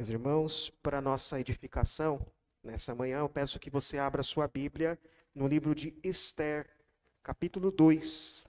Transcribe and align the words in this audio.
Meus 0.00 0.08
irmãos, 0.08 0.70
para 0.82 0.98
nossa 0.98 1.38
edificação, 1.38 2.26
nessa 2.64 2.94
manhã 2.94 3.18
eu 3.18 3.28
peço 3.28 3.60
que 3.60 3.68
você 3.68 3.98
abra 3.98 4.22
sua 4.22 4.48
Bíblia 4.48 4.98
no 5.34 5.46
livro 5.46 5.74
de 5.74 5.94
Esther, 6.02 6.66
capítulo 7.22 7.70
2. 7.70 8.42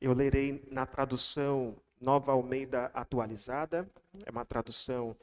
Eu 0.00 0.12
lerei 0.12 0.60
na 0.72 0.84
tradução 0.86 1.76
Nova 2.00 2.32
Almeida 2.32 2.86
Atualizada, 2.86 3.88
é 4.26 4.30
uma 4.32 4.44
tradução 4.44 5.16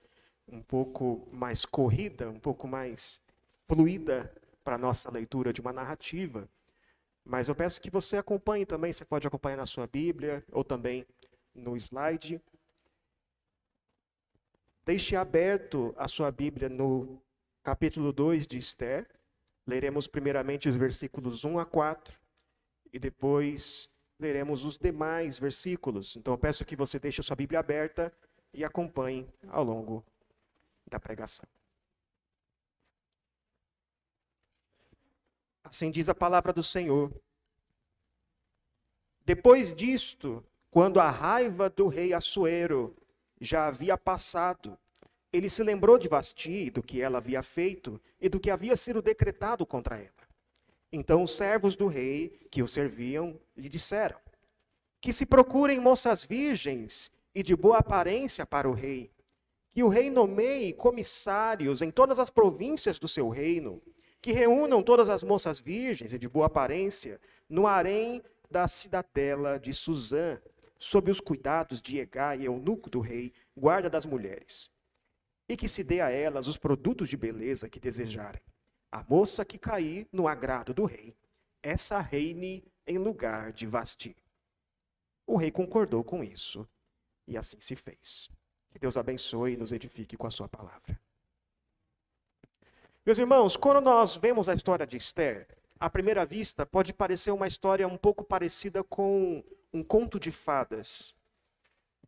um 0.48 0.62
pouco 0.62 1.28
mais 1.30 1.66
corrida, 1.66 2.30
um 2.30 2.40
pouco 2.40 2.70
mais 2.70 3.20
fluida 3.66 4.34
para 4.64 4.78
nossa 4.78 5.12
leitura 5.12 5.52
de 5.52 5.60
uma 5.60 5.74
narrativa. 5.74 6.48
Mas 7.26 7.50
eu 7.50 7.56
peço 7.56 7.82
que 7.82 7.90
você 7.90 8.16
acompanhe 8.16 8.66
também, 8.66 8.94
você 8.94 9.04
pode 9.04 9.28
acompanhar 9.28 9.58
na 9.58 9.66
sua 9.66 9.88
Bíblia 9.88 10.42
ou 10.54 10.64
também 10.64 11.06
no 11.54 11.76
slide. 11.76 12.42
Deixe 14.86 15.16
aberto 15.16 15.96
a 15.98 16.08
sua 16.08 16.32
Bíblia 16.32 16.70
no 16.70 17.20
capítulo 17.64 18.14
2 18.14 18.46
de 18.46 18.60
Esther. 18.60 19.10
Leremos 19.66 20.06
primeiramente 20.06 20.70
os 20.70 20.76
versículos 20.76 21.44
1 21.44 21.58
a 21.58 21.66
4 21.66 22.16
e 22.94 23.00
depois 23.00 23.90
leremos 24.20 24.64
os 24.64 24.78
demais 24.78 25.40
versículos. 25.40 26.16
Então 26.16 26.36
eu 26.36 26.38
peço 26.38 26.64
que 26.64 26.76
você 26.76 27.00
deixe 27.00 27.20
a 27.20 27.24
sua 27.24 27.36
Bíblia 27.36 27.60
aberta 27.60 28.14
e 28.54 28.64
acompanhe 28.64 29.28
ao 29.48 29.64
longo 29.64 30.06
da 30.86 31.00
pregação. 31.00 31.50
Assim 35.64 35.90
diz 35.90 36.10
a 36.10 36.14
palavra 36.14 36.54
do 36.54 36.62
Senhor. 36.62 37.12
Depois 39.26 39.74
disto, 39.74 40.46
quando 40.70 41.00
a 41.00 41.10
raiva 41.10 41.72
do 41.72 41.88
rei 41.88 42.14
Assuero 42.14 42.96
já 43.46 43.68
havia 43.68 43.98
passado. 43.98 44.78
Ele 45.32 45.50
se 45.50 45.64
lembrou 45.64 45.98
de 45.98 46.08
Vasti, 46.08 46.70
do 46.70 46.82
que 46.82 47.02
ela 47.02 47.20
havia 47.20 47.44
feito 47.44 48.02
e 48.20 48.28
do 48.28 48.40
que 48.40 48.50
havia 48.50 48.76
sido 48.76 49.02
decretado 49.02 49.66
contra 49.66 49.98
ela. 49.98 50.26
Então 50.92 51.24
os 51.24 51.36
servos 51.36 51.76
do 51.76 51.88
rei 51.88 52.48
que 52.50 52.64
o 52.64 52.68
serviam 52.68 53.40
lhe 53.56 53.70
disseram: 53.70 54.18
Que 55.02 55.14
se 55.14 55.26
procurem 55.26 55.80
moças 55.80 56.24
virgens 56.24 57.12
e 57.34 57.44
de 57.44 57.56
boa 57.56 57.80
aparência 57.80 58.46
para 58.46 58.70
o 58.70 58.74
rei, 58.74 59.12
que 59.72 59.84
o 59.84 59.90
rei 59.90 60.10
nomeie 60.10 60.74
comissários 60.74 61.82
em 61.82 61.92
todas 61.92 62.18
as 62.18 62.30
províncias 62.30 62.98
do 62.98 63.08
seu 63.08 63.28
reino, 63.28 63.82
que 64.22 64.32
reúnam 64.32 64.82
todas 64.82 65.10
as 65.10 65.22
moças 65.22 65.60
virgens 65.60 66.14
e 66.14 66.18
de 66.18 66.30
boa 66.30 66.46
aparência 66.46 67.20
no 67.50 67.68
harém 67.68 68.24
da 68.50 68.68
cidadela 68.68 69.60
de 69.60 69.74
Suzã, 69.74 70.40
sob 70.86 71.10
os 71.10 71.20
cuidados 71.20 71.82
de 71.82 71.98
Egai, 71.98 72.46
eunuco 72.46 72.92
do 72.92 73.00
rei, 73.00 73.34
guarda 73.58 73.90
das 73.90 74.06
mulheres, 74.06 74.70
e 75.50 75.58
que 75.58 75.68
se 75.68 75.84
dê 75.84 76.00
a 76.00 76.12
elas 76.12 76.48
os 76.48 76.58
produtos 76.58 77.10
de 77.10 77.18
beleza 77.18 77.68
que 77.68 77.80
desejarem. 77.80 78.42
A 78.92 79.04
moça 79.04 79.44
que 79.44 79.58
cair 79.58 80.08
no 80.12 80.28
agrado 80.28 80.76
do 80.76 80.86
rei, 80.86 81.18
essa 81.64 82.00
reine 82.00 82.64
em 82.86 83.00
lugar 83.00 83.52
de 83.52 83.66
Vasti. 83.66 84.16
O 85.26 85.38
rei 85.38 85.50
concordou 85.50 86.04
com 86.04 86.24
isso, 86.24 86.68
e 87.28 87.36
assim 87.36 87.60
se 87.60 87.76
fez. 87.76 88.30
Que 88.70 88.78
Deus 88.78 88.96
abençoe 88.96 89.54
e 89.54 89.58
nos 89.58 89.72
edifique 89.72 90.16
com 90.16 90.28
a 90.28 90.32
sua 90.32 90.48
palavra. 90.48 91.02
Meus 93.04 93.18
irmãos, 93.18 93.58
quando 93.58 93.82
nós 93.82 94.16
vemos 94.16 94.48
a 94.48 94.54
história 94.54 94.86
de 94.86 94.98
Esther, 94.98 95.48
à 95.80 95.90
primeira 95.90 96.26
vista 96.26 96.66
pode 96.66 96.94
parecer 96.94 97.32
uma 97.32 97.48
história 97.48 97.88
um 97.88 97.98
pouco 97.98 98.24
parecida 98.24 98.84
com 98.84 99.44
um 99.74 99.84
conto 99.84 100.20
de 100.20 100.32
fadas. 100.32 101.16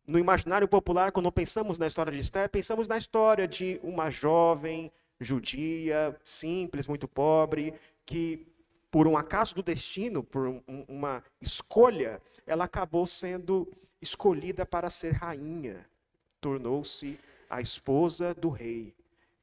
No 0.06 0.18
imaginário 0.18 0.66
popular, 0.66 1.12
quando 1.12 1.30
pensamos 1.30 1.78
na 1.78 1.86
história 1.86 2.12
de 2.12 2.18
Esther, 2.18 2.48
pensamos 2.48 2.88
na 2.88 2.96
história 2.96 3.46
de 3.46 3.78
uma 3.82 4.08
jovem 4.08 4.90
judia, 5.20 6.18
simples, 6.24 6.86
muito 6.86 7.06
pobre, 7.06 7.74
que 8.06 8.46
por 8.90 9.06
um 9.06 9.16
acaso 9.16 9.54
do 9.54 9.62
destino, 9.62 10.22
por 10.22 10.46
um, 10.46 10.62
uma 10.88 11.22
escolha, 11.40 12.22
ela 12.46 12.64
acabou 12.64 13.06
sendo 13.06 13.70
escolhida 14.00 14.64
para 14.64 14.88
ser 14.88 15.12
rainha. 15.12 15.84
Tornou-se 16.40 17.18
a 17.50 17.60
esposa 17.60 18.32
do 18.34 18.48
rei. 18.48 18.94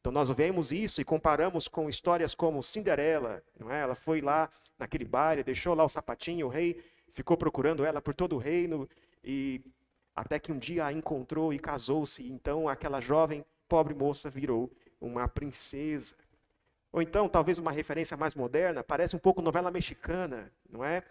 Então 0.06 0.14
nós 0.14 0.30
vemos 0.30 0.72
isso 0.72 1.02
e 1.02 1.04
comparamos 1.04 1.68
com 1.68 1.90
histórias 1.90 2.36
como 2.36 2.62
Cinderela, 2.62 3.42
não 3.60 3.72
é? 3.72 3.82
Ela 3.82 3.96
foi 3.96 4.22
lá 4.22 4.52
naquele 4.78 5.04
baile, 5.04 5.44
deixou 5.44 5.74
lá 5.74 5.84
o 5.84 5.90
sapatinho, 5.90 6.46
o 6.46 6.50
rei 6.50 6.80
ficou 7.10 7.36
procurando 7.36 7.84
ela 7.84 8.00
por 8.00 8.14
todo 8.14 8.36
o 8.36 8.38
reino 8.38 8.88
e 9.24 9.66
até 10.16 10.38
que 10.38 10.52
um 10.52 10.60
dia 10.60 10.86
a 10.86 10.94
encontrou 10.94 11.52
e 11.52 11.58
casou-se. 11.58 12.22
Então 12.30 12.70
aquela 12.70 13.02
jovem 13.02 13.44
pobre 13.68 13.96
moça 13.96 14.30
virou 14.30 14.72
uma 15.02 15.28
princesa. 15.28 16.16
Ou 16.92 17.02
então, 17.02 17.28
talvez 17.28 17.58
uma 17.58 17.72
referência 17.72 18.16
mais 18.16 18.36
moderna, 18.36 18.84
parece 18.84 19.16
um 19.16 19.20
pouco 19.20 19.42
novela 19.42 19.72
mexicana, 19.72 20.52
não 20.70 20.86
é? 20.86 21.02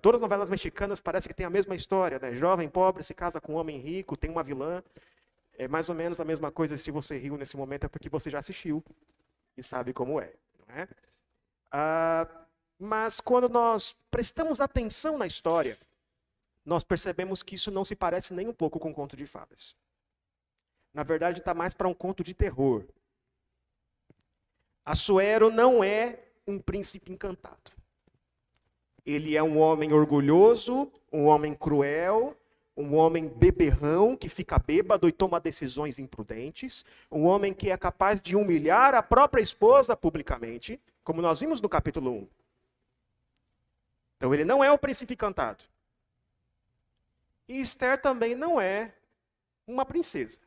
Todas 0.00 0.20
as 0.20 0.22
novelas 0.22 0.48
mexicanas 0.48 1.00
parecem 1.00 1.28
que 1.28 1.34
têm 1.34 1.46
a 1.46 1.50
mesma 1.50 1.74
história, 1.74 2.20
né? 2.20 2.32
Jovem 2.32 2.68
pobre 2.68 3.02
se 3.02 3.12
casa 3.12 3.40
com 3.40 3.54
um 3.54 3.56
homem 3.56 3.80
rico, 3.80 4.16
tem 4.16 4.30
uma 4.30 4.44
vilã. 4.44 4.84
É 5.58 5.68
mais 5.68 5.88
ou 5.88 5.94
menos 5.94 6.20
a 6.20 6.24
mesma 6.24 6.50
coisa. 6.50 6.76
Se 6.76 6.90
você 6.90 7.16
riu 7.18 7.36
nesse 7.36 7.56
momento 7.56 7.84
é 7.84 7.88
porque 7.88 8.08
você 8.08 8.30
já 8.30 8.38
assistiu 8.38 8.82
e 9.56 9.62
sabe 9.62 9.92
como 9.92 10.20
é, 10.20 10.32
não 10.58 10.74
é? 10.74 10.88
Ah, 11.70 12.28
mas 12.78 13.20
quando 13.20 13.48
nós 13.48 13.96
prestamos 14.10 14.60
atenção 14.60 15.16
na 15.16 15.26
história, 15.26 15.78
nós 16.64 16.84
percebemos 16.84 17.42
que 17.42 17.54
isso 17.54 17.70
não 17.70 17.84
se 17.84 17.94
parece 17.94 18.34
nem 18.34 18.48
um 18.48 18.52
pouco 18.52 18.78
com 18.78 18.90
um 18.90 18.94
conto 18.94 19.16
de 19.16 19.26
fadas. 19.26 19.76
Na 20.92 21.02
verdade, 21.02 21.38
está 21.38 21.54
mais 21.54 21.74
para 21.74 21.88
um 21.88 21.94
conto 21.94 22.22
de 22.22 22.34
terror. 22.34 22.84
Assuero 24.84 25.50
não 25.50 25.82
é 25.82 26.18
um 26.46 26.58
príncipe 26.58 27.12
encantado. 27.12 27.72
Ele 29.04 29.36
é 29.36 29.42
um 29.42 29.58
homem 29.58 29.92
orgulhoso, 29.92 30.92
um 31.12 31.26
homem 31.26 31.54
cruel, 31.54 32.36
um 32.76 32.94
homem 32.94 33.28
beberrão 33.28 34.16
que 34.16 34.28
fica 34.28 34.58
bêbado 34.58 35.08
e 35.08 35.12
toma 35.12 35.38
decisões 35.38 35.98
imprudentes, 35.98 36.84
um 37.10 37.24
homem 37.24 37.52
que 37.52 37.70
é 37.70 37.76
capaz 37.76 38.20
de 38.20 38.34
humilhar 38.34 38.94
a 38.94 39.02
própria 39.02 39.42
esposa 39.42 39.96
publicamente, 39.96 40.80
como 41.04 41.20
nós 41.20 41.40
vimos 41.40 41.60
no 41.60 41.68
capítulo 41.68 42.10
1. 42.10 42.28
Então 44.16 44.32
ele 44.32 44.44
não 44.44 44.62
é 44.62 44.70
o 44.70 44.78
príncipe 44.78 45.14
encantado. 45.14 45.64
E 47.48 47.60
Esther 47.60 48.00
também 48.00 48.34
não 48.34 48.60
é 48.60 48.94
uma 49.66 49.84
princesa. 49.84 50.38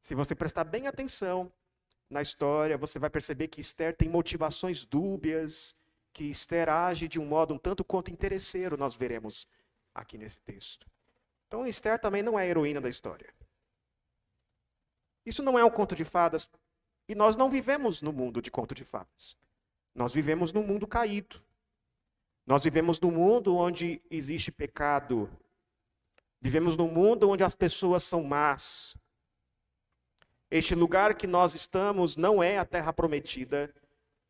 Se 0.00 0.14
você 0.14 0.34
prestar 0.34 0.64
bem 0.64 0.86
atenção 0.86 1.50
na 2.08 2.22
história, 2.22 2.78
você 2.78 2.98
vai 2.98 3.10
perceber 3.10 3.48
que 3.48 3.60
Esther 3.60 3.96
tem 3.96 4.08
motivações 4.08 4.84
dúbias, 4.84 5.76
que 6.12 6.24
Esther 6.24 6.68
age 6.68 7.08
de 7.08 7.18
um 7.18 7.26
modo 7.26 7.54
um 7.54 7.58
tanto 7.58 7.82
quanto 7.82 8.12
interesseiro, 8.12 8.76
nós 8.76 8.94
veremos 8.94 9.48
aqui 9.96 10.18
nesse 10.18 10.40
texto. 10.40 10.86
Então 11.46 11.66
Esther 11.66 11.98
também 11.98 12.22
não 12.22 12.38
é 12.38 12.42
a 12.42 12.46
heroína 12.46 12.80
da 12.80 12.88
história. 12.88 13.32
Isso 15.24 15.42
não 15.42 15.58
é 15.58 15.64
um 15.64 15.70
conto 15.70 15.94
de 15.94 16.04
fadas, 16.04 16.48
e 17.08 17.14
nós 17.14 17.36
não 17.36 17.50
vivemos 17.50 18.02
no 18.02 18.12
mundo 18.12 18.42
de 18.42 18.50
conto 18.50 18.74
de 18.74 18.84
fadas. 18.84 19.36
Nós 19.94 20.12
vivemos 20.12 20.52
num 20.52 20.62
mundo 20.62 20.86
caído. 20.86 21.42
Nós 22.46 22.62
vivemos 22.62 23.00
num 23.00 23.10
mundo 23.10 23.56
onde 23.56 24.00
existe 24.10 24.52
pecado. 24.52 25.30
Vivemos 26.40 26.76
num 26.76 26.88
mundo 26.88 27.28
onde 27.30 27.42
as 27.42 27.54
pessoas 27.54 28.02
são 28.02 28.22
más. 28.22 28.96
Este 30.50 30.74
lugar 30.74 31.14
que 31.16 31.26
nós 31.26 31.54
estamos 31.54 32.16
não 32.16 32.42
é 32.42 32.58
a 32.58 32.64
terra 32.64 32.92
prometida, 32.92 33.74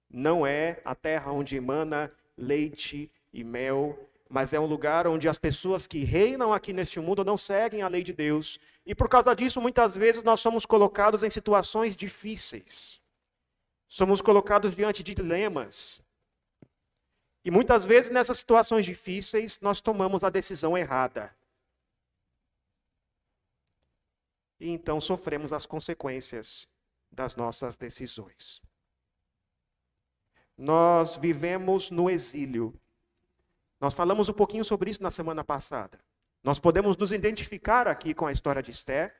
não 0.09 0.47
é 0.47 0.81
a 0.85 0.95
terra 0.95 1.31
onde 1.31 1.57
emana 1.57 2.11
leite 2.37 3.11
e 3.33 3.45
mel, 3.45 3.99
mas 4.29 4.53
é 4.53 4.59
um 4.59 4.67
lugar 4.67 5.07
onde 5.07 5.29
as 5.29 5.39
pessoas 5.39 5.87
que 5.87 6.05
reinam 6.05 6.53
aqui 6.53 6.73
neste 6.73 6.99
mundo 7.01 7.25
não 7.25 7.37
seguem 7.37 7.83
a 7.83 7.89
lei 7.89 8.03
de 8.03 8.13
Deus. 8.13 8.59
E 8.85 8.95
por 8.95 9.09
causa 9.09 9.35
disso, 9.35 9.61
muitas 9.61 9.97
vezes 9.97 10.23
nós 10.23 10.41
somos 10.41 10.67
colocados 10.67 11.23
em 11.23 11.31
situações 11.31 11.97
difíceis. 11.97 13.01
Somos 13.89 14.21
colocados 14.21 14.75
diante 14.75 15.03
de 15.03 15.15
dilemas. 15.15 16.01
E 17.45 17.51
muitas 17.51 17.87
vezes 17.87 18.11
nessas 18.11 18.39
situações 18.39 18.85
difíceis 18.85 19.61
nós 19.61 19.81
tomamos 19.81 20.25
a 20.25 20.31
decisão 20.31 20.77
errada. 20.77 21.33
E 24.59 24.71
então 24.71 25.01
sofremos 25.01 25.53
as 25.53 25.67
consequências 25.67 26.69
das 27.13 27.37
nossas 27.37 27.77
decisões. 27.77 28.61
Nós 30.57 31.17
vivemos 31.17 31.91
no 31.91 32.09
exílio. 32.11 32.75
Nós 33.81 33.95
falamos 33.95 34.29
um 34.29 34.33
pouquinho 34.33 34.65
sobre 34.65 34.91
isso 34.91 35.03
na 35.03 35.11
semana 35.11 35.45
passada. 35.45 35.99
Nós 36.43 36.59
podemos 36.59 36.97
nos 36.97 37.13
identificar 37.13 37.89
aqui 37.89 38.15
com 38.15 38.27
a 38.27 38.33
história 38.33 38.63
de 38.63 38.71
Esther, 38.71 39.15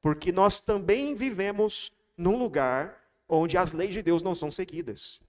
porque 0.00 0.32
nós 0.32 0.60
também 0.60 1.14
vivemos 1.14 1.92
num 2.16 2.36
lugar 2.36 2.96
onde 3.28 3.56
as 3.56 3.72
leis 3.72 3.92
de 3.92 4.02
Deus 4.02 4.22
não 4.22 4.34
são 4.34 4.50
seguidas 4.50 5.20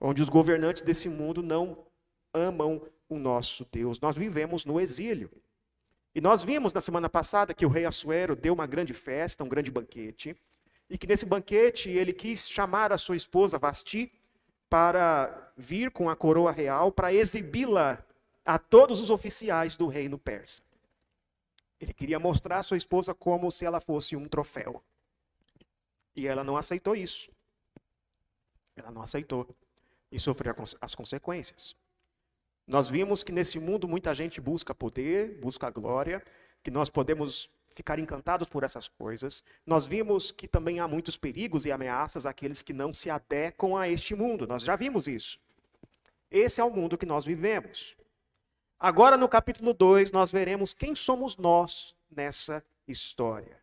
onde 0.00 0.22
os 0.22 0.28
governantes 0.28 0.82
desse 0.82 1.08
mundo 1.08 1.42
não 1.42 1.86
amam 2.32 2.82
o 3.08 3.18
nosso 3.18 3.66
Deus. 3.70 4.00
Nós 4.00 4.16
vivemos 4.16 4.64
no 4.64 4.80
exílio. 4.80 5.30
E 6.14 6.20
nós 6.20 6.42
vimos 6.42 6.72
na 6.72 6.80
semana 6.80 7.08
passada 7.08 7.54
que 7.54 7.66
o 7.66 7.68
rei 7.68 7.84
Assuero 7.84 8.34
deu 8.34 8.54
uma 8.54 8.66
grande 8.66 8.94
festa, 8.94 9.44
um 9.44 9.48
grande 9.48 9.70
banquete, 9.70 10.36
e 10.88 10.96
que 10.96 11.06
nesse 11.06 11.26
banquete 11.26 11.90
ele 11.90 12.12
quis 12.12 12.48
chamar 12.48 12.92
a 12.92 12.98
sua 12.98 13.16
esposa 13.16 13.58
Vasti 13.58 14.12
para 14.68 15.52
vir 15.56 15.90
com 15.90 16.08
a 16.08 16.16
coroa 16.16 16.50
real 16.50 16.92
para 16.92 17.12
exibi-la 17.12 18.04
a 18.44 18.58
todos 18.58 19.00
os 19.00 19.10
oficiais 19.10 19.76
do 19.76 19.86
reino 19.86 20.18
persa. 20.18 20.62
Ele 21.80 21.92
queria 21.92 22.18
mostrar 22.18 22.62
sua 22.62 22.76
esposa 22.76 23.14
como 23.14 23.50
se 23.50 23.64
ela 23.64 23.80
fosse 23.80 24.16
um 24.16 24.28
troféu. 24.28 24.82
E 26.14 26.26
ela 26.26 26.42
não 26.42 26.56
aceitou 26.56 26.96
isso. 26.96 27.30
Ela 28.74 28.90
não 28.90 29.02
aceitou 29.02 29.46
e 30.10 30.18
sofreu 30.18 30.54
as 30.80 30.94
consequências. 30.94 31.76
Nós 32.66 32.88
vimos 32.88 33.22
que 33.22 33.32
nesse 33.32 33.58
mundo 33.58 33.86
muita 33.86 34.14
gente 34.14 34.40
busca 34.40 34.74
poder, 34.74 35.38
busca 35.38 35.70
glória, 35.70 36.22
que 36.62 36.70
nós 36.70 36.90
podemos 36.90 37.50
ficar 37.76 37.98
encantados 37.98 38.48
por 38.48 38.64
essas 38.64 38.88
coisas. 38.88 39.44
Nós 39.66 39.86
vimos 39.86 40.32
que 40.32 40.48
também 40.48 40.80
há 40.80 40.88
muitos 40.88 41.16
perigos 41.16 41.66
e 41.66 41.70
ameaças 41.70 42.24
àqueles 42.24 42.62
que 42.62 42.72
não 42.72 42.92
se 42.92 43.10
adequam 43.10 43.76
a 43.76 43.86
este 43.86 44.14
mundo. 44.14 44.46
Nós 44.46 44.62
já 44.62 44.74
vimos 44.74 45.06
isso. 45.06 45.38
Esse 46.30 46.60
é 46.60 46.64
o 46.64 46.70
mundo 46.70 46.96
que 46.96 47.04
nós 47.04 47.26
vivemos. 47.26 47.94
Agora, 48.80 49.16
no 49.16 49.28
capítulo 49.28 49.74
2, 49.74 50.10
nós 50.10 50.32
veremos 50.32 50.72
quem 50.72 50.94
somos 50.94 51.36
nós 51.36 51.94
nessa 52.10 52.64
história. 52.88 53.60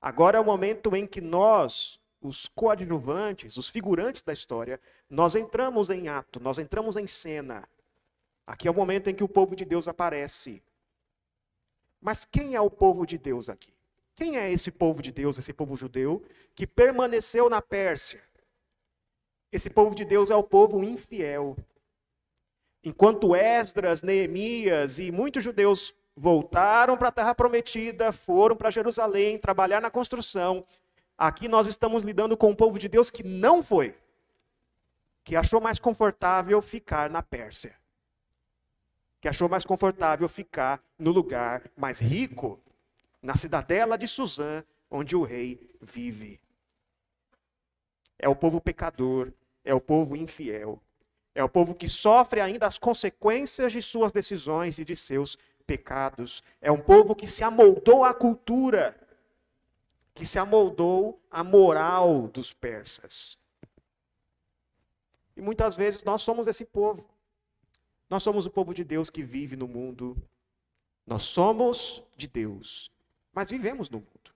Agora 0.00 0.38
é 0.38 0.40
o 0.40 0.44
momento 0.44 0.96
em 0.96 1.06
que 1.06 1.20
nós, 1.20 2.00
os 2.20 2.48
coadjuvantes, 2.48 3.58
os 3.58 3.68
figurantes 3.68 4.22
da 4.22 4.32
história, 4.32 4.80
nós 5.08 5.34
entramos 5.34 5.90
em 5.90 6.08
ato, 6.08 6.40
nós 6.40 6.58
entramos 6.58 6.96
em 6.96 7.06
cena. 7.06 7.68
Aqui 8.46 8.66
é 8.66 8.70
o 8.70 8.74
momento 8.74 9.08
em 9.08 9.14
que 9.14 9.22
o 9.22 9.28
povo 9.28 9.54
de 9.54 9.64
Deus 9.64 9.86
aparece. 9.86 10.62
Mas 12.02 12.24
quem 12.24 12.56
é 12.56 12.60
o 12.60 12.68
povo 12.68 13.06
de 13.06 13.16
Deus 13.16 13.48
aqui? 13.48 13.72
Quem 14.16 14.36
é 14.36 14.50
esse 14.50 14.72
povo 14.72 15.00
de 15.00 15.12
Deus, 15.12 15.38
esse 15.38 15.52
povo 15.52 15.76
judeu, 15.76 16.22
que 16.52 16.66
permaneceu 16.66 17.48
na 17.48 17.62
Pérsia? 17.62 18.20
Esse 19.52 19.70
povo 19.70 19.94
de 19.94 20.04
Deus 20.04 20.28
é 20.30 20.34
o 20.34 20.42
povo 20.42 20.82
infiel. 20.82 21.56
Enquanto 22.82 23.36
Esdras, 23.36 24.02
Neemias 24.02 24.98
e 24.98 25.12
muitos 25.12 25.44
judeus 25.44 25.94
voltaram 26.16 26.96
para 26.96 27.08
a 27.08 27.12
terra 27.12 27.34
prometida, 27.34 28.10
foram 28.10 28.56
para 28.56 28.68
Jerusalém 28.68 29.38
trabalhar 29.38 29.80
na 29.80 29.90
construção, 29.90 30.66
aqui 31.16 31.46
nós 31.46 31.68
estamos 31.68 32.02
lidando 32.02 32.36
com 32.36 32.50
um 32.50 32.54
povo 32.54 32.78
de 32.80 32.88
Deus 32.88 33.10
que 33.10 33.22
não 33.22 33.62
foi, 33.62 33.94
que 35.22 35.36
achou 35.36 35.60
mais 35.60 35.78
confortável 35.78 36.60
ficar 36.60 37.08
na 37.08 37.22
Pérsia 37.22 37.80
que 39.22 39.28
achou 39.28 39.48
mais 39.48 39.64
confortável 39.64 40.28
ficar 40.28 40.82
no 40.98 41.12
lugar 41.12 41.70
mais 41.76 42.00
rico, 42.00 42.60
na 43.22 43.36
cidadela 43.36 43.96
de 43.96 44.08
Suzã, 44.08 44.64
onde 44.90 45.14
o 45.14 45.22
rei 45.22 45.70
vive. 45.80 46.40
É 48.18 48.28
o 48.28 48.34
povo 48.34 48.60
pecador, 48.60 49.32
é 49.64 49.72
o 49.72 49.80
povo 49.80 50.16
infiel, 50.16 50.82
é 51.36 51.44
o 51.44 51.48
povo 51.48 51.72
que 51.72 51.88
sofre 51.88 52.40
ainda 52.40 52.66
as 52.66 52.78
consequências 52.78 53.72
de 53.72 53.80
suas 53.80 54.10
decisões 54.10 54.80
e 54.80 54.84
de 54.84 54.96
seus 54.96 55.38
pecados. 55.64 56.42
É 56.60 56.72
um 56.72 56.80
povo 56.80 57.14
que 57.14 57.26
se 57.28 57.44
amoldou 57.44 58.04
à 58.04 58.12
cultura, 58.12 58.98
que 60.14 60.26
se 60.26 60.36
amoldou 60.36 61.22
à 61.30 61.44
moral 61.44 62.26
dos 62.26 62.52
persas. 62.52 63.38
E 65.36 65.40
muitas 65.40 65.76
vezes 65.76 66.02
nós 66.02 66.22
somos 66.22 66.48
esse 66.48 66.64
povo. 66.64 67.11
Nós 68.12 68.22
somos 68.22 68.44
o 68.44 68.50
povo 68.50 68.74
de 68.74 68.84
Deus 68.84 69.08
que 69.08 69.22
vive 69.22 69.56
no 69.56 69.66
mundo. 69.66 70.14
Nós 71.06 71.22
somos 71.22 72.02
de 72.14 72.28
Deus, 72.28 72.90
mas 73.32 73.48
vivemos 73.48 73.88
no 73.88 74.00
mundo. 74.00 74.34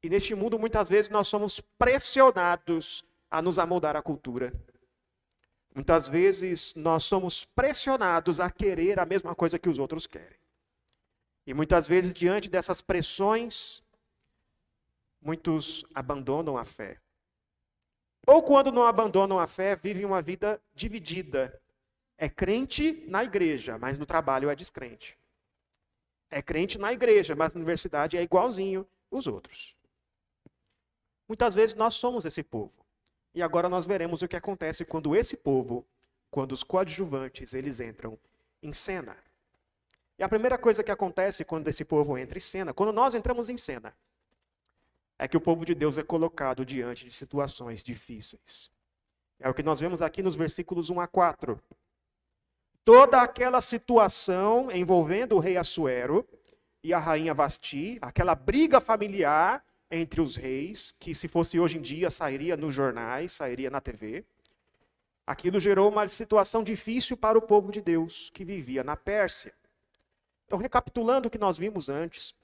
E 0.00 0.08
neste 0.08 0.32
mundo, 0.36 0.56
muitas 0.56 0.88
vezes, 0.88 1.10
nós 1.10 1.26
somos 1.26 1.60
pressionados 1.76 3.04
a 3.28 3.42
nos 3.42 3.58
amoldar 3.58 3.96
à 3.96 4.00
cultura. 4.00 4.52
Muitas 5.74 6.08
vezes, 6.08 6.72
nós 6.76 7.02
somos 7.02 7.44
pressionados 7.44 8.38
a 8.38 8.48
querer 8.48 9.00
a 9.00 9.04
mesma 9.04 9.34
coisa 9.34 9.58
que 9.58 9.68
os 9.68 9.80
outros 9.80 10.06
querem. 10.06 10.38
E 11.44 11.52
muitas 11.52 11.88
vezes, 11.88 12.14
diante 12.14 12.48
dessas 12.48 12.80
pressões, 12.80 13.82
muitos 15.20 15.84
abandonam 15.92 16.56
a 16.56 16.64
fé. 16.64 16.96
Ou 18.24 18.40
quando 18.40 18.70
não 18.70 18.84
abandonam 18.84 19.36
a 19.36 19.48
fé, 19.48 19.74
vivem 19.74 20.04
uma 20.04 20.22
vida 20.22 20.62
dividida 20.76 21.59
é 22.22 22.28
crente 22.28 23.02
na 23.08 23.24
igreja, 23.24 23.78
mas 23.78 23.98
no 23.98 24.04
trabalho 24.04 24.50
é 24.50 24.54
descrente. 24.54 25.18
É 26.30 26.42
crente 26.42 26.76
na 26.76 26.92
igreja, 26.92 27.34
mas 27.34 27.54
na 27.54 27.58
universidade 27.58 28.14
é 28.14 28.22
igualzinho 28.22 28.86
os 29.10 29.26
outros. 29.26 29.74
Muitas 31.26 31.54
vezes 31.54 31.74
nós 31.74 31.94
somos 31.94 32.26
esse 32.26 32.42
povo. 32.42 32.84
E 33.34 33.42
agora 33.42 33.70
nós 33.70 33.86
veremos 33.86 34.20
o 34.20 34.28
que 34.28 34.36
acontece 34.36 34.84
quando 34.84 35.16
esse 35.16 35.34
povo, 35.34 35.86
quando 36.30 36.52
os 36.52 36.62
coadjuvantes, 36.62 37.54
eles 37.54 37.80
entram 37.80 38.18
em 38.62 38.74
cena. 38.74 39.16
E 40.18 40.22
a 40.22 40.28
primeira 40.28 40.58
coisa 40.58 40.84
que 40.84 40.90
acontece 40.90 41.42
quando 41.42 41.66
esse 41.68 41.86
povo 41.86 42.18
entra 42.18 42.36
em 42.36 42.42
cena, 42.42 42.74
quando 42.74 42.92
nós 42.92 43.14
entramos 43.14 43.48
em 43.48 43.56
cena, 43.56 43.96
é 45.18 45.26
que 45.26 45.38
o 45.38 45.40
povo 45.40 45.64
de 45.64 45.74
Deus 45.74 45.96
é 45.96 46.02
colocado 46.02 46.66
diante 46.66 47.06
de 47.06 47.14
situações 47.14 47.82
difíceis. 47.82 48.70
É 49.38 49.48
o 49.48 49.54
que 49.54 49.62
nós 49.62 49.80
vemos 49.80 50.02
aqui 50.02 50.22
nos 50.22 50.36
versículos 50.36 50.90
1 50.90 51.00
a 51.00 51.06
4 51.06 51.58
toda 52.84 53.22
aquela 53.22 53.60
situação 53.60 54.70
envolvendo 54.70 55.36
o 55.36 55.38
rei 55.38 55.56
Assuero 55.56 56.26
e 56.82 56.92
a 56.94 56.98
rainha 56.98 57.34
Vasti, 57.34 57.98
aquela 58.00 58.34
briga 58.34 58.80
familiar 58.80 59.64
entre 59.90 60.20
os 60.20 60.36
reis, 60.36 60.92
que 60.92 61.14
se 61.14 61.28
fosse 61.28 61.58
hoje 61.58 61.78
em 61.78 61.82
dia 61.82 62.10
sairia 62.10 62.56
nos 62.56 62.74
jornais, 62.74 63.32
sairia 63.32 63.70
na 63.70 63.80
TV. 63.80 64.24
Aquilo 65.26 65.60
gerou 65.60 65.88
uma 65.90 66.06
situação 66.06 66.62
difícil 66.62 67.16
para 67.16 67.38
o 67.38 67.42
povo 67.42 67.70
de 67.70 67.80
Deus 67.80 68.30
que 68.32 68.44
vivia 68.44 68.82
na 68.82 68.96
Pérsia. 68.96 69.52
Então, 70.46 70.58
recapitulando 70.58 71.28
o 71.28 71.30
que 71.30 71.38
nós 71.38 71.56
vimos 71.56 71.88
antes, 71.88 72.34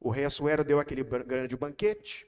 o 0.00 0.10
rei 0.10 0.24
Assuero 0.24 0.62
deu 0.64 0.78
aquele 0.78 1.02
grande 1.02 1.56
banquete 1.56 2.26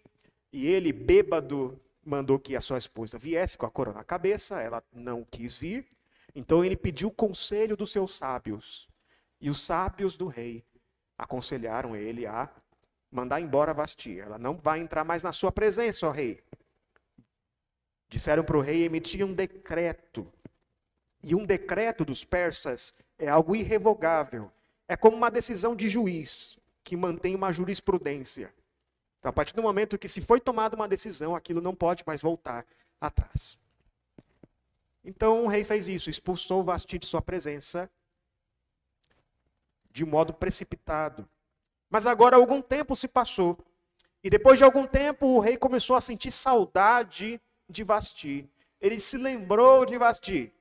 e 0.52 0.66
ele, 0.66 0.92
bêbado, 0.92 1.78
mandou 2.04 2.38
que 2.38 2.56
a 2.56 2.60
sua 2.60 2.78
esposa 2.78 3.18
viesse 3.18 3.56
com 3.56 3.66
a 3.66 3.70
coroa 3.70 3.94
na 3.94 4.04
cabeça, 4.04 4.60
ela 4.60 4.82
não 4.92 5.24
quis 5.24 5.58
vir. 5.58 5.86
Então 6.38 6.64
ele 6.64 6.76
pediu 6.76 7.10
conselho 7.10 7.76
dos 7.76 7.90
seus 7.90 8.14
sábios. 8.14 8.88
E 9.40 9.50
os 9.50 9.60
sábios 9.60 10.16
do 10.16 10.28
rei 10.28 10.64
aconselharam 11.18 11.96
ele 11.96 12.26
a 12.26 12.48
mandar 13.10 13.40
embora 13.40 13.74
Vasti. 13.74 14.20
Ela 14.20 14.38
não 14.38 14.56
vai 14.56 14.78
entrar 14.78 15.02
mais 15.02 15.24
na 15.24 15.32
sua 15.32 15.50
presença, 15.50 16.06
ó 16.06 16.12
rei. 16.12 16.40
Disseram 18.08 18.44
para 18.44 18.56
o 18.56 18.60
rei 18.60 18.84
emitir 18.84 19.24
um 19.24 19.34
decreto. 19.34 20.32
E 21.24 21.34
um 21.34 21.44
decreto 21.44 22.04
dos 22.04 22.22
persas 22.22 22.94
é 23.18 23.26
algo 23.26 23.56
irrevogável. 23.56 24.48
É 24.86 24.96
como 24.96 25.16
uma 25.16 25.32
decisão 25.32 25.74
de 25.74 25.88
juiz 25.88 26.56
que 26.84 26.96
mantém 26.96 27.34
uma 27.34 27.50
jurisprudência. 27.50 28.54
Então, 29.18 29.30
a 29.30 29.32
partir 29.32 29.56
do 29.56 29.62
momento 29.62 29.98
que 29.98 30.08
se 30.08 30.20
foi 30.20 30.40
tomada 30.40 30.76
uma 30.76 30.86
decisão, 30.86 31.34
aquilo 31.34 31.60
não 31.60 31.74
pode 31.74 32.04
mais 32.06 32.22
voltar 32.22 32.64
atrás. 33.00 33.58
Então 35.08 35.46
o 35.46 35.48
rei 35.48 35.64
fez 35.64 35.88
isso, 35.88 36.10
expulsou 36.10 36.62
Vasti 36.62 36.98
de 36.98 37.06
sua 37.06 37.22
presença 37.22 37.90
de 39.90 40.04
modo 40.04 40.34
precipitado. 40.34 41.26
Mas 41.88 42.04
agora 42.04 42.36
algum 42.36 42.60
tempo 42.60 42.94
se 42.94 43.08
passou. 43.08 43.56
E 44.22 44.28
depois 44.28 44.58
de 44.58 44.64
algum 44.64 44.86
tempo 44.86 45.26
o 45.26 45.40
rei 45.40 45.56
começou 45.56 45.96
a 45.96 46.00
sentir 46.02 46.30
saudade 46.30 47.40
de 47.66 47.82
Vasti. 47.82 48.46
Ele 48.78 49.00
se 49.00 49.16
lembrou 49.16 49.86
de 49.86 49.96
Vasti. 49.96 50.52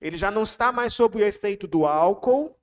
Ele 0.00 0.16
já 0.16 0.32
não 0.32 0.42
está 0.42 0.72
mais 0.72 0.92
sob 0.92 1.18
o 1.18 1.24
efeito 1.24 1.68
do 1.68 1.86
álcool, 1.86 2.56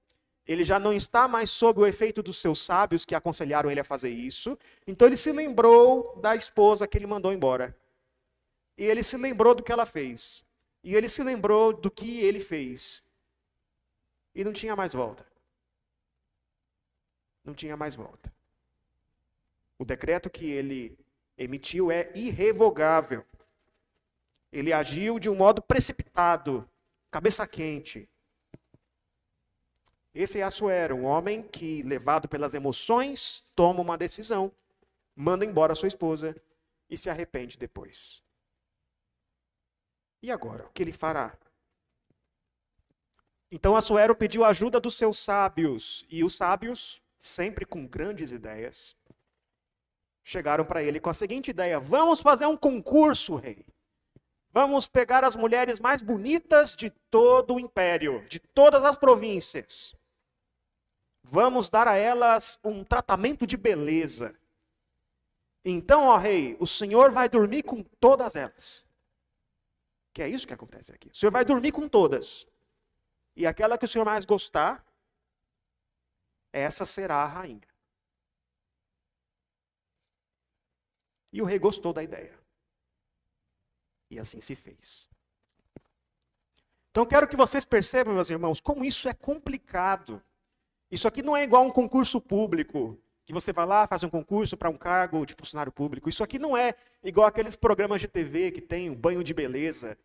ele 0.46 0.66
já 0.66 0.78
não 0.78 0.92
está 0.92 1.30
mais 1.30 1.50
sob 1.50 1.80
o 1.80 1.88
efeito 1.88 2.22
dos 2.22 2.42
seus 2.42 2.62
sábios 2.62 3.06
que 3.06 3.16
aconselharam 3.16 3.72
ele 3.72 3.80
a 3.80 3.86
fazer 3.86 4.10
isso. 4.10 4.60
Então 4.86 5.08
ele 5.08 5.16
se 5.16 5.32
lembrou 5.32 6.20
da 6.20 6.36
esposa 6.36 6.86
que 6.86 6.98
ele 6.98 7.08
mandou 7.08 7.32
embora. 7.32 7.74
E 8.78 8.86
ele 8.86 9.02
se 9.02 9.18
lembrou 9.18 9.56
do 9.56 9.64
que 9.64 9.72
ela 9.72 9.86
fez. 9.86 10.46
E 10.84 10.96
ele 10.96 11.10
se 11.10 11.24
lembrou 11.24 11.74
do 11.74 11.90
que 11.90 12.22
ele 12.22 12.40
fez. 12.40 13.04
E 14.36 14.44
não 14.44 14.54
tinha 14.54 14.76
mais 14.76 14.94
volta. 14.94 15.26
Não 17.44 17.54
tinha 17.54 17.76
mais 17.76 17.96
volta. 17.96 18.32
O 19.80 19.86
decreto 19.86 20.30
que 20.30 20.46
ele 20.46 20.98
emitiu 21.38 21.92
é 21.92 22.12
irrevogável. 22.16 23.26
Ele 24.52 24.72
agiu 24.72 25.20
de 25.20 25.30
um 25.30 25.36
modo 25.36 25.62
precipitado, 25.62 26.68
cabeça 27.12 27.46
quente. 27.48 28.10
Esse 30.14 30.40
é 30.40 30.44
Assuero, 30.44 30.96
um 30.96 31.06
homem 31.06 31.44
que, 31.44 31.84
levado 31.84 32.28
pelas 32.28 32.54
emoções, 32.54 33.44
toma 33.56 33.82
uma 33.82 33.98
decisão, 33.98 34.52
manda 35.16 35.46
embora 35.46 35.76
sua 35.76 35.88
esposa 35.88 36.36
e 36.90 36.98
se 36.98 37.10
arrepende 37.10 37.58
depois. 37.58 38.24
E 40.22 40.32
agora? 40.32 40.66
O 40.66 40.70
que 40.70 40.82
ele 40.82 40.92
fará? 40.92 41.38
Então 43.52 43.76
Assuero 43.76 44.16
pediu 44.16 44.44
ajuda 44.44 44.80
dos 44.80 44.96
seus 44.96 45.20
sábios, 45.20 46.06
e 46.10 46.24
os 46.24 46.36
sábios, 46.36 47.02
sempre 47.20 47.66
com 47.66 47.88
grandes 47.88 48.32
ideias, 48.32 48.96
chegaram 50.24 50.66
para 50.66 50.84
ele 50.84 51.00
com 51.00 51.10
a 51.10 51.14
seguinte 51.14 51.52
ideia: 51.52 51.80
vamos 51.80 52.22
fazer 52.22 52.46
um 52.46 52.58
concurso, 52.58 53.36
rei. 53.36 53.66
Vamos 54.52 54.88
pegar 54.88 55.24
as 55.24 55.36
mulheres 55.36 55.80
mais 55.80 56.02
bonitas 56.02 56.76
de 56.76 56.90
todo 57.12 57.54
o 57.54 57.60
império, 57.60 58.26
de 58.28 58.40
todas 58.40 58.84
as 58.84 58.98
províncias. 58.98 59.96
Vamos 61.22 61.70
dar 61.70 61.88
a 61.88 61.96
elas 61.96 62.60
um 62.64 62.84
tratamento 62.84 63.46
de 63.46 63.56
beleza. 63.56 64.34
Então, 65.64 66.06
ó 66.06 66.18
rei, 66.18 66.56
o 66.60 66.66
senhor 66.66 67.12
vai 67.12 67.28
dormir 67.28 67.64
com 67.64 67.84
todas 68.00 68.36
elas. 68.36 68.87
Que 70.18 70.24
é 70.24 70.28
isso 70.28 70.48
que 70.48 70.54
acontece 70.54 70.92
aqui. 70.92 71.12
O 71.14 71.16
senhor 71.16 71.32
vai 71.32 71.46
dormir 71.46 71.72
com 71.72 71.88
todas. 71.88 72.48
E 73.36 73.46
aquela 73.46 73.78
que 73.78 73.86
o 73.86 73.88
senhor 73.88 74.04
mais 74.04 74.26
gostar, 74.26 74.84
essa 76.52 76.88
será 76.88 77.18
a 77.18 77.28
rainha. 77.28 77.62
E 81.32 81.40
o 81.40 81.46
rei 81.46 81.60
gostou 81.60 81.94
da 81.94 82.02
ideia. 82.02 82.34
E 84.10 84.18
assim 84.18 84.42
se 84.42 84.56
fez. 84.56 85.08
Então 86.90 87.06
quero 87.06 87.28
que 87.28 87.38
vocês 87.38 87.64
percebam, 87.64 88.16
meus 88.16 88.32
irmãos, 88.32 88.60
como 88.60 88.84
isso 88.84 89.08
é 89.08 89.14
complicado. 89.14 90.20
Isso 90.90 91.08
aqui 91.08 91.22
não 91.22 91.38
é 91.38 91.44
igual 91.44 91.62
a 91.62 91.68
um 91.68 91.72
concurso 91.72 92.20
público, 92.20 93.00
que 93.24 93.34
você 93.34 93.54
vai 93.54 93.68
lá, 93.68 93.86
faz 93.86 94.02
um 94.02 94.10
concurso 94.10 94.58
para 94.58 94.68
um 94.68 94.78
cargo 94.80 95.28
de 95.28 95.36
funcionário 95.36 95.72
público. 95.72 96.10
Isso 96.10 96.24
aqui 96.24 96.40
não 96.40 96.58
é 96.58 96.74
igual 97.04 97.28
aqueles 97.28 97.56
programas 97.56 98.02
de 98.02 98.08
TV 98.08 98.50
que 98.50 98.62
tem 98.62 98.90
o 98.90 98.96
banho 98.96 99.24
de 99.24 99.32
beleza, 99.32 99.96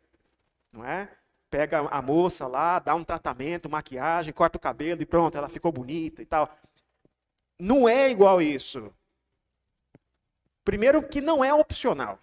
não 0.72 0.84
é? 0.84 1.08
Pega 1.50 1.80
a 1.80 2.00
moça 2.00 2.46
lá, 2.46 2.78
dá 2.78 2.94
um 2.94 3.04
tratamento, 3.04 3.68
maquiagem, 3.68 4.32
corta 4.32 4.56
o 4.56 4.60
cabelo 4.60 5.02
e 5.02 5.06
pronto, 5.06 5.36
ela 5.36 5.48
ficou 5.48 5.70
bonita 5.70 6.22
e 6.22 6.26
tal. 6.26 6.50
Não 7.58 7.88
é 7.88 8.10
igual 8.10 8.40
isso. 8.40 8.92
Primeiro 10.64 11.06
que 11.06 11.20
não 11.20 11.44
é 11.44 11.52
opcional. 11.52 12.18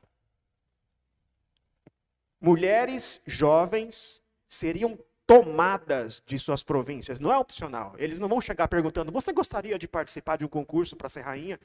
Mulheres 2.41 3.21
jovens 3.25 4.23
seriam 4.47 4.97
tomadas 5.27 6.21
de 6.25 6.39
suas 6.39 6.63
províncias. 6.63 7.19
Não 7.19 7.31
é 7.31 7.37
opcional. 7.37 7.93
Eles 7.97 8.19
não 8.19 8.27
vão 8.27 8.41
chegar 8.41 8.67
perguntando: 8.67 9.11
Você 9.11 9.31
gostaria 9.31 9.77
de 9.77 9.87
participar 9.87 10.37
de 10.37 10.45
um 10.45 10.47
concurso 10.47 10.95
para 10.95 11.09
ser 11.09 11.21
rainha? 11.21 11.59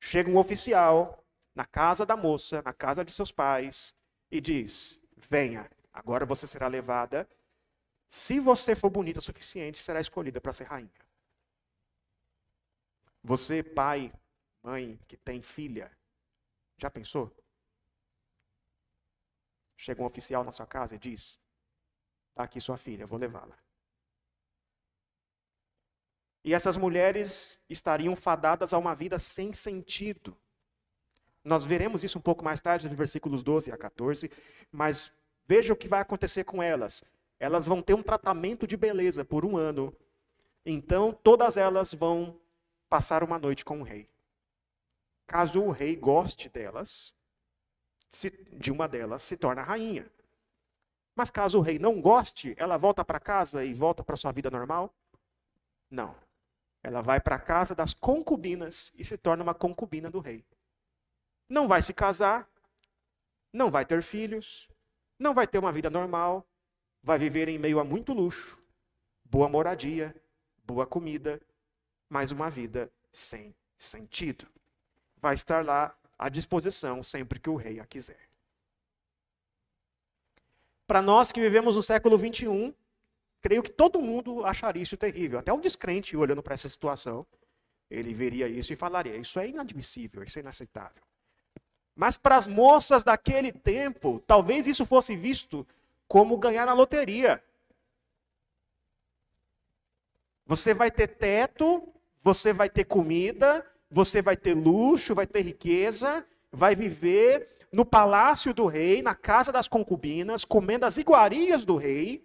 Chega 0.00 0.30
um 0.30 0.36
oficial 0.36 1.24
na 1.54 1.64
casa 1.64 2.06
da 2.06 2.16
moça, 2.16 2.62
na 2.62 2.72
casa 2.72 3.04
de 3.04 3.12
seus 3.12 3.30
pais, 3.30 3.94
e 4.30 4.40
diz: 4.40 5.00
Venha, 5.16 5.70
agora 5.92 6.26
você 6.26 6.46
será 6.46 6.68
levada. 6.68 7.28
Se 8.08 8.40
você 8.40 8.74
for 8.74 8.90
bonita 8.90 9.18
o 9.18 9.22
suficiente, 9.22 9.82
será 9.82 10.00
escolhida 10.00 10.40
para 10.40 10.52
ser 10.52 10.64
rainha. 10.64 10.90
Você, 13.22 13.62
pai, 13.62 14.12
mãe, 14.62 14.98
que 15.06 15.16
tem 15.16 15.42
filha, 15.42 15.90
já 16.76 16.90
pensou? 16.90 17.34
Chega 19.76 20.02
um 20.02 20.06
oficial 20.06 20.42
na 20.42 20.52
sua 20.52 20.66
casa 20.66 20.94
e 20.94 20.98
diz: 20.98 21.38
Está 22.30 22.44
aqui 22.44 22.60
sua 22.60 22.76
filha, 22.76 23.06
vou 23.06 23.18
levá-la. 23.18 23.58
E 26.44 26.54
essas 26.54 26.76
mulheres 26.76 27.62
estariam 27.68 28.16
fadadas 28.16 28.72
a 28.72 28.78
uma 28.78 28.94
vida 28.94 29.18
sem 29.18 29.52
sentido. 29.52 30.36
Nós 31.48 31.64
veremos 31.64 32.04
isso 32.04 32.18
um 32.18 32.20
pouco 32.20 32.44
mais 32.44 32.60
tarde, 32.60 32.86
nos 32.86 32.96
versículos 32.96 33.42
12 33.42 33.72
a 33.72 33.76
14, 33.76 34.30
mas 34.70 35.10
veja 35.46 35.72
o 35.72 35.76
que 35.76 35.88
vai 35.88 36.00
acontecer 36.00 36.44
com 36.44 36.62
elas. 36.62 37.02
Elas 37.40 37.64
vão 37.64 37.80
ter 37.80 37.94
um 37.94 38.02
tratamento 38.02 38.66
de 38.66 38.76
beleza 38.76 39.24
por 39.24 39.46
um 39.46 39.56
ano. 39.56 39.94
Então, 40.66 41.10
todas 41.10 41.56
elas 41.56 41.94
vão 41.94 42.38
passar 42.86 43.24
uma 43.24 43.38
noite 43.38 43.64
com 43.64 43.80
o 43.80 43.82
rei. 43.82 44.06
Caso 45.26 45.62
o 45.62 45.70
rei 45.70 45.96
goste 45.96 46.50
delas, 46.50 47.14
de 48.52 48.70
uma 48.70 48.86
delas 48.86 49.22
se 49.22 49.36
torna 49.38 49.62
rainha. 49.62 50.06
Mas 51.16 51.30
caso 51.30 51.58
o 51.58 51.62
rei 51.62 51.78
não 51.78 51.98
goste, 51.98 52.54
ela 52.58 52.76
volta 52.76 53.02
para 53.02 53.18
casa 53.18 53.64
e 53.64 53.72
volta 53.72 54.04
para 54.04 54.16
sua 54.16 54.32
vida 54.32 54.50
normal? 54.50 54.94
Não. 55.90 56.14
Ela 56.82 57.00
vai 57.00 57.20
para 57.20 57.36
a 57.36 57.40
casa 57.40 57.74
das 57.74 57.94
concubinas 57.94 58.92
e 58.98 59.04
se 59.04 59.16
torna 59.16 59.42
uma 59.42 59.54
concubina 59.54 60.10
do 60.10 60.20
rei. 60.20 60.44
Não 61.48 61.66
vai 61.66 61.80
se 61.82 61.94
casar, 61.94 62.48
não 63.52 63.70
vai 63.70 63.84
ter 63.84 64.02
filhos, 64.02 64.68
não 65.18 65.32
vai 65.32 65.46
ter 65.46 65.58
uma 65.58 65.72
vida 65.72 65.88
normal, 65.88 66.46
vai 67.02 67.18
viver 67.18 67.48
em 67.48 67.58
meio 67.58 67.80
a 67.80 67.84
muito 67.84 68.12
luxo, 68.12 68.62
boa 69.24 69.48
moradia, 69.48 70.14
boa 70.64 70.86
comida, 70.86 71.40
mas 72.08 72.30
uma 72.30 72.50
vida 72.50 72.90
sem 73.12 73.54
sentido. 73.76 74.46
Vai 75.16 75.34
estar 75.34 75.64
lá 75.64 75.96
à 76.18 76.28
disposição 76.28 77.02
sempre 77.02 77.40
que 77.40 77.50
o 77.50 77.56
rei 77.56 77.80
a 77.80 77.86
quiser. 77.86 78.28
Para 80.86 81.02
nós 81.02 81.32
que 81.32 81.40
vivemos 81.40 81.76
no 81.76 81.82
século 81.82 82.16
21, 82.16 82.72
creio 83.40 83.62
que 83.62 83.70
todo 83.70 84.00
mundo 84.00 84.44
acharia 84.44 84.82
isso 84.82 84.96
terrível. 84.96 85.38
Até 85.38 85.52
um 85.52 85.60
descrente, 85.60 86.16
olhando 86.16 86.42
para 86.42 86.54
essa 86.54 86.68
situação, 86.68 87.26
ele 87.90 88.14
veria 88.14 88.48
isso 88.48 88.72
e 88.72 88.76
falaria: 88.76 89.16
Isso 89.16 89.38
é 89.38 89.48
inadmissível, 89.48 90.22
isso 90.22 90.38
é 90.38 90.42
inaceitável. 90.42 91.02
Mas 91.98 92.16
para 92.16 92.36
as 92.36 92.46
moças 92.46 93.02
daquele 93.02 93.50
tempo, 93.50 94.22
talvez 94.24 94.68
isso 94.68 94.86
fosse 94.86 95.16
visto 95.16 95.66
como 96.06 96.38
ganhar 96.38 96.64
na 96.64 96.72
loteria. 96.72 97.42
Você 100.46 100.72
vai 100.72 100.92
ter 100.92 101.08
teto, 101.08 101.92
você 102.20 102.52
vai 102.52 102.70
ter 102.70 102.84
comida, 102.84 103.66
você 103.90 104.22
vai 104.22 104.36
ter 104.36 104.54
luxo, 104.54 105.12
vai 105.12 105.26
ter 105.26 105.40
riqueza, 105.40 106.24
vai 106.52 106.76
viver 106.76 107.66
no 107.72 107.84
palácio 107.84 108.54
do 108.54 108.66
rei, 108.66 109.02
na 109.02 109.16
casa 109.16 109.50
das 109.50 109.66
concubinas, 109.66 110.44
comendo 110.44 110.86
as 110.86 110.98
iguarias 110.98 111.64
do 111.64 111.74
rei. 111.74 112.24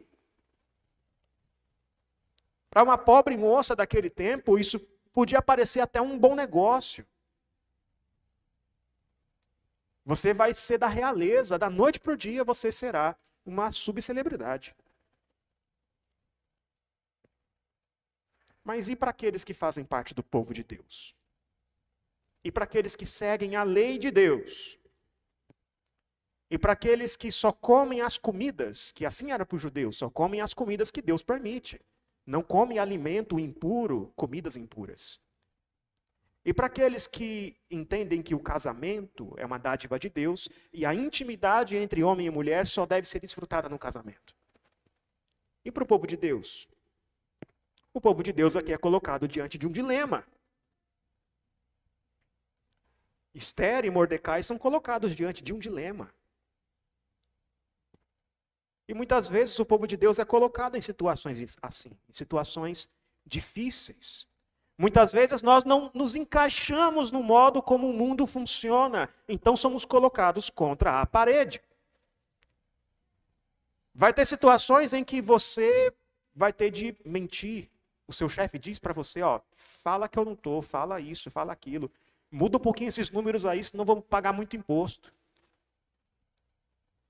Para 2.70 2.84
uma 2.84 2.98
pobre 3.00 3.36
moça 3.36 3.75
daquele 3.75 4.12
tempo, 4.12 4.60
isso 4.60 4.80
podia 5.12 5.42
parecer 5.42 5.80
até 5.80 6.00
um 6.00 6.15
bom 6.15 6.36
negócio. 6.36 7.03
Você 10.05 10.33
vai 10.33 10.53
ser 10.53 10.77
da 10.77 10.88
realeza, 10.88 11.57
da 11.57 11.69
noite 11.69 12.00
para 12.00 12.13
o 12.13 12.17
dia 12.17 12.43
você 12.43 12.72
será 12.72 13.15
uma 13.45 13.72
subcelebridade. 13.72 14.75
Mas 18.63 18.89
e 18.89 18.95
para 18.95 19.12
aqueles 19.12 19.43
que 19.43 19.53
fazem 19.53 19.83
parte 19.83 20.13
do 20.13 20.24
povo 20.24 20.53
de 20.53 20.63
Deus? 20.63 21.15
e 22.43 22.51
para 22.51 22.65
aqueles 22.65 22.95
que 22.95 23.05
seguem 23.05 23.55
a 23.55 23.63
lei 23.63 23.98
de 23.98 24.12
Deus. 24.12 24.77
E 26.50 26.57
para 26.57 26.74
aqueles 26.74 27.15
que 27.15 27.31
só 27.31 27.51
comem 27.51 28.01
as 28.01 28.17
comidas, 28.17 28.91
que 28.91 29.05
assim 29.05 29.31
era 29.31 29.45
para 29.45 29.55
os 29.55 29.62
judeus, 29.62 29.98
só 29.98 30.10
comem 30.10 30.41
as 30.41 30.53
comidas 30.53 30.91
que 30.91 31.01
Deus 31.01 31.24
permite. 31.24 31.79
Não 32.25 32.43
comem 32.43 32.77
alimento 32.77 33.39
impuro, 33.39 34.12
comidas 34.15 34.55
impuras. 34.55 35.19
E 36.45 36.53
para 36.53 36.67
aqueles 36.67 37.07
que 37.07 37.55
entendem 37.71 38.21
que 38.21 38.35
o 38.35 38.39
casamento 38.39 39.33
é 39.38 39.45
uma 39.45 39.57
dádiva 39.57 39.97
de 39.97 40.09
Deus 40.09 40.50
e 40.73 40.85
a 40.85 40.93
intimidade 40.93 41.77
entre 41.77 42.03
homem 42.03 42.27
e 42.27 42.29
mulher 42.29 42.67
só 42.67 42.85
deve 42.85 43.07
ser 43.07 43.19
desfrutada 43.19 43.69
no 43.69 43.79
casamento. 43.79 44.35
E 45.63 45.71
para 45.71 45.83
o 45.83 45.88
povo 45.88 46.05
de 46.05 46.17
Deus? 46.17 46.67
O 47.93 48.01
povo 48.01 48.21
de 48.21 48.33
Deus 48.33 48.55
aqui 48.55 48.73
é 48.73 48.77
colocado 48.77 49.27
diante 49.27 49.57
de 49.57 49.65
um 49.65 49.71
dilema. 49.71 50.27
Esther 53.33 53.85
e 53.85 53.89
Mordecai 53.89 54.43
são 54.43 54.57
colocados 54.57 55.15
diante 55.15 55.43
de 55.43 55.53
um 55.53 55.59
dilema. 55.59 56.13
E 58.88 58.93
muitas 58.93 59.29
vezes 59.29 59.57
o 59.59 59.65
povo 59.65 59.88
de 59.88 59.95
Deus 59.95 60.19
é 60.19 60.25
colocado 60.25 60.75
em 60.75 60.81
situações 60.81 61.55
assim, 61.62 61.97
em 62.09 62.13
situações 62.13 62.89
difíceis. 63.25 64.27
Muitas 64.77 65.12
vezes 65.12 65.42
nós 65.44 65.63
não 65.63 65.92
nos 65.94 66.15
encaixamos 66.15 67.12
no 67.12 67.22
modo 67.22 67.62
como 67.62 67.89
o 67.89 67.94
mundo 67.94 68.25
funciona, 68.25 69.08
então 69.30 69.56
somos 69.56 69.86
colocados 69.86 70.50
contra 70.50 71.00
a 71.00 71.06
parede. 71.06 71.62
Vai 73.94 74.12
ter 74.12 74.25
situações 74.25 74.92
em 74.94 75.03
que 75.03 75.22
você 75.22 75.94
vai 76.36 76.51
ter 76.51 76.72
de 76.72 76.98
mentir. 77.06 77.70
O 78.08 78.13
seu 78.13 78.27
chefe 78.27 78.58
diz 78.58 78.80
para 78.80 78.92
você, 78.92 79.22
ó, 79.22 79.39
fala 79.56 80.10
que 80.10 80.18
eu 80.18 80.25
não 80.25 80.36
tô, 80.36 80.62
fala 80.62 81.00
isso, 81.00 81.30
fala 81.30 81.53
aquilo. 81.53 81.92
Muda 82.32 82.58
um 82.58 82.60
pouquinho 82.62 82.89
esses 82.89 83.12
números 83.12 83.46
aí, 83.46 83.63
senão 83.63 83.86
vamos 83.86 84.03
pagar 84.10 84.34
muito 84.34 84.56
imposto. 84.56 85.13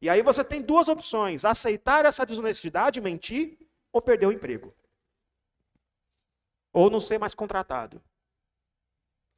E 0.01 0.09
aí 0.09 0.21
você 0.21 0.43
tem 0.43 0.61
duas 0.61 0.89
opções: 0.89 1.45
aceitar 1.45 2.03
essa 2.05 2.25
desonestidade, 2.25 2.99
mentir, 2.99 3.57
ou 3.93 4.01
perder 4.01 4.25
o 4.25 4.33
emprego. 4.33 4.73
Ou 6.73 6.89
não 6.89 6.99
ser 6.99 7.19
mais 7.19 7.33
contratado. 7.33 8.03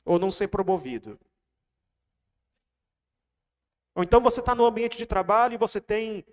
Ou 0.04 0.18
não 0.18 0.32
ser 0.32 0.48
promovido. 0.48 1.20
Ou 3.94 4.04
então 4.04 4.22
você 4.22 4.40
está 4.40 4.56
no 4.56 4.66
ambiente 4.66 4.98
de 4.98 5.06
trabalho 5.06 5.54
e 5.54 5.58
você 5.58 5.80
tem 5.80 6.26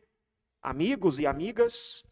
amigos 0.62 1.18
e 1.18 1.26
amigas. 1.26 2.04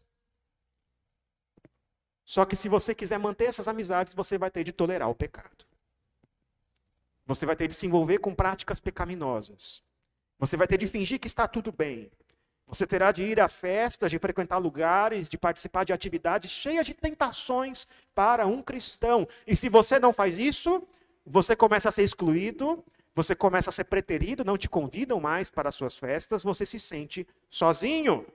Só 2.25 2.45
que 2.45 2.55
se 2.55 2.69
você 2.69 2.93
quiser 2.93 3.17
manter 3.17 3.45
essas 3.45 3.67
amizades, 3.67 4.13
você 4.13 4.37
vai 4.37 4.51
ter 4.51 4.63
de 4.63 4.71
tolerar 4.71 5.09
o 5.09 5.15
pecado. 5.15 5.65
Você 7.25 7.45
vai 7.45 7.55
ter 7.55 7.67
de 7.67 7.73
se 7.73 7.85
envolver 7.85 8.19
com 8.19 8.35
práticas 8.35 8.79
pecaminosas. 8.79 9.83
Você 10.37 10.57
vai 10.57 10.67
ter 10.67 10.77
de 10.77 10.87
fingir 10.87 11.19
que 11.19 11.27
está 11.27 11.47
tudo 11.47 11.71
bem. 11.71 12.11
Você 12.71 12.87
terá 12.87 13.11
de 13.11 13.21
ir 13.21 13.37
a 13.41 13.49
festas, 13.49 14.09
de 14.09 14.17
frequentar 14.17 14.57
lugares, 14.57 15.27
de 15.27 15.37
participar 15.37 15.83
de 15.83 15.91
atividades 15.91 16.49
cheias 16.49 16.85
de 16.85 16.93
tentações 16.93 17.85
para 18.15 18.47
um 18.47 18.63
cristão. 18.63 19.27
E 19.45 19.57
se 19.57 19.67
você 19.67 19.99
não 19.99 20.13
faz 20.13 20.39
isso, 20.39 20.81
você 21.25 21.53
começa 21.53 21.89
a 21.89 21.91
ser 21.91 22.03
excluído, 22.03 22.81
você 23.13 23.35
começa 23.35 23.69
a 23.69 23.73
ser 23.73 23.83
preterido, 23.83 24.45
não 24.45 24.57
te 24.57 24.69
convidam 24.69 25.19
mais 25.19 25.49
para 25.49 25.67
as 25.67 25.75
suas 25.75 25.97
festas, 25.97 26.43
você 26.43 26.65
se 26.65 26.79
sente 26.79 27.27
sozinho. 27.49 28.25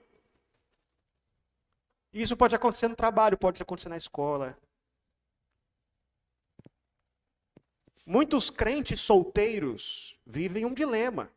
Isso 2.13 2.37
pode 2.37 2.55
acontecer 2.55 2.87
no 2.87 2.95
trabalho, 2.95 3.39
pode 3.39 3.59
acontecer 3.59 3.89
na 3.89 3.97
escola. 3.97 4.55
Muitos 8.05 8.51
crentes 8.51 9.01
solteiros 9.01 10.15
vivem 10.23 10.63
um 10.63 10.75
dilema. 10.75 11.31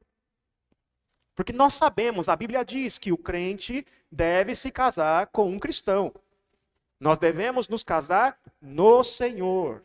Porque 1.41 1.55
nós 1.55 1.73
sabemos, 1.73 2.29
a 2.29 2.37
Bíblia 2.37 2.63
diz 2.63 2.99
que 2.99 3.13
o 3.13 3.17
crente 3.17 3.87
deve 4.13 4.55
se 4.55 4.71
casar 4.71 5.29
com 5.29 5.49
um 5.49 5.59
cristão. 5.59 6.15
Nós 7.01 7.17
devemos 7.17 7.67
nos 7.67 7.83
casar 7.83 8.39
no 8.61 9.03
Senhor. 9.03 9.83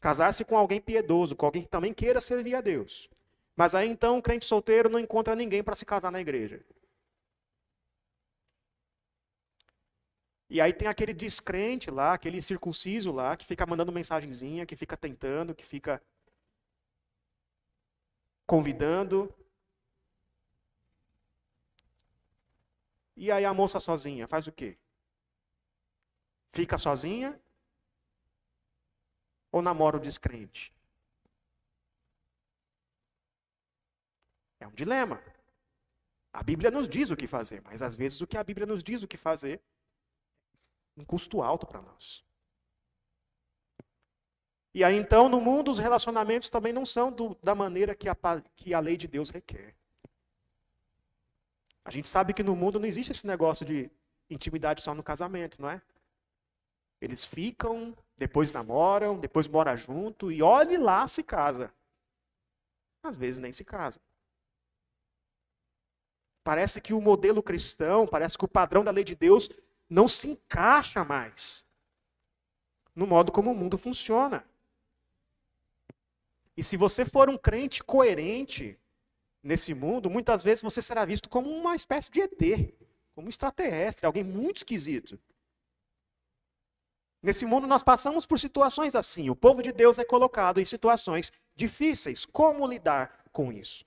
Casar-se 0.00 0.44
com 0.44 0.56
alguém 0.56 0.80
piedoso, 0.80 1.34
com 1.34 1.44
alguém 1.44 1.62
que 1.62 1.68
também 1.68 1.92
queira 1.92 2.20
servir 2.20 2.54
a 2.54 2.60
Deus. 2.60 3.10
Mas 3.56 3.74
aí 3.74 3.88
então 3.90 4.16
o 4.16 4.22
crente 4.22 4.46
solteiro 4.46 4.88
não 4.88 5.00
encontra 5.00 5.34
ninguém 5.34 5.60
para 5.60 5.74
se 5.74 5.84
casar 5.84 6.12
na 6.12 6.20
igreja. 6.20 6.64
E 10.48 10.60
aí 10.60 10.72
tem 10.72 10.86
aquele 10.86 11.12
descrente 11.12 11.90
lá, 11.90 12.12
aquele 12.12 12.40
circunciso 12.40 13.10
lá, 13.10 13.36
que 13.36 13.44
fica 13.44 13.66
mandando 13.66 13.90
mensagenzinha, 13.90 14.64
que 14.64 14.76
fica 14.76 14.96
tentando, 14.96 15.52
que 15.52 15.66
fica 15.66 16.00
convidando. 18.50 19.32
E 23.16 23.30
aí 23.30 23.44
a 23.44 23.54
moça 23.54 23.78
sozinha 23.78 24.26
faz 24.26 24.48
o 24.48 24.52
quê? 24.52 24.76
Fica 26.48 26.76
sozinha 26.76 27.40
ou 29.52 29.62
namora 29.62 29.98
o 29.98 30.00
descrente? 30.00 30.74
É 34.58 34.66
um 34.66 34.72
dilema. 34.72 35.22
A 36.32 36.42
Bíblia 36.42 36.72
nos 36.72 36.88
diz 36.88 37.08
o 37.10 37.16
que 37.16 37.28
fazer, 37.28 37.62
mas 37.62 37.82
às 37.82 37.94
vezes 37.94 38.20
o 38.20 38.26
que 38.26 38.36
a 38.36 38.42
Bíblia 38.42 38.66
nos 38.66 38.82
diz 38.82 39.00
o 39.00 39.06
que 39.06 39.16
fazer 39.16 39.62
um 40.96 41.04
custo 41.04 41.40
alto 41.40 41.68
para 41.68 41.80
nós. 41.80 42.24
E 44.72 44.84
aí 44.84 44.96
então, 44.96 45.28
no 45.28 45.40
mundo, 45.40 45.70
os 45.70 45.78
relacionamentos 45.78 46.48
também 46.48 46.72
não 46.72 46.86
são 46.86 47.10
do, 47.10 47.36
da 47.42 47.54
maneira 47.54 47.94
que 47.94 48.08
a, 48.08 48.16
que 48.54 48.72
a 48.72 48.80
lei 48.80 48.96
de 48.96 49.08
Deus 49.08 49.30
requer. 49.30 49.74
A 51.84 51.90
gente 51.90 52.08
sabe 52.08 52.32
que 52.32 52.42
no 52.42 52.54
mundo 52.54 52.78
não 52.78 52.86
existe 52.86 53.10
esse 53.10 53.26
negócio 53.26 53.66
de 53.66 53.90
intimidade 54.28 54.82
só 54.82 54.94
no 54.94 55.02
casamento, 55.02 55.60
não 55.60 55.68
é? 55.68 55.82
Eles 57.00 57.24
ficam, 57.24 57.96
depois 58.16 58.52
namoram, 58.52 59.18
depois 59.18 59.48
moram 59.48 59.76
junto 59.76 60.30
e 60.30 60.42
olhe 60.42 60.76
lá 60.76 61.08
se 61.08 61.22
casa. 61.22 61.72
Às 63.02 63.16
vezes 63.16 63.40
nem 63.40 63.50
se 63.50 63.64
casa. 63.64 63.98
Parece 66.44 66.80
que 66.80 66.92
o 66.92 67.00
modelo 67.00 67.42
cristão, 67.42 68.06
parece 68.06 68.38
que 68.38 68.44
o 68.44 68.48
padrão 68.48 68.84
da 68.84 68.90
lei 68.90 69.02
de 69.02 69.16
Deus 69.16 69.50
não 69.88 70.06
se 70.06 70.30
encaixa 70.30 71.04
mais 71.04 71.66
no 72.94 73.06
modo 73.06 73.32
como 73.32 73.50
o 73.50 73.54
mundo 73.54 73.78
funciona. 73.78 74.44
E 76.60 76.62
se 76.62 76.76
você 76.76 77.06
for 77.06 77.30
um 77.30 77.38
crente 77.38 77.82
coerente 77.82 78.78
nesse 79.42 79.72
mundo, 79.72 80.10
muitas 80.10 80.42
vezes 80.42 80.60
você 80.60 80.82
será 80.82 81.06
visto 81.06 81.26
como 81.26 81.48
uma 81.48 81.74
espécie 81.74 82.10
de 82.10 82.20
ET, 82.20 82.74
como 83.14 83.28
um 83.28 83.30
extraterrestre, 83.30 84.04
alguém 84.04 84.22
muito 84.22 84.58
esquisito. 84.58 85.18
Nesse 87.22 87.46
mundo 87.46 87.66
nós 87.66 87.82
passamos 87.82 88.26
por 88.26 88.38
situações 88.38 88.94
assim. 88.94 89.30
O 89.30 89.34
povo 89.34 89.62
de 89.62 89.72
Deus 89.72 89.98
é 89.98 90.04
colocado 90.04 90.60
em 90.60 90.64
situações 90.66 91.32
difíceis. 91.56 92.26
Como 92.26 92.66
lidar 92.66 93.24
com 93.32 93.50
isso? 93.50 93.86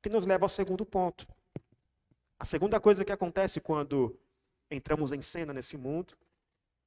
Que 0.00 0.08
nos 0.08 0.24
leva 0.24 0.44
ao 0.44 0.48
segundo 0.48 0.86
ponto. 0.86 1.26
A 2.38 2.44
segunda 2.44 2.78
coisa 2.78 3.04
que 3.04 3.10
acontece 3.10 3.60
quando 3.60 4.16
entramos 4.70 5.10
em 5.10 5.20
cena 5.20 5.52
nesse 5.52 5.76
mundo 5.76 6.16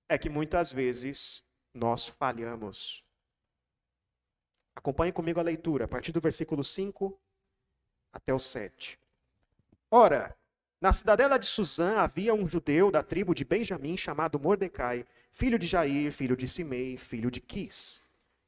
é 0.07 0.17
que 0.17 0.29
muitas 0.29 0.71
vezes 0.71 1.43
nós 1.73 2.07
falhamos. 2.07 3.04
Acompanhe 4.75 5.11
comigo 5.11 5.39
a 5.39 5.43
leitura, 5.43 5.85
a 5.85 5.87
partir 5.87 6.11
do 6.11 6.19
versículo 6.19 6.63
5 6.63 7.17
até 8.11 8.33
o 8.33 8.39
7. 8.39 8.99
Ora, 9.89 10.35
na 10.81 10.91
cidadela 10.91 11.39
de 11.39 11.45
Suzã 11.45 11.99
havia 11.99 12.33
um 12.33 12.47
judeu 12.47 12.91
da 12.91 13.01
tribo 13.01 13.33
de 13.33 13.45
Benjamim 13.45 13.95
chamado 13.95 14.39
Mordecai, 14.39 15.05
filho 15.31 15.57
de 15.57 15.65
Jair, 15.65 16.11
filho 16.11 16.35
de 16.35 16.47
Simei, 16.47 16.97
filho 16.97 17.31
de 17.31 17.39
Quis. 17.39 18.01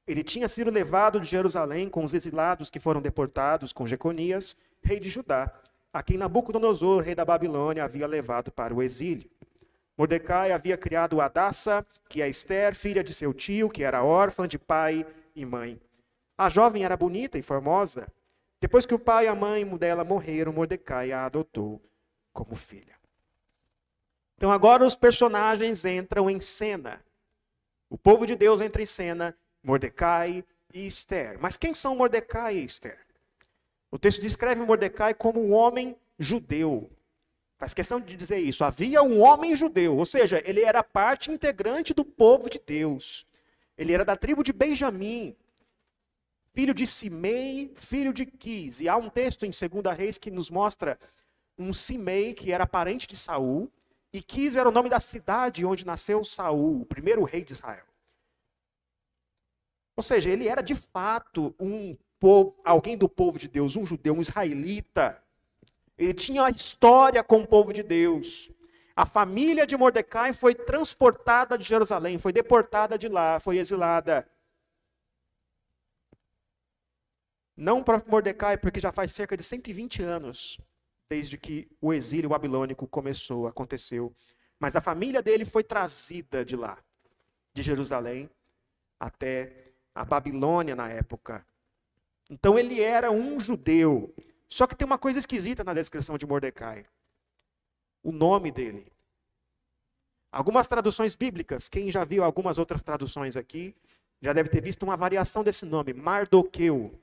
Ele 0.06 0.24
tinha 0.24 0.48
sido 0.48 0.72
levado 0.72 1.20
de 1.20 1.28
Jerusalém 1.28 1.90
com 1.90 2.04
os 2.04 2.14
exilados 2.14 2.70
que 2.70 2.80
foram 2.80 3.02
deportados 3.02 3.74
com 3.74 3.88
Jeconias, 3.88 4.56
rei 4.82 5.00
de 5.00 5.10
Judá, 5.10 5.54
a 5.92 6.04
quem 6.04 6.18
Nabucodonosor, 6.18 7.02
rei 7.02 7.16
da 7.16 7.26
Babilônia, 7.26 7.84
havia 7.84 8.06
levado 8.06 8.52
para 8.52 8.74
o 8.74 8.84
exílio. 8.84 9.30
Mordecai 9.98 10.52
havia 10.52 10.78
criado 10.78 11.20
Adassa, 11.20 11.86
que 12.08 12.22
é 12.22 12.30
Esther, 12.30 12.76
filha 12.76 13.04
de 13.04 13.14
seu 13.14 13.34
tio, 13.34 13.70
que 13.70 13.84
era 13.84 14.04
órfã 14.04 14.48
de 14.48 14.60
pai 14.60 15.06
e 15.36 15.44
mãe. 15.44 15.82
A 16.38 16.50
jovem 16.50 16.84
era 16.84 16.96
bonita 16.96 17.38
e 17.38 17.42
formosa. 17.42 18.08
Depois 18.62 18.86
que 18.86 18.94
o 18.94 19.00
pai 19.00 19.26
e 19.26 19.28
a 19.28 19.36
mãe 19.36 19.66
dela 19.78 20.04
morreram, 20.04 20.54
Mordecai 20.54 21.12
a 21.12 21.26
adotou 21.26 21.82
como 22.32 22.56
filha. 22.56 22.96
Então 24.36 24.52
agora 24.52 24.86
os 24.86 24.96
personagens 24.96 25.84
entram 25.84 26.30
em 26.30 26.40
cena. 26.40 27.04
O 27.90 27.98
povo 27.98 28.28
de 28.28 28.36
Deus 28.36 28.62
entra 28.62 28.82
em 28.82 28.86
cena, 28.86 29.36
Mordecai 29.64 30.44
e 30.72 30.86
Esther. 30.86 31.38
Mas 31.40 31.58
quem 31.58 31.74
são 31.74 31.96
Mordecai 31.96 32.58
e 32.58 32.66
Esther? 32.66 33.00
O 33.90 33.98
texto 33.98 34.22
descreve 34.22 34.62
Mordecai 34.62 35.14
como 35.14 35.44
um 35.44 35.54
homem 35.54 35.96
judeu. 36.20 36.92
Faz 37.58 37.74
questão 37.74 38.00
de 38.00 38.16
dizer 38.16 38.38
isso. 38.38 38.64
Havia 38.64 39.02
um 39.02 39.20
homem 39.22 39.56
judeu, 39.56 39.98
ou 39.98 40.06
seja, 40.06 40.44
ele 40.46 40.62
era 40.62 40.84
parte 40.84 41.32
integrante 41.32 41.94
do 41.94 42.06
povo 42.06 42.48
de 42.50 42.62
Deus. 42.64 43.26
Ele 43.76 43.94
era 43.94 44.06
da 44.06 44.16
tribo 44.16 44.44
de 44.44 44.54
Benjamim 44.54 45.36
filho 46.58 46.74
de 46.74 46.88
Simei, 46.88 47.72
filho 47.76 48.12
de 48.12 48.26
Quis. 48.26 48.82
E 48.82 48.90
há 48.90 48.98
um 48.98 49.12
texto 49.12 49.46
em 49.46 49.52
2 49.52 49.96
Reis 49.96 50.18
que 50.18 50.32
nos 50.32 50.50
mostra 50.50 51.00
um 51.56 51.72
Simei 51.72 52.34
que 52.34 52.52
era 52.52 52.66
parente 52.66 53.06
de 53.06 53.16
Saul, 53.16 53.72
e 54.12 54.24
Quis 54.24 54.56
era 54.56 54.68
o 54.68 54.72
nome 54.72 54.90
da 54.90 55.00
cidade 55.00 55.64
onde 55.64 55.86
nasceu 55.86 56.24
Saul, 56.24 56.82
o 56.82 56.86
primeiro 56.88 57.24
rei 57.24 57.44
de 57.44 57.54
Israel. 57.54 57.86
Ou 59.96 60.02
seja, 60.02 60.32
ele 60.32 60.48
era 60.48 60.64
de 60.64 60.74
fato 60.74 61.54
um 61.60 61.96
povo, 62.20 62.56
alguém 62.66 62.98
do 62.98 63.08
povo 63.08 63.38
de 63.38 63.48
Deus, 63.48 63.76
um 63.76 63.86
judeu, 63.86 64.16
um 64.16 64.22
israelita. 64.22 65.22
Ele 65.96 66.16
tinha 66.16 66.44
a 66.44 66.50
história 66.50 67.24
com 67.24 67.42
o 67.42 67.48
povo 67.48 67.72
de 67.72 67.84
Deus. 67.84 68.50
A 68.96 69.06
família 69.06 69.68
de 69.68 69.78
Mordecai 69.78 70.34
foi 70.34 70.56
transportada 70.56 71.56
de 71.56 71.64
Jerusalém, 71.64 72.18
foi 72.18 72.34
deportada 72.34 72.98
de 72.98 73.08
lá, 73.08 73.40
foi 73.40 73.60
exilada. 73.60 74.28
Não 77.58 77.84
para 77.84 78.04
Mordecai, 78.08 78.56
porque 78.56 78.80
já 78.80 78.92
faz 78.92 79.12
cerca 79.12 79.36
de 79.36 79.42
120 79.44 80.04
anos 80.04 80.60
desde 81.10 81.38
que 81.38 81.68
o 81.82 81.94
exílio 81.94 82.30
babilônico 82.30 82.88
começou, 82.88 83.48
aconteceu. 83.48 84.14
Mas 84.60 84.76
a 84.76 84.82
família 84.82 85.22
dele 85.22 85.46
foi 85.46 85.64
trazida 85.64 86.44
de 86.44 86.56
lá, 86.56 86.78
de 87.54 87.62
Jerusalém, 87.62 88.30
até 89.00 89.74
a 89.96 90.04
Babilônia 90.04 90.76
na 90.76 90.90
época. 90.90 91.46
Então 92.30 92.58
ele 92.60 92.82
era 92.82 93.10
um 93.12 93.40
judeu. 93.40 94.14
Só 94.50 94.68
que 94.68 94.76
tem 94.76 94.86
uma 94.86 94.98
coisa 94.98 95.20
esquisita 95.20 95.64
na 95.64 95.74
descrição 95.74 96.18
de 96.18 96.26
Mordecai: 96.26 96.86
o 98.04 98.12
nome 98.12 98.52
dele. 98.52 98.92
Algumas 100.32 100.68
traduções 100.68 101.16
bíblicas, 101.16 101.70
quem 101.70 101.90
já 101.90 102.04
viu 102.04 102.24
algumas 102.24 102.58
outras 102.58 102.82
traduções 102.82 103.38
aqui, 103.38 103.76
já 104.22 104.34
deve 104.34 104.50
ter 104.50 104.62
visto 104.62 104.84
uma 104.84 104.98
variação 104.98 105.44
desse 105.44 105.66
nome, 105.66 105.94
Mardoqueu. 105.94 107.00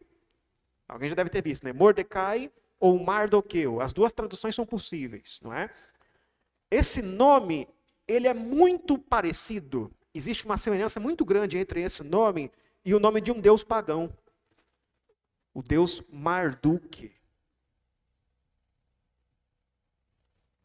Alguém 0.89 1.09
já 1.09 1.15
deve 1.15 1.31
ter 1.31 1.43
visto, 1.43 1.65
né? 1.65 1.73
Mordecai 1.73 2.51
ou 2.79 2.99
Mardoqueu. 3.03 3.81
As 3.81 3.93
duas 3.93 4.13
traduções 4.13 4.55
são 4.55 4.67
possíveis, 4.67 5.41
não 5.43 5.53
é? 5.53 5.71
Esse 6.71 7.01
nome, 7.01 7.69
ele 8.07 8.29
é 8.29 8.35
muito 8.35 8.99
parecido. 8.99 9.91
Existe 10.13 10.45
uma 10.45 10.59
semelhança 10.59 11.01
muito 11.01 11.25
grande 11.25 11.57
entre 11.57 11.81
esse 11.81 12.03
nome 12.03 12.51
e 12.85 12.95
o 12.95 13.01
nome 13.01 13.21
de 13.21 13.33
um 13.33 13.41
deus 13.41 13.65
pagão. 13.65 14.13
O 15.53 15.63
deus 15.63 16.03
Marduk. 16.13 17.11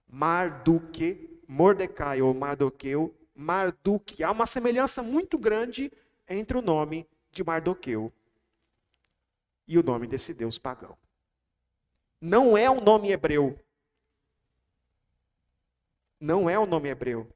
Marduque, 0.07 1.39
Mordecai 1.47 2.21
ou 2.21 2.33
Mardoqueu, 2.33 3.15
Marduk. 3.33 4.23
Há 4.23 4.31
uma 4.31 4.47
semelhança 4.47 5.03
muito 5.03 5.37
grande 5.37 5.91
entre 6.27 6.57
o 6.57 6.61
nome 6.61 7.07
de 7.31 7.43
Mardoqueu 7.43 8.11
e 9.69 9.77
o 9.77 9.83
nome 9.83 10.07
desse 10.07 10.33
deus 10.33 10.57
pagão. 10.57 10.97
Não 12.19 12.57
é 12.57 12.69
um 12.69 12.81
nome 12.81 13.11
hebreu. 13.11 13.57
Não 16.19 16.49
é 16.49 16.59
um 16.59 16.65
nome 16.65 16.89
hebreu. 16.89 17.31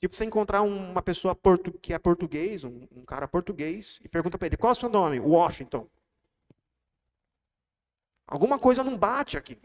Tipo, 0.00 0.16
você 0.16 0.24
encontrar 0.24 0.62
uma 0.62 1.02
pessoa 1.02 1.38
que 1.80 1.92
é 1.92 1.98
português, 1.98 2.64
um, 2.64 2.88
um 2.90 3.04
cara 3.04 3.28
português, 3.28 4.00
e 4.02 4.08
pergunta 4.08 4.38
para 4.38 4.46
ele: 4.46 4.56
qual 4.56 4.70
é 4.70 4.72
o 4.72 4.74
seu 4.74 4.88
nome? 4.88 5.20
Washington. 5.20 5.86
Alguma 8.26 8.58
coisa 8.58 8.82
não 8.82 8.96
bate 8.96 9.36
aqui. 9.36 9.60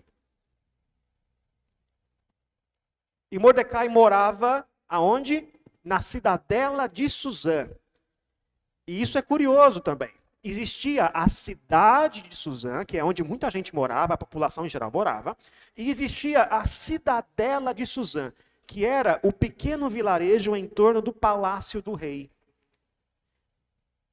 E 3.32 3.40
Mordecai 3.40 3.88
morava 3.88 4.68
aonde? 4.88 5.48
Na 5.82 6.02
cidadela 6.02 6.88
de 6.88 7.10
Suzã. 7.10 7.70
E 8.86 9.02
isso 9.02 9.18
é 9.18 9.22
curioso 9.22 9.80
também. 9.80 10.14
Existia 10.44 11.08
a 11.08 11.28
cidade 11.28 12.22
de 12.22 12.36
Suzã, 12.36 12.86
que 12.86 12.98
é 12.98 13.04
onde 13.04 13.24
muita 13.24 13.50
gente 13.50 13.74
morava, 13.74 14.14
a 14.14 14.18
população 14.18 14.66
em 14.66 14.70
geral 14.70 14.92
morava, 14.92 15.36
e 15.76 15.90
existia 15.90 16.44
a 16.44 16.66
cidadela 16.68 17.74
de 17.74 17.86
Suzã, 17.86 18.32
que 18.66 18.86
era 18.86 19.20
o 19.24 19.34
pequeno 19.34 19.90
vilarejo 19.90 20.56
em 20.56 20.68
torno 20.68 21.02
do 21.02 21.12
palácio 21.12 21.82
do 21.82 21.94
rei. 21.94 22.30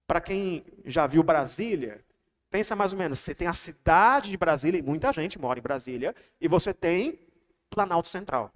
Para 0.06 0.20
quem 0.20 0.64
já 0.84 1.06
viu 1.06 1.22
Brasília, 1.22 2.04
pensa 2.50 2.74
mais 2.74 2.92
ou 2.92 2.98
menos, 2.98 3.20
você 3.20 3.34
tem 3.34 3.48
a 3.48 3.52
cidade 3.52 4.30
de 4.30 4.36
Brasília, 4.36 4.78
e 4.78 4.82
muita 4.82 5.12
gente 5.12 5.38
mora 5.38 5.58
em 5.58 5.62
Brasília, 5.62 6.14
e 6.40 6.48
você 6.48 6.72
tem 6.72 7.18
Planalto 7.68 8.08
Central. 8.08 8.52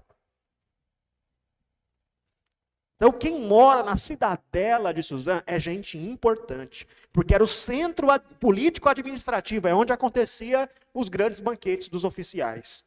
Então, 2.99 3.13
quem 3.13 3.41
mora 3.41 3.85
na 3.85 3.97
cidadela 3.97 4.93
de 4.93 5.05
Suzã 5.05 5.41
é 5.47 5.61
gente 5.61 5.97
importante, 5.97 6.85
porque 7.13 7.33
era 7.33 7.45
o 7.45 7.47
centro 7.47 8.09
político-administrativo, 8.41 9.69
é 9.69 9.75
onde 9.75 9.93
acontecia 9.93 10.69
os 10.93 11.09
grandes 11.09 11.39
banquetes 11.39 11.89
dos 11.89 12.03
oficiais. 12.03 12.85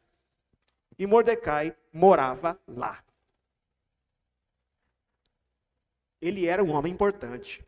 E 1.00 1.08
Mordecai 1.08 1.74
morava 1.94 2.60
lá. 2.68 3.02
Ele 6.22 6.46
era 6.46 6.62
um 6.62 6.72
homem 6.72 6.92
importante. 6.92 7.66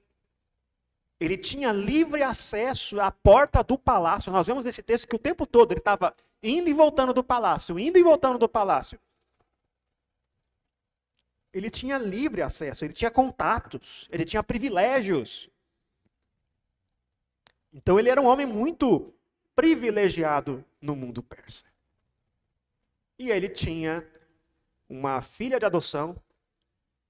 Ele 1.22 1.38
tinha 1.38 1.72
livre 1.72 2.24
acesso 2.24 3.00
à 3.00 3.10
porta 3.10 3.64
do 3.64 3.78
palácio. 3.78 4.34
Nós 4.34 4.46
vemos 4.46 4.66
nesse 4.66 4.84
texto 4.84 5.08
que 5.08 5.16
o 5.16 5.20
tempo 5.20 5.46
todo 5.46 5.72
ele 5.72 5.80
estava 5.80 6.14
indo 6.44 6.70
e 6.70 6.74
voltando 6.74 7.14
do 7.14 7.24
palácio, 7.24 7.80
indo 7.80 7.98
e 7.98 8.04
voltando 8.04 8.38
do 8.38 8.50
palácio 8.50 9.00
ele 11.54 11.70
tinha 11.70 11.98
livre 11.98 12.42
acesso, 12.42 12.84
ele 12.84 12.94
tinha 12.94 13.12
contatos, 13.12 14.10
ele 14.12 14.26
tinha 14.26 14.42
privilégios. 14.42 15.50
Então 17.72 18.00
ele 18.00 18.10
era 18.10 18.20
um 18.20 18.26
homem 18.26 18.46
muito 18.46 19.13
privilegiado 19.56 20.66
no 20.82 20.96
mundo 20.96 21.22
persa. 21.22 21.66
E 23.20 23.30
ele 23.30 23.48
tinha 23.48 24.06
uma 24.89 25.22
filha 25.22 25.60
de 25.60 25.66
adoção, 25.66 26.16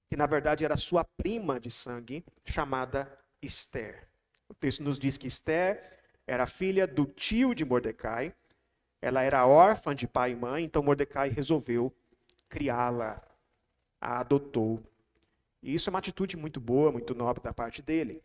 que 0.08 0.16
na 0.16 0.26
verdade 0.26 0.64
era 0.64 0.76
sua 0.76 1.04
prima 1.04 1.58
de 1.58 1.70
sangue, 1.70 2.22
chamada 2.44 3.10
Esther. 3.40 4.06
O 4.46 4.54
texto 4.54 4.82
nos 4.82 4.98
diz 4.98 5.16
que 5.16 5.26
Esther 5.26 6.00
era 6.26 6.46
filha 6.46 6.86
do 6.86 7.06
tio 7.06 7.54
de 7.54 7.64
Mordecai, 7.64 8.34
ela 9.00 9.22
era 9.22 9.46
órfã 9.46 9.94
de 9.94 10.06
pai 10.06 10.32
e 10.32 10.36
mãe, 10.36 10.64
então 10.64 10.82
Mordecai 10.82 11.28
resolveu 11.28 11.94
criá-la 12.48 13.22
a 14.04 14.20
adotou. 14.20 14.82
E 15.62 15.74
isso 15.74 15.88
é 15.88 15.90
uma 15.90 15.98
atitude 15.98 16.36
muito 16.36 16.60
boa, 16.60 16.92
muito 16.92 17.14
nobre 17.14 17.42
da 17.42 17.52
parte 17.52 17.80
dele. 17.80 18.22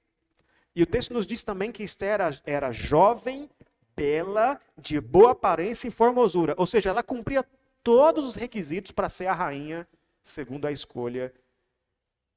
E 0.76 0.84
o 0.84 0.86
texto 0.86 1.14
nos 1.14 1.26
diz 1.26 1.44
também 1.44 1.72
que 1.72 1.84
Esther 1.84 2.10
era, 2.10 2.42
era 2.46 2.72
jovem, 2.72 3.50
bela, 3.96 4.60
de 4.78 5.00
boa 5.00 5.32
aparência 5.32 5.88
e 5.88 5.92
formosura. 5.92 6.54
Ou 6.58 6.66
seja, 6.66 6.90
ela 6.90 7.02
cumpria 7.02 7.46
todos 7.82 8.28
os 8.28 8.36
requisitos 8.36 8.92
para 8.92 9.10
ser 9.10 9.28
a 9.28 9.34
rainha, 9.34 9.88
segundo 10.22 10.66
a 10.66 10.72
escolha 10.72 11.34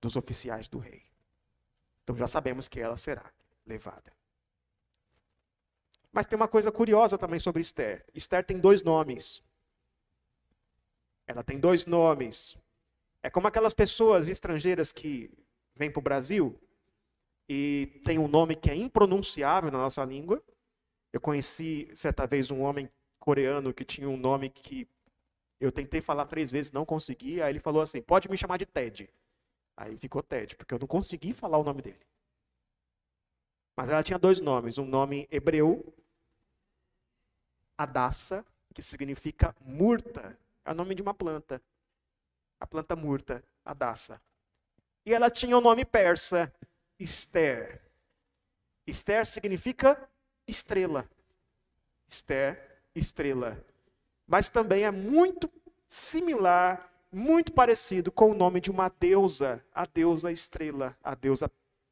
dos 0.00 0.16
oficiais 0.16 0.68
do 0.68 0.78
rei. 0.78 1.02
Então 2.02 2.16
já 2.16 2.26
sabemos 2.26 2.68
que 2.68 2.80
ela 2.80 2.96
será 2.96 3.30
levada. 3.66 4.12
Mas 6.12 6.26
tem 6.26 6.36
uma 6.36 6.48
coisa 6.48 6.70
curiosa 6.70 7.16
também 7.16 7.40
sobre 7.40 7.62
Esther. 7.62 8.04
Esther 8.14 8.44
tem 8.44 8.58
dois 8.58 8.82
nomes. 8.82 9.42
Ela 11.26 11.42
tem 11.42 11.58
dois 11.58 11.86
nomes. 11.86 12.56
É 13.22 13.30
como 13.30 13.46
aquelas 13.46 13.72
pessoas 13.72 14.28
estrangeiras 14.28 14.90
que 14.90 15.30
vêm 15.76 15.90
para 15.90 16.00
o 16.00 16.02
Brasil 16.02 16.60
e 17.48 18.00
tem 18.04 18.18
um 18.18 18.26
nome 18.26 18.56
que 18.56 18.68
é 18.68 18.74
impronunciável 18.74 19.70
na 19.70 19.78
nossa 19.78 20.04
língua. 20.04 20.42
Eu 21.12 21.20
conheci 21.20 21.88
certa 21.94 22.26
vez 22.26 22.50
um 22.50 22.62
homem 22.62 22.90
coreano 23.20 23.72
que 23.72 23.84
tinha 23.84 24.08
um 24.08 24.16
nome 24.16 24.50
que 24.50 24.88
eu 25.60 25.70
tentei 25.70 26.00
falar 26.00 26.26
três 26.26 26.50
vezes, 26.50 26.72
não 26.72 26.84
consegui. 26.84 27.40
Aí 27.40 27.52
ele 27.52 27.60
falou 27.60 27.80
assim: 27.80 28.02
pode 28.02 28.28
me 28.28 28.36
chamar 28.36 28.56
de 28.56 28.66
Ted. 28.66 29.08
Aí 29.76 29.96
ficou 29.96 30.22
Ted, 30.22 30.56
porque 30.56 30.74
eu 30.74 30.78
não 30.78 30.88
consegui 30.88 31.32
falar 31.32 31.58
o 31.58 31.64
nome 31.64 31.80
dele. 31.80 32.00
Mas 33.76 33.88
ela 33.88 34.02
tinha 34.02 34.18
dois 34.18 34.40
nomes: 34.40 34.78
um 34.78 34.84
nome 34.84 35.28
hebreu, 35.30 35.94
Adassa, 37.78 38.44
que 38.74 38.82
significa 38.82 39.54
murta, 39.60 40.36
é 40.64 40.72
o 40.72 40.74
nome 40.74 40.94
de 40.94 41.02
uma 41.02 41.14
planta 41.14 41.62
a 42.62 42.66
planta 42.66 42.94
murta, 42.94 43.42
a 43.64 43.74
daça. 43.74 44.22
E 45.04 45.12
ela 45.12 45.28
tinha 45.28 45.58
o 45.58 45.60
nome 45.60 45.84
persa, 45.84 46.54
Esther. 46.96 47.82
Esther 48.86 49.26
significa 49.26 50.08
estrela. 50.46 51.10
Esther, 52.06 52.80
estrela. 52.94 53.58
Mas 54.28 54.48
também 54.48 54.84
é 54.84 54.92
muito 54.92 55.50
similar, 55.88 56.88
muito 57.10 57.52
parecido 57.52 58.12
com 58.12 58.30
o 58.30 58.34
nome 58.34 58.60
de 58.60 58.70
uma 58.70 58.88
deusa, 58.88 59.64
a 59.74 59.84
deusa 59.84 60.30
estrela, 60.30 60.96
a 61.02 61.16
deusa 61.16 61.50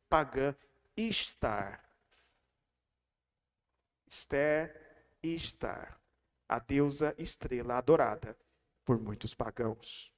pagã 0.08 0.54
Ishtar. 0.96 1.84
Esther, 4.06 4.72
Ishtar, 5.20 6.00
a 6.48 6.60
deusa 6.60 7.12
estrela 7.18 7.76
adorada 7.76 8.36
por 8.84 9.00
muitos 9.00 9.34
pagãos. 9.34 10.09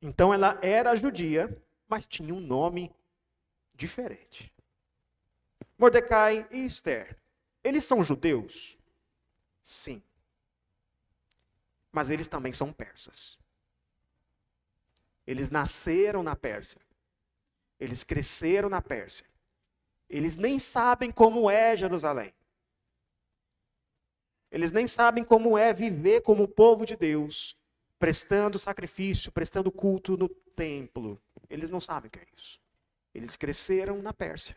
Então 0.00 0.32
ela 0.32 0.58
era 0.62 0.94
judia, 0.94 1.60
mas 1.88 2.06
tinha 2.06 2.32
um 2.32 2.40
nome 2.40 2.94
diferente. 3.74 4.52
Mordecai 5.76 6.46
e 6.50 6.64
Esther, 6.64 7.16
eles 7.62 7.84
são 7.84 8.02
judeus? 8.04 8.78
Sim. 9.62 10.02
Mas 11.90 12.10
eles 12.10 12.28
também 12.28 12.52
são 12.52 12.72
persas. 12.72 13.38
Eles 15.26 15.50
nasceram 15.50 16.22
na 16.22 16.36
Pérsia. 16.36 16.80
Eles 17.78 18.02
cresceram 18.02 18.68
na 18.68 18.80
Pérsia. 18.80 19.26
Eles 20.08 20.36
nem 20.36 20.58
sabem 20.58 21.10
como 21.10 21.50
é 21.50 21.76
Jerusalém. 21.76 22.32
Eles 24.50 24.72
nem 24.72 24.88
sabem 24.88 25.22
como 25.22 25.58
é 25.58 25.74
viver 25.74 26.22
como 26.22 26.48
povo 26.48 26.86
de 26.86 26.96
Deus 26.96 27.57
prestando 27.98 28.58
sacrifício, 28.58 29.32
prestando 29.32 29.70
culto 29.72 30.16
no 30.16 30.28
templo. 30.28 31.20
Eles 31.50 31.70
não 31.70 31.80
sabem 31.80 32.08
o 32.08 32.10
que 32.10 32.18
é 32.18 32.26
isso. 32.36 32.60
Eles 33.14 33.36
cresceram 33.36 34.00
na 34.00 34.12
Pérsia. 34.12 34.56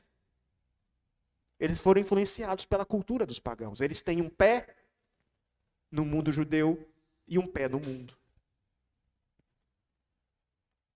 Eles 1.60 1.80
foram 1.80 2.02
influenciados 2.02 2.66
pela 2.66 2.86
cultura 2.86 3.26
dos 3.26 3.40
pagãos. 3.40 3.82
Eles 3.82 4.02
têm 4.02 4.22
um 4.22 4.30
pé 4.30 4.76
no 5.92 6.06
mundo 6.06 6.32
judeu 6.32 6.90
e 7.28 7.38
um 7.38 7.48
pé 7.48 7.68
no 7.68 7.80
mundo. 7.80 8.16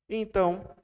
Então, 0.10 0.76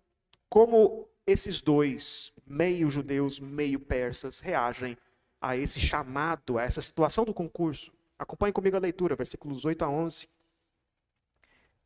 como 0.49 1.07
esses 1.25 1.61
dois, 1.61 2.33
meio 2.45 2.89
judeus, 2.89 3.39
meio 3.39 3.79
persas, 3.79 4.39
reagem 4.39 4.97
a 5.39 5.55
esse 5.55 5.79
chamado, 5.79 6.57
a 6.57 6.63
essa 6.63 6.81
situação 6.81 7.25
do 7.25 7.33
concurso? 7.33 7.91
Acompanhe 8.17 8.53
comigo 8.53 8.75
a 8.77 8.79
leitura, 8.79 9.15
versículos 9.15 9.65
8 9.65 9.83
a 9.83 9.89
11. 9.89 10.27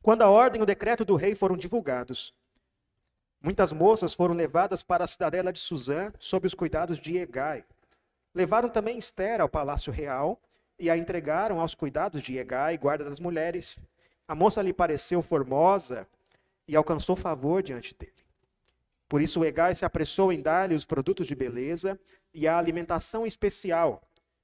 Quando 0.06 0.22
a 0.22 0.30
ordem 0.30 0.60
e 0.60 0.62
o 0.62 0.68
decreto 0.68 1.04
do 1.04 1.16
rei 1.16 1.34
foram 1.34 1.58
divulgados, 1.58 2.32
muitas 3.42 3.72
moças 3.72 4.14
foram 4.14 4.36
levadas 4.36 4.84
para 4.84 5.04
a 5.04 5.08
cidadela 5.08 5.52
de 5.52 5.58
Suzã 5.58 6.14
sob 6.20 6.46
os 6.46 6.54
cuidados 6.54 7.00
de 7.00 7.18
Egai. 7.18 7.66
Levaram 8.32 8.70
também 8.70 9.00
Esther 9.00 9.42
ao 9.42 9.50
palácio 9.50 9.92
real 9.92 10.40
e 10.78 10.92
a 10.92 10.96
entregaram 10.96 11.60
aos 11.60 11.74
cuidados 11.74 12.22
de 12.22 12.38
Egai, 12.38 12.78
guarda 12.78 13.04
das 13.04 13.20
mulheres. 13.20 13.80
A 14.28 14.36
moça 14.36 14.62
lhe 14.62 14.72
pareceu 14.72 15.24
formosa 15.24 16.08
e 16.68 16.76
alcançou 16.76 17.16
favor 17.16 17.64
diante 17.64 17.96
dele. 17.98 18.14
Por 19.10 19.24
isso 19.24 19.44
Egai 19.44 19.74
se 19.74 19.86
apressou 19.86 20.32
em 20.32 20.40
dar-lhe 20.40 20.76
os 20.76 20.86
produtos 20.86 21.26
de 21.26 21.34
beleza 21.34 22.00
e 22.32 22.48
a 22.48 22.60
alimentação 22.60 23.26
especial. 23.26 24.04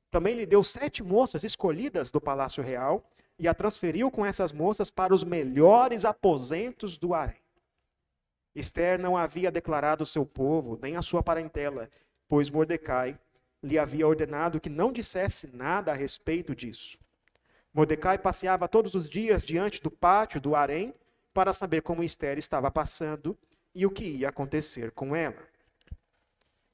Também 0.09 0.33
lhe 0.33 0.47
deu 0.47 0.63
sete 0.63 1.03
moças 1.03 1.43
escolhidas 1.43 2.09
do 2.09 2.19
palácio 2.19 2.63
real 2.63 3.07
e 3.41 3.47
a 3.47 3.55
transferiu 3.55 4.11
com 4.11 4.23
essas 4.23 4.51
moças 4.51 4.91
para 4.91 5.15
os 5.15 5.23
melhores 5.23 6.05
aposentos 6.05 6.95
do 6.95 7.11
harém. 7.11 7.41
Esther 8.53 8.99
não 8.99 9.17
havia 9.17 9.49
declarado 9.49 10.05
seu 10.05 10.23
povo, 10.23 10.77
nem 10.79 10.95
a 10.95 11.01
sua 11.01 11.23
parentela, 11.23 11.89
pois 12.27 12.51
Mordecai 12.51 13.17
lhe 13.63 13.79
havia 13.79 14.07
ordenado 14.07 14.61
que 14.61 14.69
não 14.69 14.91
dissesse 14.91 15.55
nada 15.55 15.91
a 15.91 15.95
respeito 15.95 16.55
disso. 16.55 16.99
Mordecai 17.73 18.19
passeava 18.19 18.67
todos 18.67 18.93
os 18.93 19.09
dias 19.09 19.41
diante 19.41 19.81
do 19.81 19.89
pátio 19.89 20.39
do 20.39 20.55
harém 20.55 20.93
para 21.33 21.51
saber 21.51 21.81
como 21.81 22.03
Esther 22.03 22.37
estava 22.37 22.69
passando 22.69 23.35
e 23.73 23.87
o 23.87 23.89
que 23.89 24.03
ia 24.03 24.29
acontecer 24.29 24.91
com 24.91 25.15
ela. 25.15 25.47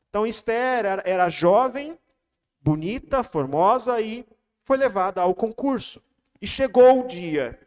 Então 0.10 0.27
Esther 0.27 1.01
era 1.06 1.30
jovem, 1.30 1.97
bonita, 2.60 3.23
formosa 3.23 4.01
e 4.01 4.27
foi 4.60 4.75
levada 4.75 5.21
ao 5.21 5.34
concurso. 5.34 6.06
E 6.41 6.47
chegou 6.47 7.02
o 7.02 7.08
dia, 7.08 7.60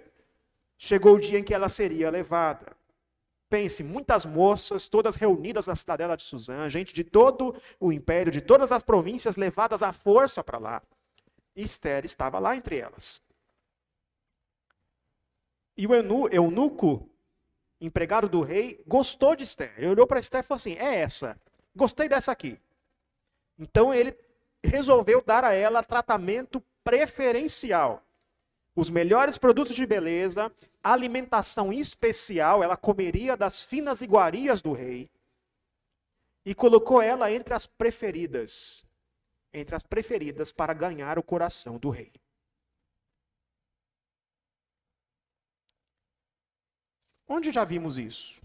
chegou 0.78 1.14
o 1.14 1.20
dia 1.20 1.38
em 1.38 1.44
que 1.44 1.54
ela 1.54 1.68
seria 1.68 2.10
levada. 2.10 2.76
Pense, 3.48 3.82
muitas 3.82 4.24
moças, 4.24 4.86
todas 4.86 5.16
reunidas 5.16 5.66
na 5.66 5.74
cidadela 5.74 6.16
de 6.16 6.22
Suzã, 6.22 6.68
gente 6.68 6.94
de 6.94 7.02
todo 7.02 7.60
o 7.80 7.92
império, 7.92 8.30
de 8.30 8.40
todas 8.40 8.70
as 8.70 8.82
províncias, 8.82 9.36
levadas 9.36 9.82
à 9.82 9.92
força 9.92 10.44
para 10.44 10.58
lá. 10.58 10.82
E 11.56 11.64
Esther 11.64 12.04
estava 12.04 12.38
lá 12.38 12.54
entre 12.54 12.78
elas. 12.78 13.20
E 15.76 15.84
o 15.84 15.94
eunuco, 15.94 17.10
empregado 17.80 18.28
do 18.28 18.40
rei, 18.40 18.80
gostou 18.86 19.34
de 19.34 19.42
Esther. 19.42 19.74
Ele 19.76 19.88
olhou 19.88 20.06
para 20.06 20.20
Esther 20.20 20.40
e 20.40 20.44
falou 20.44 20.58
assim: 20.58 20.74
É 20.74 21.00
essa, 21.00 21.36
gostei 21.74 22.08
dessa 22.08 22.30
aqui. 22.30 22.56
Então 23.58 23.92
ele 23.92 24.16
resolveu 24.62 25.22
dar 25.22 25.44
a 25.44 25.52
ela 25.52 25.82
tratamento 25.82 26.62
preferencial 26.84 28.04
os 28.80 28.88
melhores 28.88 29.36
produtos 29.36 29.74
de 29.76 29.84
beleza, 29.84 30.50
alimentação 30.82 31.70
especial, 31.70 32.62
ela 32.62 32.78
comeria 32.78 33.36
das 33.36 33.62
finas 33.62 34.00
iguarias 34.00 34.62
do 34.62 34.72
rei, 34.72 35.10
e 36.46 36.54
colocou 36.54 37.02
ela 37.02 37.30
entre 37.30 37.52
as 37.52 37.66
preferidas, 37.66 38.82
entre 39.52 39.76
as 39.76 39.82
preferidas 39.82 40.50
para 40.50 40.72
ganhar 40.72 41.18
o 41.18 41.22
coração 41.22 41.78
do 41.78 41.90
rei. 41.90 42.10
Onde 47.28 47.52
já 47.52 47.64
vimos 47.64 47.98
isso? 47.98 48.40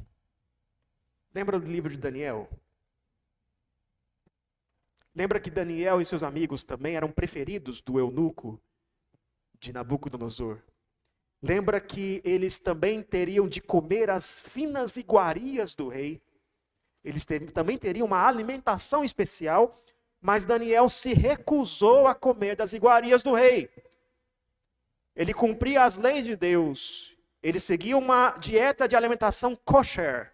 Lembra 1.33 1.57
do 1.57 1.65
livro 1.65 1.89
de 1.89 1.97
Daniel? 1.97 2.49
Lembra 5.15 5.39
que 5.39 5.49
Daniel 5.49 6.01
e 6.01 6.05
seus 6.05 6.23
amigos 6.23 6.65
também 6.65 6.97
eram 6.97 7.09
preferidos 7.09 7.81
do 7.81 7.97
eunuco 7.97 8.61
de 9.59 9.73
Nabucodonosor. 9.73 10.59
Lembra 11.41 11.79
que 11.79 12.21
eles 12.23 12.57
também 12.57 13.01
teriam 13.01 13.47
de 13.47 13.61
comer 13.61 14.09
as 14.09 14.39
finas 14.39 14.97
iguarias 14.97 15.75
do 15.75 15.87
rei. 15.87 16.21
Eles 17.03 17.23
ter, 17.23 17.51
também 17.51 17.77
teriam 17.77 18.07
uma 18.07 18.25
alimentação 18.25 19.03
especial, 19.03 19.79
mas 20.19 20.43
Daniel 20.43 20.89
se 20.89 21.13
recusou 21.13 22.07
a 22.07 22.15
comer 22.15 22.55
das 22.55 22.73
iguarias 22.73 23.21
do 23.21 23.33
rei. 23.33 23.69
Ele 25.15 25.33
cumpria 25.33 25.83
as 25.83 25.97
leis 25.97 26.25
de 26.25 26.35
Deus. 26.35 27.15
Ele 27.43 27.59
seguia 27.59 27.97
uma 27.97 28.31
dieta 28.31 28.87
de 28.87 28.95
alimentação 28.95 29.55
kosher. 29.55 30.31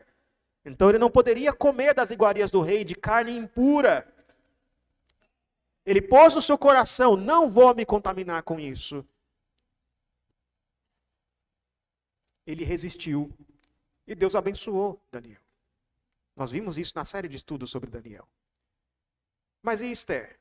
Então 0.63 0.89
ele 0.89 0.97
não 0.97 1.10
poderia 1.10 1.51
comer 1.51 1.93
das 1.93 2.12
iguarias 2.12 2.49
do 2.49 2.62
rei 2.62 2.84
de 2.84 2.95
carne 2.95 3.36
impura. 3.36 4.11
Ele 5.85 6.01
pôs 6.01 6.35
no 6.35 6.41
seu 6.41 6.57
coração: 6.57 7.15
não 7.15 7.47
vou 7.47 7.73
me 7.75 7.85
contaminar 7.85 8.43
com 8.43 8.59
isso. 8.59 9.05
ele 12.45 12.63
resistiu 12.63 13.31
e 14.05 14.15
Deus 14.15 14.35
abençoou 14.35 15.01
Daniel. 15.11 15.41
Nós 16.35 16.51
vimos 16.51 16.77
isso 16.77 16.93
na 16.95 17.05
série 17.05 17.27
de 17.27 17.37
estudos 17.37 17.69
sobre 17.69 17.89
Daniel. 17.89 18.27
Mas 19.61 19.81
e 19.81 19.91
Esther? 19.91 20.39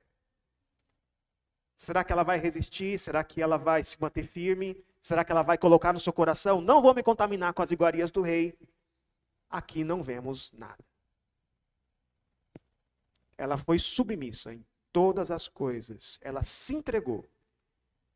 Será 1.77 2.05
que 2.05 2.13
ela 2.13 2.23
vai 2.23 2.39
resistir? 2.39 2.99
Será 2.99 3.23
que 3.25 3.41
ela 3.41 3.57
vai 3.57 3.85
se 3.85 4.01
manter 4.01 4.27
firme? 4.27 4.83
Será 5.01 5.25
que 5.25 5.33
ela 5.33 5.43
vai 5.43 5.57
colocar 5.57 5.93
no 5.93 6.01
seu 6.01 6.13
coração? 6.13 6.61
Não 6.61 6.83
vou 6.83 6.95
me 6.95 7.03
contaminar 7.03 7.53
com 7.55 7.63
as 7.63 7.71
iguarias 7.71 8.11
do 8.11 8.23
rei. 8.23 8.59
Aqui 9.49 9.83
não 9.83 10.03
vemos 10.03 10.53
nada. 10.53 10.85
Ela 13.37 13.57
foi 13.57 13.79
submissa 13.79 14.53
em 14.53 14.65
todas 14.93 15.31
as 15.31 15.49
coisas. 15.49 16.19
Ela 16.23 16.43
se 16.43 16.75
entregou. 16.75 17.25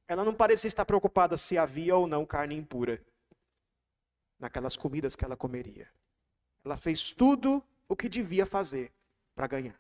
Ela 0.07 0.25
não 0.25 0.35
parecia 0.35 0.69
estar 0.69 0.85
preocupada 0.85 1.37
se 1.37 1.57
havia 1.57 1.97
ou 1.97 2.07
não 2.07 2.27
carne 2.27 2.55
impura 2.55 3.03
naquelas 4.39 4.77
comidas 4.77 5.17
que 5.17 5.25
ela 5.25 5.37
comeria. 5.37 5.89
Ela 6.65 6.77
fez 6.77 7.11
tudo 7.11 7.63
o 7.89 7.97
que 7.97 8.09
devia 8.09 8.45
fazer 8.45 8.93
para 9.35 9.47
ganhar. 9.47 9.79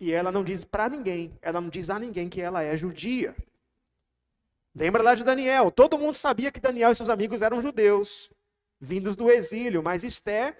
E 0.00 0.12
ela 0.12 0.32
não 0.32 0.42
diz 0.42 0.64
para 0.64 0.88
ninguém, 0.88 1.36
ela 1.42 1.60
não 1.60 1.68
diz 1.68 1.90
a 1.90 1.98
ninguém 1.98 2.28
que 2.28 2.40
ela 2.40 2.62
é 2.62 2.74
judia. 2.76 3.36
Lembra 4.74 5.02
lá 5.02 5.14
de 5.14 5.22
Daniel? 5.22 5.70
Todo 5.70 5.98
mundo 5.98 6.14
sabia 6.14 6.50
que 6.50 6.60
Daniel 6.60 6.92
e 6.92 6.94
seus 6.94 7.10
amigos 7.10 7.42
eram 7.42 7.60
judeus, 7.60 8.30
vindos 8.80 9.14
do 9.14 9.30
exílio, 9.30 9.82
mas 9.82 10.02
Esther 10.02 10.56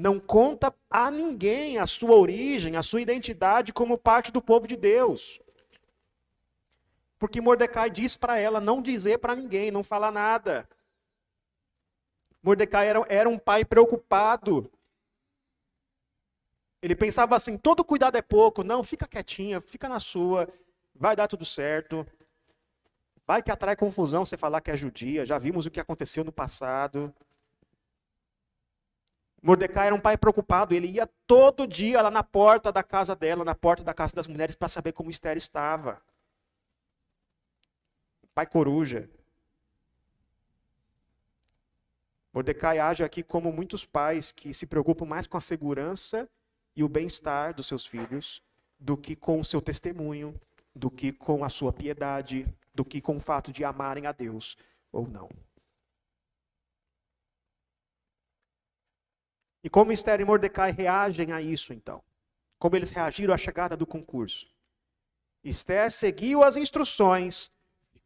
não 0.00 0.18
conta 0.18 0.74
a 0.88 1.10
ninguém 1.10 1.76
a 1.76 1.86
sua 1.86 2.16
origem, 2.16 2.74
a 2.74 2.82
sua 2.82 3.02
identidade 3.02 3.70
como 3.70 3.98
parte 3.98 4.32
do 4.32 4.40
povo 4.40 4.66
de 4.66 4.74
Deus. 4.74 5.38
Porque 7.18 7.38
Mordecai 7.38 7.90
diz 7.90 8.16
para 8.16 8.38
ela 8.38 8.62
não 8.62 8.80
dizer 8.80 9.18
para 9.18 9.36
ninguém, 9.36 9.70
não 9.70 9.84
falar 9.84 10.10
nada. 10.10 10.66
Mordecai 12.42 12.88
era, 12.88 13.04
era 13.10 13.28
um 13.28 13.38
pai 13.38 13.62
preocupado. 13.62 14.72
Ele 16.80 16.96
pensava 16.96 17.36
assim: 17.36 17.58
todo 17.58 17.84
cuidado 17.84 18.16
é 18.16 18.22
pouco. 18.22 18.64
Não, 18.64 18.82
fica 18.82 19.06
quietinha, 19.06 19.60
fica 19.60 19.86
na 19.86 20.00
sua, 20.00 20.48
vai 20.94 21.14
dar 21.14 21.28
tudo 21.28 21.44
certo. 21.44 22.06
Vai 23.26 23.42
que 23.42 23.50
atrai 23.50 23.76
confusão 23.76 24.24
você 24.24 24.38
falar 24.38 24.62
que 24.62 24.70
é 24.70 24.76
judia. 24.78 25.26
Já 25.26 25.36
vimos 25.36 25.66
o 25.66 25.70
que 25.70 25.78
aconteceu 25.78 26.24
no 26.24 26.32
passado. 26.32 27.14
Mordecai 29.42 29.86
era 29.86 29.94
um 29.94 30.00
pai 30.00 30.16
preocupado. 30.16 30.74
Ele 30.74 30.86
ia 30.86 31.06
todo 31.26 31.66
dia 31.66 32.02
lá 32.02 32.10
na 32.10 32.22
porta 32.22 32.70
da 32.70 32.82
casa 32.82 33.16
dela, 33.16 33.44
na 33.44 33.54
porta 33.54 33.82
da 33.82 33.94
casa 33.94 34.14
das 34.14 34.26
mulheres, 34.26 34.54
para 34.54 34.68
saber 34.68 34.92
como 34.92 35.10
Esther 35.10 35.36
estava 35.36 36.02
pai 38.40 38.46
coruja. 38.46 39.06
Mordecai 42.32 42.78
age 42.78 43.02
aqui 43.02 43.22
como 43.22 43.52
muitos 43.52 43.84
pais 43.84 44.32
que 44.32 44.54
se 44.54 44.66
preocupam 44.66 45.04
mais 45.04 45.26
com 45.26 45.36
a 45.36 45.40
segurança 45.40 46.28
e 46.76 46.84
o 46.84 46.88
bem-estar 46.88 47.52
dos 47.54 47.66
seus 47.66 47.84
filhos 47.84 48.42
do 48.78 48.96
que 48.96 49.14
com 49.14 49.40
o 49.40 49.44
seu 49.44 49.60
testemunho, 49.60 50.40
do 50.74 50.90
que 50.90 51.12
com 51.12 51.44
a 51.44 51.50
sua 51.50 51.72
piedade, 51.72 52.46
do 52.74 52.82
que 52.82 53.00
com 53.00 53.16
o 53.16 53.20
fato 53.20 53.52
de 53.52 53.64
amarem 53.64 54.06
a 54.06 54.12
Deus 54.12 54.56
ou 54.90 55.06
não. 55.06 55.28
E 59.62 59.70
como 59.70 59.92
Esther 59.92 60.20
e 60.20 60.24
Mordecai 60.24 60.70
reagem 60.70 61.32
a 61.32 61.40
isso, 61.40 61.72
então? 61.72 62.02
Como 62.58 62.76
eles 62.76 62.90
reagiram 62.90 63.34
à 63.34 63.38
chegada 63.38 63.76
do 63.76 63.86
concurso? 63.86 64.46
Esther 65.42 65.90
seguiu 65.90 66.42
as 66.42 66.56
instruções 66.56 67.50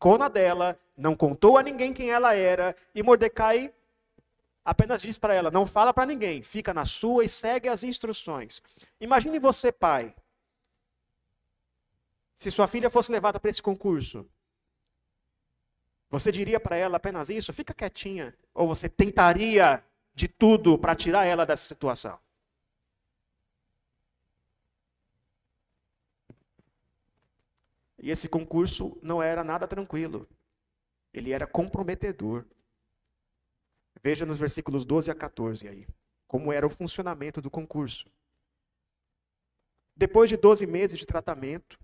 ficou 0.05 0.19
na 0.19 0.29
dela, 0.29 0.79
não 0.95 1.17
contou 1.17 1.57
a 1.57 1.63
ninguém 1.63 1.95
quem 1.95 2.11
ela 2.11 2.35
era, 2.35 2.77
e 2.95 3.03
Mordecai 3.03 3.73
apenas 4.63 5.01
diz 5.01 5.17
para 5.17 5.33
ela: 5.33 5.51
não 5.51 5.67
fala 5.67 5.95
para 5.95 6.05
ninguém, 6.05 6.43
fica 6.43 6.75
na 6.75 6.85
sua 6.85 7.25
e 7.25 7.29
segue 7.29 7.69
as 7.69 7.83
instruções. 7.83 8.61
Imagine 9.01 9.39
você, 9.39 9.73
pai, 9.73 10.15
se 12.37 12.51
sua 12.51 12.67
filha 12.67 12.91
fosse 12.91 13.11
levada 13.11 13.41
para 13.41 13.51
esse 13.51 13.63
concurso. 13.63 14.29
Você 16.11 16.31
diria 16.31 16.61
para 16.61 16.77
ela 16.77 16.99
apenas 16.99 17.31
isso? 17.31 17.53
Fica 17.53 17.73
quietinha. 17.73 18.37
Ou 18.53 18.69
você 18.69 18.89
tentaria 18.89 19.83
de 20.15 20.29
tudo 20.29 20.79
para 20.79 20.95
tirar 20.95 21.25
ela 21.25 21.45
dessa 21.45 21.65
situação? 21.65 22.19
E 27.99 28.11
esse 28.11 28.29
concurso 28.29 28.99
não 29.03 29.23
era 29.23 29.43
nada 29.43 29.67
tranquilo. 29.67 30.29
Ele 31.13 31.33
era 31.33 31.47
comprometedor. 31.47 32.45
Veja 34.03 34.27
nos 34.27 34.39
versículos 34.39 34.85
12 34.85 35.11
a 35.11 35.15
14 35.15 35.67
aí, 35.67 35.87
como 36.27 36.53
era 36.53 36.67
o 36.67 36.71
funcionamento 36.71 37.41
do 37.41 37.51
concurso. 37.51 38.05
Depois 39.97 40.29
de 40.29 40.37
12 40.37 40.67
meses 40.67 40.99
de 40.99 41.07
tratamento, 41.07 41.79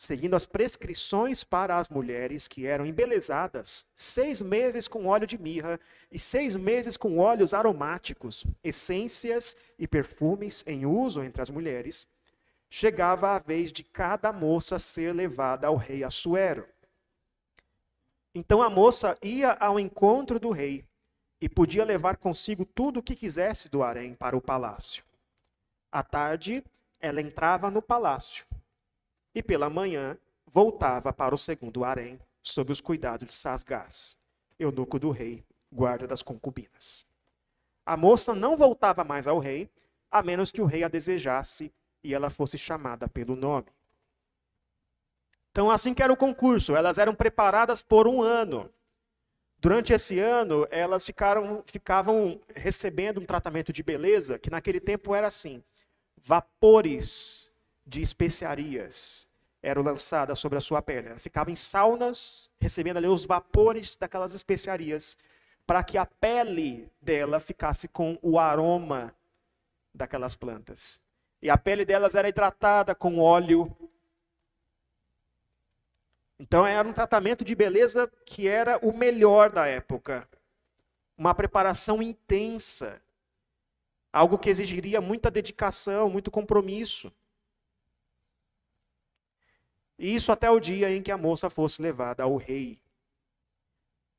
seguindo 0.00 0.34
as 0.34 0.46
prescrições 0.46 1.44
para 1.44 1.76
as 1.76 1.90
mulheres 1.90 2.48
que 2.48 2.66
eram 2.66 2.86
embelezadas, 2.86 3.84
seis 3.94 4.40
meses 4.40 4.88
com 4.88 5.06
óleo 5.06 5.26
de 5.26 5.36
mirra 5.36 5.78
e 6.10 6.18
seis 6.18 6.56
meses 6.56 6.96
com 6.96 7.18
óleos 7.18 7.52
aromáticos, 7.52 8.46
essências 8.64 9.54
e 9.78 9.86
perfumes 9.86 10.64
em 10.66 10.86
uso 10.86 11.22
entre 11.22 11.42
as 11.42 11.50
mulheres, 11.50 12.08
chegava 12.70 13.36
a 13.36 13.38
vez 13.38 13.70
de 13.70 13.84
cada 13.84 14.32
moça 14.32 14.78
ser 14.78 15.12
levada 15.12 15.66
ao 15.66 15.76
rei 15.76 16.02
Assuero. 16.02 16.66
Então 18.34 18.62
a 18.62 18.70
moça 18.70 19.18
ia 19.22 19.52
ao 19.52 19.78
encontro 19.78 20.40
do 20.40 20.48
rei 20.48 20.82
e 21.42 21.46
podia 21.46 21.84
levar 21.84 22.16
consigo 22.16 22.64
tudo 22.64 23.00
o 23.00 23.02
que 23.02 23.14
quisesse 23.14 23.68
do 23.68 23.82
harém 23.82 24.14
para 24.14 24.34
o 24.34 24.40
palácio. 24.40 25.04
À 25.92 26.02
tarde, 26.02 26.64
ela 26.98 27.20
entrava 27.20 27.70
no 27.70 27.82
palácio 27.82 28.48
e 29.34 29.42
pela 29.42 29.70
manhã 29.70 30.16
voltava 30.46 31.12
para 31.12 31.34
o 31.34 31.38
segundo 31.38 31.84
harém, 31.84 32.18
sob 32.42 32.72
os 32.72 32.80
cuidados 32.80 33.28
de 33.28 33.34
Sasgás, 33.34 34.16
eunuco 34.58 34.98
do 34.98 35.10
rei, 35.10 35.44
guarda 35.70 36.06
das 36.06 36.22
concubinas. 36.22 37.06
A 37.84 37.96
moça 37.96 38.34
não 38.34 38.56
voltava 38.56 39.04
mais 39.04 39.26
ao 39.26 39.38
rei, 39.38 39.70
a 40.10 40.22
menos 40.22 40.50
que 40.50 40.60
o 40.60 40.66
rei 40.66 40.82
a 40.82 40.88
desejasse 40.88 41.72
e 42.02 42.14
ela 42.14 42.30
fosse 42.30 42.58
chamada 42.58 43.08
pelo 43.08 43.36
nome. 43.36 43.68
Então, 45.50 45.70
assim 45.70 45.92
que 45.92 46.02
era 46.02 46.12
o 46.12 46.16
concurso, 46.16 46.74
elas 46.74 46.98
eram 46.98 47.14
preparadas 47.14 47.82
por 47.82 48.06
um 48.06 48.22
ano. 48.22 48.70
Durante 49.58 49.92
esse 49.92 50.18
ano, 50.18 50.66
elas 50.70 51.04
ficaram, 51.04 51.62
ficavam 51.66 52.40
recebendo 52.54 53.20
um 53.20 53.26
tratamento 53.26 53.72
de 53.72 53.82
beleza, 53.82 54.38
que 54.38 54.48
naquele 54.48 54.80
tempo 54.80 55.14
era 55.14 55.26
assim: 55.26 55.62
vapores 56.16 57.39
de 57.90 58.00
especiarias 58.00 59.28
eram 59.60 59.82
lançadas 59.82 60.38
sobre 60.38 60.56
a 60.56 60.60
sua 60.60 60.80
pele. 60.80 61.08
Ela 61.08 61.18
ficava 61.18 61.50
em 61.50 61.56
saunas, 61.56 62.48
recebendo 62.60 62.98
ali 62.98 63.08
os 63.08 63.26
vapores 63.26 63.96
daquelas 63.96 64.32
especiarias, 64.32 65.18
para 65.66 65.82
que 65.82 65.98
a 65.98 66.06
pele 66.06 66.88
dela 67.02 67.40
ficasse 67.40 67.88
com 67.88 68.16
o 68.22 68.38
aroma 68.38 69.12
daquelas 69.92 70.36
plantas. 70.36 71.00
E 71.42 71.50
a 71.50 71.58
pele 71.58 71.84
delas 71.84 72.14
era 72.14 72.28
hidratada 72.28 72.94
com 72.94 73.18
óleo. 73.18 73.76
Então 76.38 76.64
era 76.64 76.88
um 76.88 76.92
tratamento 76.92 77.44
de 77.44 77.56
beleza 77.56 78.10
que 78.24 78.46
era 78.46 78.78
o 78.78 78.96
melhor 78.96 79.50
da 79.50 79.66
época. 79.66 80.28
Uma 81.18 81.34
preparação 81.34 82.00
intensa. 82.00 83.02
Algo 84.12 84.38
que 84.38 84.48
exigiria 84.48 85.00
muita 85.00 85.28
dedicação, 85.28 86.08
muito 86.08 86.30
compromisso. 86.30 87.12
E 90.02 90.14
isso 90.14 90.32
até 90.32 90.48
o 90.50 90.58
dia 90.58 90.90
em 90.90 91.02
que 91.02 91.12
a 91.12 91.18
moça 91.18 91.50
fosse 91.50 91.82
levada 91.82 92.22
ao 92.22 92.34
rei. 92.38 92.80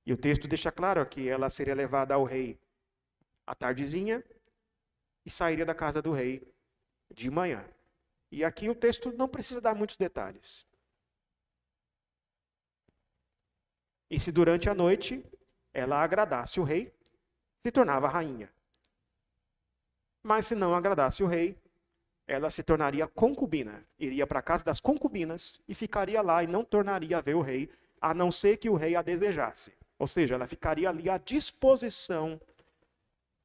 E 0.05 0.13
o 0.13 0.17
texto 0.17 0.47
deixa 0.47 0.71
claro 0.71 1.03
que 1.07 1.27
ela 1.27 1.49
seria 1.49 1.73
levada 1.73 2.13
ao 2.13 2.23
rei 2.23 2.59
à 3.47 3.55
tardezinha 3.55 4.23
e 5.25 5.29
sairia 5.31 5.65
da 5.65 5.73
casa 5.73 5.99
do 5.99 6.11
rei 6.11 6.47
de 7.09 7.31
manhã. 7.31 7.67
E 8.31 8.43
aqui 8.43 8.69
o 8.69 8.75
texto 8.75 9.11
não 9.13 9.27
precisa 9.27 9.59
dar 9.59 9.73
muitos 9.73 9.97
detalhes. 9.97 10.67
E 14.07 14.19
se 14.19 14.31
durante 14.31 14.69
a 14.69 14.75
noite 14.75 15.25
ela 15.73 16.03
agradasse 16.03 16.59
o 16.59 16.63
rei, 16.63 16.93
se 17.57 17.71
tornava 17.71 18.07
rainha. 18.07 18.53
Mas 20.21 20.45
se 20.45 20.53
não 20.53 20.75
agradasse 20.75 21.23
o 21.23 21.27
rei, 21.27 21.59
ela 22.31 22.49
se 22.49 22.63
tornaria 22.63 23.05
concubina, 23.09 23.85
iria 23.99 24.25
para 24.25 24.39
a 24.39 24.41
casa 24.41 24.63
das 24.63 24.79
concubinas 24.79 25.59
e 25.67 25.75
ficaria 25.75 26.21
lá 26.21 26.41
e 26.41 26.47
não 26.47 26.63
tornaria 26.63 27.17
a 27.17 27.21
ver 27.21 27.35
o 27.35 27.41
rei, 27.41 27.69
a 27.99 28.13
não 28.13 28.31
ser 28.31 28.55
que 28.55 28.69
o 28.69 28.75
rei 28.75 28.95
a 28.95 29.01
desejasse. 29.01 29.73
Ou 29.99 30.07
seja, 30.07 30.35
ela 30.35 30.47
ficaria 30.47 30.87
ali 30.87 31.09
à 31.09 31.17
disposição 31.17 32.39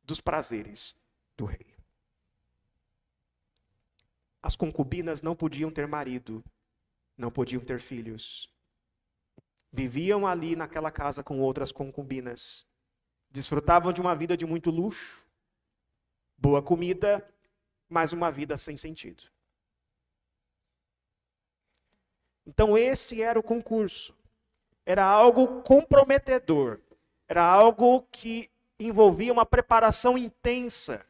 dos 0.05 0.21
prazeres 0.21 0.97
do 1.37 1.45
rei. 1.45 1.67
As 4.41 4.55
concubinas 4.55 5.21
não 5.21 5.35
podiam 5.35 5.69
ter 5.69 5.89
marido, 5.89 6.45
não 7.19 7.29
podiam 7.29 7.65
ter 7.65 7.81
filhos. 7.81 8.49
Viviam 9.73 10.25
ali 10.25 10.55
naquela 10.55 10.93
casa 10.93 11.25
com 11.25 11.41
outras 11.41 11.73
concubinas. 11.73 12.65
Desfrutavam 13.33 13.93
de 13.93 14.01
uma 14.01 14.15
vida 14.15 14.37
de 14.37 14.47
muito 14.47 14.71
luxo, 14.71 15.27
boa 16.39 16.63
comida, 16.63 17.29
mas 17.89 18.13
uma 18.13 18.31
vida 18.31 18.57
sem 18.57 18.77
sentido. 18.77 19.25
Então, 22.47 22.77
esse 22.79 23.23
era 23.23 23.39
o 23.39 23.43
concurso. 23.43 24.15
Era 24.85 25.05
algo 25.05 25.63
comprometedor. 25.63 26.81
Era 27.29 27.45
algo 27.45 28.03
que 28.11 28.49
envolvia 28.79 29.33
uma 29.33 29.45
preparação 29.45 30.17
intensa. 30.17 31.05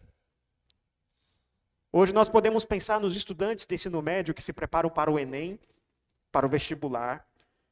Hoje 1.92 2.12
nós 2.12 2.28
podemos 2.28 2.64
pensar 2.64 3.00
nos 3.00 3.16
estudantes 3.16 3.66
de 3.66 3.74
ensino 3.74 4.00
médio 4.00 4.34
que 4.34 4.42
se 4.42 4.52
preparam 4.52 4.88
para 4.88 5.10
o 5.10 5.18
Enem, 5.18 5.58
para 6.30 6.46
o 6.46 6.48
vestibular. 6.48 7.26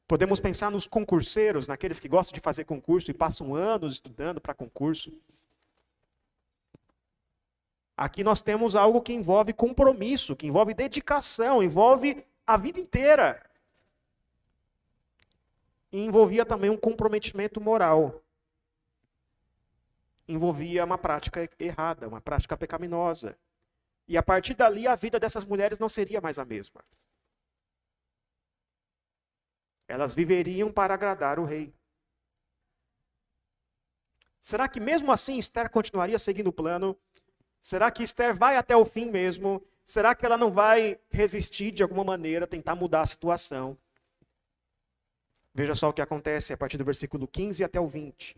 Podemos 0.07 0.39
pensar 0.39 0.69
nos 0.69 0.87
concurseiros, 0.87 1.67
naqueles 1.67 1.99
que 1.99 2.07
gostam 2.07 2.33
de 2.33 2.39
fazer 2.39 2.65
concurso 2.65 3.09
e 3.09 3.13
passam 3.13 3.55
anos 3.55 3.95
estudando 3.95 4.39
para 4.39 4.53
concurso. 4.53 5.11
Aqui 7.97 8.23
nós 8.23 8.41
temos 8.41 8.75
algo 8.75 9.01
que 9.01 9.13
envolve 9.13 9.53
compromisso, 9.53 10.35
que 10.35 10.47
envolve 10.47 10.73
dedicação, 10.73 11.63
envolve 11.63 12.25
a 12.45 12.57
vida 12.57 12.79
inteira. 12.79 13.41
E 15.91 16.03
envolvia 16.03 16.45
também 16.45 16.69
um 16.69 16.77
comprometimento 16.77 17.61
moral. 17.61 18.21
Envolvia 20.27 20.83
uma 20.83 20.97
prática 20.97 21.49
errada, 21.57 22.07
uma 22.07 22.19
prática 22.19 22.57
pecaminosa. 22.57 23.37
E 24.07 24.17
a 24.17 24.23
partir 24.23 24.55
dali, 24.55 24.87
a 24.87 24.95
vida 24.95 25.19
dessas 25.19 25.45
mulheres 25.45 25.79
não 25.79 25.87
seria 25.87 26.19
mais 26.19 26.37
a 26.37 26.43
mesma. 26.43 26.83
Elas 29.87 30.13
viveriam 30.13 30.71
para 30.71 30.93
agradar 30.93 31.39
o 31.39 31.45
rei. 31.45 31.73
Será 34.39 34.67
que 34.67 34.79
mesmo 34.79 35.11
assim 35.11 35.37
Esther 35.37 35.69
continuaria 35.69 36.19
seguindo 36.19 36.47
o 36.47 36.53
plano? 36.53 36.95
Será 37.65 37.89
que 37.89 38.03
Esther 38.03 38.35
vai 38.35 38.57
até 38.57 38.77
o 38.77 38.85
fim 38.85 39.05
mesmo? 39.09 39.59
Será 39.83 40.13
que 40.13 40.23
ela 40.23 40.37
não 40.37 40.51
vai 40.51 40.99
resistir 41.09 41.71
de 41.71 41.81
alguma 41.81 42.03
maneira, 42.03 42.45
tentar 42.45 42.75
mudar 42.75 43.01
a 43.01 43.05
situação? 43.07 43.75
Veja 45.51 45.73
só 45.73 45.89
o 45.89 45.93
que 45.93 45.99
acontece 45.99 46.53
a 46.53 46.57
partir 46.57 46.77
do 46.77 46.85
versículo 46.85 47.27
15 47.27 47.63
até 47.63 47.79
o 47.79 47.87
20. 47.87 48.37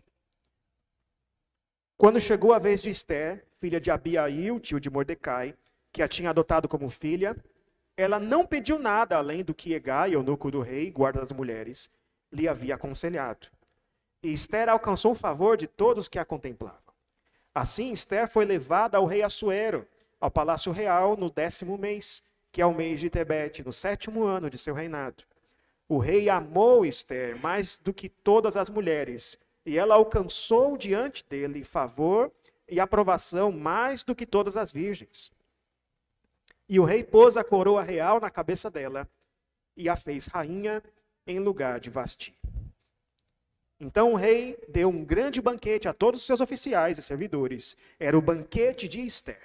Quando 1.98 2.18
chegou 2.18 2.54
a 2.54 2.58
vez 2.58 2.80
de 2.80 2.88
Esther, 2.88 3.44
filha 3.60 3.78
de 3.78 3.90
Abiail, 3.90 4.58
tio 4.60 4.80
de 4.80 4.88
Mordecai, 4.88 5.54
que 5.92 6.02
a 6.02 6.08
tinha 6.08 6.30
adotado 6.30 6.66
como 6.66 6.88
filha, 6.88 7.36
ela 7.98 8.18
não 8.18 8.46
pediu 8.46 8.78
nada 8.78 9.18
além 9.18 9.44
do 9.44 9.54
que 9.54 9.74
Egai, 9.74 10.14
eunuco 10.14 10.50
do 10.50 10.62
rei, 10.62 10.90
guarda 10.90 11.20
das 11.20 11.32
mulheres, 11.32 11.90
lhe 12.32 12.48
havia 12.48 12.76
aconselhado. 12.76 13.46
E 14.22 14.32
Esther 14.32 14.70
alcançou 14.70 15.12
o 15.12 15.14
favor 15.14 15.58
de 15.58 15.66
todos 15.66 16.08
que 16.08 16.18
a 16.18 16.24
contemplavam. 16.24 16.87
Assim, 17.58 17.90
Esther 17.90 18.28
foi 18.28 18.44
levada 18.44 18.98
ao 18.98 19.04
rei 19.04 19.20
Assuero, 19.20 19.84
ao 20.20 20.30
palácio 20.30 20.70
real, 20.70 21.16
no 21.16 21.28
décimo 21.28 21.76
mês, 21.76 22.22
que 22.52 22.62
é 22.62 22.66
o 22.66 22.72
mês 22.72 23.00
de 23.00 23.10
Tebete, 23.10 23.64
no 23.64 23.72
sétimo 23.72 24.22
ano 24.22 24.48
de 24.48 24.56
seu 24.56 24.72
reinado. 24.72 25.24
O 25.88 25.98
rei 25.98 26.28
amou 26.28 26.86
Esther 26.86 27.36
mais 27.42 27.76
do 27.76 27.92
que 27.92 28.08
todas 28.08 28.56
as 28.56 28.70
mulheres, 28.70 29.36
e 29.66 29.76
ela 29.76 29.96
alcançou 29.96 30.76
diante 30.76 31.24
dele 31.28 31.64
favor 31.64 32.30
e 32.68 32.78
aprovação 32.78 33.50
mais 33.50 34.04
do 34.04 34.14
que 34.14 34.24
todas 34.24 34.56
as 34.56 34.70
virgens. 34.70 35.32
E 36.68 36.78
o 36.78 36.84
rei 36.84 37.02
pôs 37.02 37.36
a 37.36 37.42
coroa 37.42 37.82
real 37.82 38.20
na 38.20 38.30
cabeça 38.30 38.70
dela 38.70 39.08
e 39.76 39.88
a 39.88 39.96
fez 39.96 40.28
rainha 40.28 40.80
em 41.26 41.40
lugar 41.40 41.80
de 41.80 41.90
Vasti. 41.90 42.37
Então 43.80 44.12
o 44.12 44.16
rei 44.16 44.58
deu 44.68 44.88
um 44.88 45.04
grande 45.04 45.40
banquete 45.40 45.88
a 45.88 45.92
todos 45.92 46.20
os 46.20 46.26
seus 46.26 46.40
oficiais 46.40 46.98
e 46.98 47.02
servidores. 47.02 47.76
Era 47.98 48.18
o 48.18 48.22
banquete 48.22 48.88
de 48.88 49.00
Esther. 49.00 49.40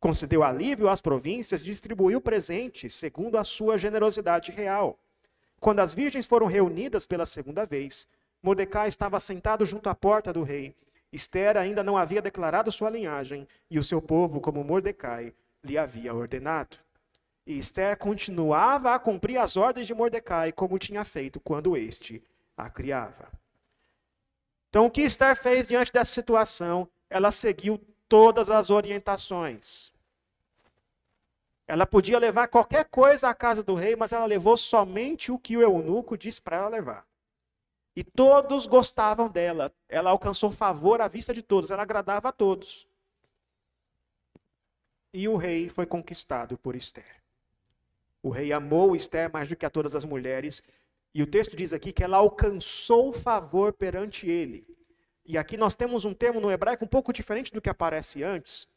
Concedeu 0.00 0.42
alívio 0.42 0.88
às 0.88 1.00
províncias 1.00 1.60
e 1.60 1.64
distribuiu 1.64 2.20
presentes 2.20 2.94
segundo 2.94 3.38
a 3.38 3.44
sua 3.44 3.78
generosidade 3.78 4.50
real. 4.50 4.98
Quando 5.60 5.80
as 5.80 5.92
virgens 5.92 6.26
foram 6.26 6.46
reunidas 6.46 7.06
pela 7.06 7.26
segunda 7.26 7.64
vez, 7.64 8.08
Mordecai 8.42 8.88
estava 8.88 9.20
sentado 9.20 9.64
junto 9.66 9.88
à 9.88 9.94
porta 9.94 10.32
do 10.32 10.42
rei. 10.42 10.74
Esther 11.12 11.56
ainda 11.56 11.84
não 11.84 11.96
havia 11.96 12.22
declarado 12.22 12.72
sua 12.72 12.88
linhagem, 12.88 13.46
e 13.70 13.78
o 13.78 13.84
seu 13.84 14.00
povo, 14.00 14.40
como 14.40 14.64
Mordecai, 14.64 15.34
lhe 15.62 15.76
havia 15.76 16.14
ordenado. 16.14 16.78
E 17.46 17.58
Esther 17.58 17.96
continuava 17.98 18.94
a 18.94 18.98
cumprir 18.98 19.36
as 19.36 19.56
ordens 19.56 19.86
de 19.86 19.94
Mordecai, 19.94 20.50
como 20.50 20.78
tinha 20.78 21.04
feito 21.04 21.38
quando 21.40 21.76
este 21.76 22.22
a 22.56 22.70
criava. 22.70 23.39
Então, 24.70 24.86
o 24.86 24.90
que 24.90 25.02
Esther 25.02 25.36
fez 25.36 25.66
diante 25.66 25.92
dessa 25.92 26.12
situação? 26.12 26.88
Ela 27.10 27.32
seguiu 27.32 27.78
todas 28.08 28.48
as 28.48 28.70
orientações. 28.70 29.92
Ela 31.66 31.84
podia 31.84 32.18
levar 32.18 32.48
qualquer 32.48 32.84
coisa 32.84 33.28
à 33.28 33.34
casa 33.34 33.62
do 33.64 33.74
rei, 33.74 33.96
mas 33.96 34.12
ela 34.12 34.26
levou 34.26 34.56
somente 34.56 35.32
o 35.32 35.38
que 35.38 35.56
o 35.56 35.62
eunuco 35.62 36.16
disse 36.16 36.40
para 36.40 36.56
ela 36.56 36.68
levar. 36.68 37.06
E 37.96 38.04
todos 38.04 38.66
gostavam 38.66 39.28
dela. 39.28 39.72
Ela 39.88 40.10
alcançou 40.10 40.52
favor 40.52 41.00
à 41.00 41.08
vista 41.08 41.34
de 41.34 41.42
todos, 41.42 41.70
ela 41.70 41.82
agradava 41.82 42.28
a 42.28 42.32
todos. 42.32 42.88
E 45.12 45.28
o 45.28 45.36
rei 45.36 45.68
foi 45.68 45.84
conquistado 45.84 46.56
por 46.56 46.76
Esther. 46.76 47.20
O 48.22 48.30
rei 48.30 48.52
amou 48.52 48.94
Esther 48.94 49.32
mais 49.32 49.48
do 49.48 49.56
que 49.56 49.66
a 49.66 49.70
todas 49.70 49.96
as 49.96 50.04
mulheres, 50.04 50.62
e 51.14 51.22
o 51.22 51.26
texto 51.26 51.56
diz 51.56 51.72
aqui 51.72 51.92
que 51.92 52.04
ela 52.04 52.18
alcançou 52.18 53.12
favor 53.12 53.72
perante 53.72 54.28
ele. 54.28 54.66
E 55.24 55.36
aqui 55.36 55.56
nós 55.56 55.74
temos 55.74 56.04
um 56.04 56.14
termo 56.14 56.40
no 56.40 56.50
hebraico 56.50 56.84
um 56.84 56.88
pouco 56.88 57.12
diferente 57.12 57.52
do 57.52 57.60
que 57.60 57.68
aparece 57.68 58.22
antes, 58.22 58.68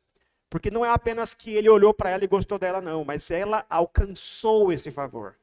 porque 0.50 0.70
não 0.70 0.86
é 0.86 0.90
apenas 0.90 1.34
que 1.34 1.52
ele 1.52 1.70
olhou 1.70 1.94
para 1.94 2.10
ela 2.10 2.24
e 2.24 2.28
gostou 2.28 2.60
dela, 2.60 2.82
não, 2.82 3.04
mas 3.04 3.32
ela 3.32 3.66
alcançou 3.70 4.72
esse 4.72 4.92
favor. 4.92 5.36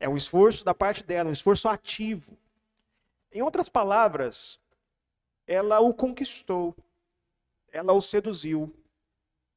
É 0.00 0.08
um 0.08 0.16
esforço 0.16 0.64
da 0.64 0.74
parte 0.74 1.02
dela, 1.02 1.30
um 1.30 1.32
esforço 1.32 1.68
ativo. 1.68 2.36
Em 3.32 3.42
outras 3.42 3.68
palavras, 3.68 4.58
ela 5.46 5.80
o 5.80 5.92
conquistou, 5.92 6.76
ela 7.72 7.92
o 7.92 8.02
seduziu, 8.02 8.74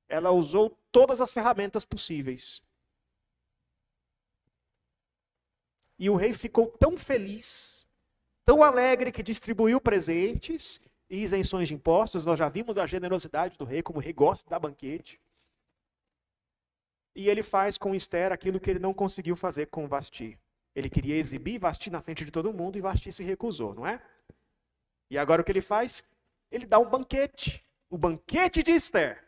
ela 0.08 0.32
usou 0.32 0.78
todas 0.92 1.22
as 1.22 1.32
ferramentas 1.32 1.86
possíveis. 1.86 2.62
E 6.02 6.10
o 6.10 6.16
rei 6.16 6.34
ficou 6.34 6.66
tão 6.66 6.98
feliz, 6.98 7.86
tão 8.44 8.64
alegre, 8.64 9.12
que 9.12 9.22
distribuiu 9.22 9.80
presentes 9.80 10.82
e 11.08 11.22
isenções 11.22 11.68
de 11.68 11.76
impostos. 11.76 12.26
Nós 12.26 12.40
já 12.40 12.50
vimos 12.50 12.76
a 12.76 12.88
generosidade 12.88 13.56
do 13.56 13.66
rei, 13.66 13.84
como 13.84 14.00
o 14.00 14.02
rei 14.02 14.12
gosta 14.12 14.50
da 14.50 14.58
banquete. 14.58 15.22
E 17.16 17.30
ele 17.30 17.44
faz 17.44 17.78
com 17.78 17.94
Esther 17.94 18.32
aquilo 18.32 18.60
que 18.60 18.72
ele 18.72 18.80
não 18.80 18.96
conseguiu 18.96 19.36
fazer 19.36 19.68
com 19.68 19.88
Vasti. 19.88 20.40
Ele 20.74 20.90
queria 20.90 21.18
exibir 21.18 21.60
Vasti 21.60 21.92
na 21.92 22.02
frente 22.02 22.26
de 22.26 22.32
todo 22.32 22.52
mundo 22.52 22.80
e 22.80 22.82
Vasti 22.82 23.12
se 23.12 23.24
recusou, 23.24 23.76
não 23.76 23.86
é? 23.86 24.02
E 25.08 25.20
agora 25.20 25.44
o 25.44 25.46
que 25.46 25.52
ele 25.52 25.62
faz? 25.62 26.04
Ele 26.50 26.66
dá 26.66 26.80
um 26.80 26.90
banquete, 26.90 27.64
o 27.92 27.98
banquete 27.98 28.64
de 28.64 28.72
Esther. 28.72 29.24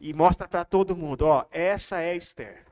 E 0.00 0.14
mostra 0.14 0.48
para 0.48 0.64
todo 0.64 0.96
mundo, 0.96 1.26
ó, 1.26 1.44
essa 1.50 2.00
é 2.00 2.16
Esther. 2.16 2.64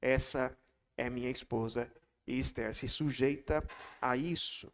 Essa 0.00 0.58
é 1.02 1.10
minha 1.10 1.30
esposa. 1.30 1.90
E 2.26 2.38
Esther 2.38 2.74
se 2.74 2.86
sujeita 2.86 3.64
a 4.00 4.16
isso. 4.16 4.72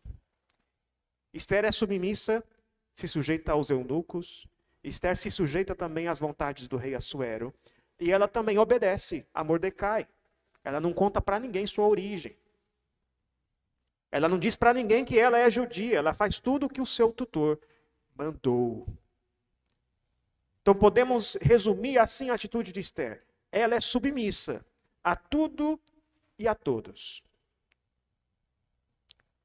Esther 1.32 1.64
é 1.64 1.72
submissa, 1.72 2.44
se 2.94 3.08
sujeita 3.08 3.52
aos 3.52 3.70
eunucos. 3.70 4.46
Esther 4.84 5.16
se 5.16 5.30
sujeita 5.30 5.74
também 5.74 6.06
às 6.06 6.18
vontades 6.18 6.68
do 6.68 6.76
rei 6.76 6.94
Assuero. 6.94 7.52
E 7.98 8.12
ela 8.12 8.28
também 8.28 8.58
obedece 8.58 9.26
a 9.32 9.42
Mordecai. 9.42 10.06
Ela 10.62 10.80
não 10.80 10.92
conta 10.92 11.20
para 11.20 11.40
ninguém 11.40 11.66
sua 11.66 11.86
origem. 11.86 12.34
Ela 14.10 14.28
não 14.28 14.38
diz 14.38 14.54
para 14.54 14.74
ninguém 14.74 15.04
que 15.04 15.18
ela 15.18 15.38
é 15.38 15.50
judia. 15.50 15.98
Ela 15.98 16.12
faz 16.12 16.38
tudo 16.38 16.66
o 16.66 16.68
que 16.68 16.80
o 16.80 16.86
seu 16.86 17.10
tutor 17.10 17.58
mandou. 18.14 18.86
Então 20.60 20.74
podemos 20.74 21.38
resumir 21.40 21.98
assim 21.98 22.28
a 22.28 22.34
atitude 22.34 22.72
de 22.72 22.80
Esther. 22.80 23.22
Ela 23.50 23.76
é 23.76 23.80
submissa 23.80 24.64
a 25.02 25.16
tudo 25.16 25.80
e 26.38 26.46
a 26.46 26.54
todos. 26.54 27.22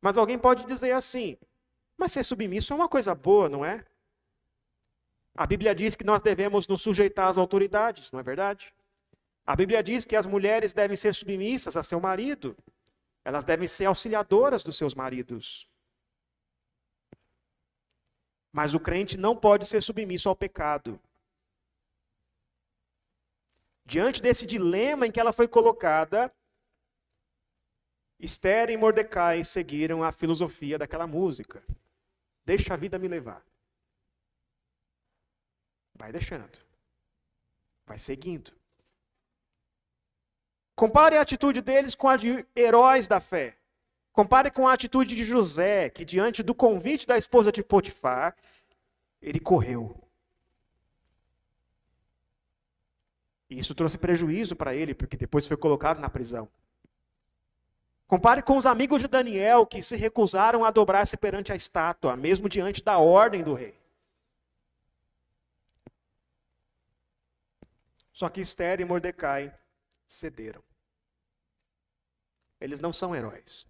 Mas 0.02 0.18
alguém 0.18 0.38
pode 0.38 0.66
dizer 0.66 0.91
assim: 0.91 1.38
mas 1.98 2.12
ser 2.12 2.24
submisso 2.24 2.74
é 2.74 2.76
uma 2.76 2.89
coisa 2.89 3.16
boa, 3.16 3.48
não 3.48 3.64
é? 3.64 3.86
A 5.36 5.48
Bíblia 5.48 5.74
diz 5.74 5.96
que 5.96 6.04
nós 6.04 6.22
devemos 6.22 6.68
nos 6.68 6.82
sujeitar 6.82 7.28
às 7.28 7.38
autoridades, 7.38 8.12
não 8.12 8.20
é 8.20 8.24
verdade? 8.24 8.74
A 9.46 9.56
Bíblia 9.56 9.82
diz 9.82 10.06
que 10.06 10.16
as 10.16 10.26
mulheres 10.26 10.74
devem 10.74 10.96
ser 10.96 11.14
submissas 11.16 11.76
a 11.76 11.84
seu 11.84 12.00
marido, 12.00 12.56
elas 13.26 13.44
devem 13.44 13.68
ser 13.68 13.86
auxiliadoras 13.86 14.64
dos 14.64 14.78
seus 14.78 14.94
maridos. 14.94 15.68
Mas 18.52 18.74
o 18.74 18.80
crente 18.80 19.18
não 19.18 19.36
pode 19.36 19.66
ser 19.66 19.82
submisso 19.82 20.30
ao 20.30 20.36
pecado. 20.36 21.00
Diante 23.86 24.22
desse 24.22 24.46
dilema 24.46 25.08
em 25.08 25.12
que 25.12 25.20
ela 25.20 25.34
foi 25.34 25.48
colocada, 25.48 26.34
Esther 28.24 28.69
e 28.69 28.78
Mordecai 28.78 29.43
seguiram 29.43 30.01
a 30.01 30.09
filosofia 30.09 30.80
daquela 30.80 31.05
música. 31.05 31.61
Deixa 32.45 32.74
a 32.74 32.78
vida 32.78 32.97
me 32.97 33.09
levar. 33.09 33.43
Vai 35.93 36.09
deixando. 36.13 36.57
Vai 37.86 37.97
seguindo. 37.97 38.53
Compare 40.74 41.17
a 41.17 41.21
atitude 41.21 41.61
deles 41.61 41.95
com 41.95 42.07
a 42.07 42.15
de 42.15 42.45
heróis 42.55 43.09
da 43.09 43.19
fé. 43.19 43.57
Compare 44.13 44.49
com 44.49 44.65
a 44.65 44.74
atitude 44.74 45.17
de 45.17 45.26
José, 45.26 45.89
que 45.89 46.05
diante 46.05 46.41
do 46.41 46.55
convite 46.55 47.05
da 47.05 47.17
esposa 47.17 47.51
de 47.51 47.61
Potifar, 47.61 48.38
ele 49.21 49.39
correu. 49.39 50.01
E 53.49 53.59
isso 53.59 53.76
trouxe 53.76 53.97
prejuízo 53.97 54.55
para 54.55 54.74
ele, 54.74 54.93
porque 54.93 55.17
depois 55.17 55.45
foi 55.45 55.57
colocado 55.57 55.99
na 55.99 56.09
prisão. 56.09 56.49
Compare 58.14 58.43
com 58.43 58.59
os 58.59 58.68
amigos 58.68 59.01
de 59.01 59.07
Daniel 59.07 59.66
que 59.66 59.82
se 59.82 59.95
recusaram 59.95 60.64
a 60.64 60.70
dobrar-se 60.70 61.18
perante 61.18 61.51
a 61.51 61.55
estátua, 61.55 62.16
mesmo 62.16 62.47
diante 62.47 62.84
da 62.84 62.99
ordem 62.99 63.43
do 63.43 63.55
rei. 63.55 63.76
Só 68.11 68.30
que 68.30 68.39
Esther 68.39 68.82
e 68.82 68.86
Mordecai 68.86 69.51
cederam. 70.07 70.64
Eles 72.61 72.80
não 72.80 72.93
são 72.93 73.16
heróis. 73.16 73.66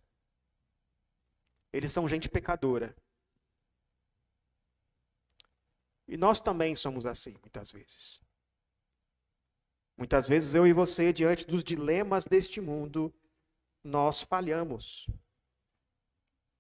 Eles 1.72 1.94
são 1.94 2.10
gente 2.10 2.28
pecadora. 2.28 2.94
E 6.06 6.18
nós 6.18 6.41
também 6.41 6.76
somos 6.76 7.06
assim, 7.06 7.38
muitas 7.39 7.72
vezes. 7.72 8.20
Muitas 9.96 10.28
vezes 10.28 10.54
eu 10.54 10.68
e 10.68 10.74
você, 10.74 11.14
diante 11.14 11.48
dos 11.48 11.64
dilemas 11.64 12.26
deste 12.26 12.60
mundo, 12.60 13.16
nós 13.84 14.22
falhamos. 14.22 15.08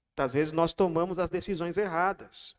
Muitas 0.09 0.33
vezes 0.33 0.53
nós 0.53 0.73
tomamos 0.73 1.17
as 1.17 1.29
decisões 1.29 1.77
erradas. 1.77 2.55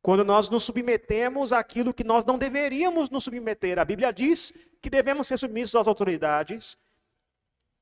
Quando 0.00 0.24
nós 0.24 0.48
nos 0.48 0.62
submetemos 0.62 1.52
àquilo 1.52 1.92
que 1.92 2.04
nós 2.04 2.24
não 2.24 2.38
deveríamos 2.38 3.10
nos 3.10 3.24
submeter. 3.24 3.78
A 3.78 3.84
Bíblia 3.84 4.12
diz 4.12 4.52
que 4.80 4.88
devemos 4.88 5.26
ser 5.26 5.38
submissos 5.38 5.74
às 5.74 5.86
autoridades, 5.86 6.78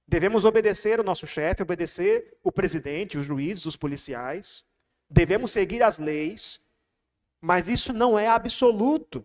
devemos 0.07 0.45
obedecer 0.45 0.99
o 0.99 1.05
nosso 1.05 1.27
chefe, 1.27 1.63
obedecer 1.63 2.37
o 2.43 2.51
presidente, 2.51 3.17
os 3.17 3.27
juízes, 3.27 3.67
os 3.67 3.77
policiais, 3.77 4.65
devemos 5.09 5.53
seguir 5.53 5.83
as 5.83 6.01
leis, 6.01 6.61
mas 7.41 7.69
isso 7.69 7.93
não 7.93 8.19
é 8.19 8.27
absoluto. 8.27 9.25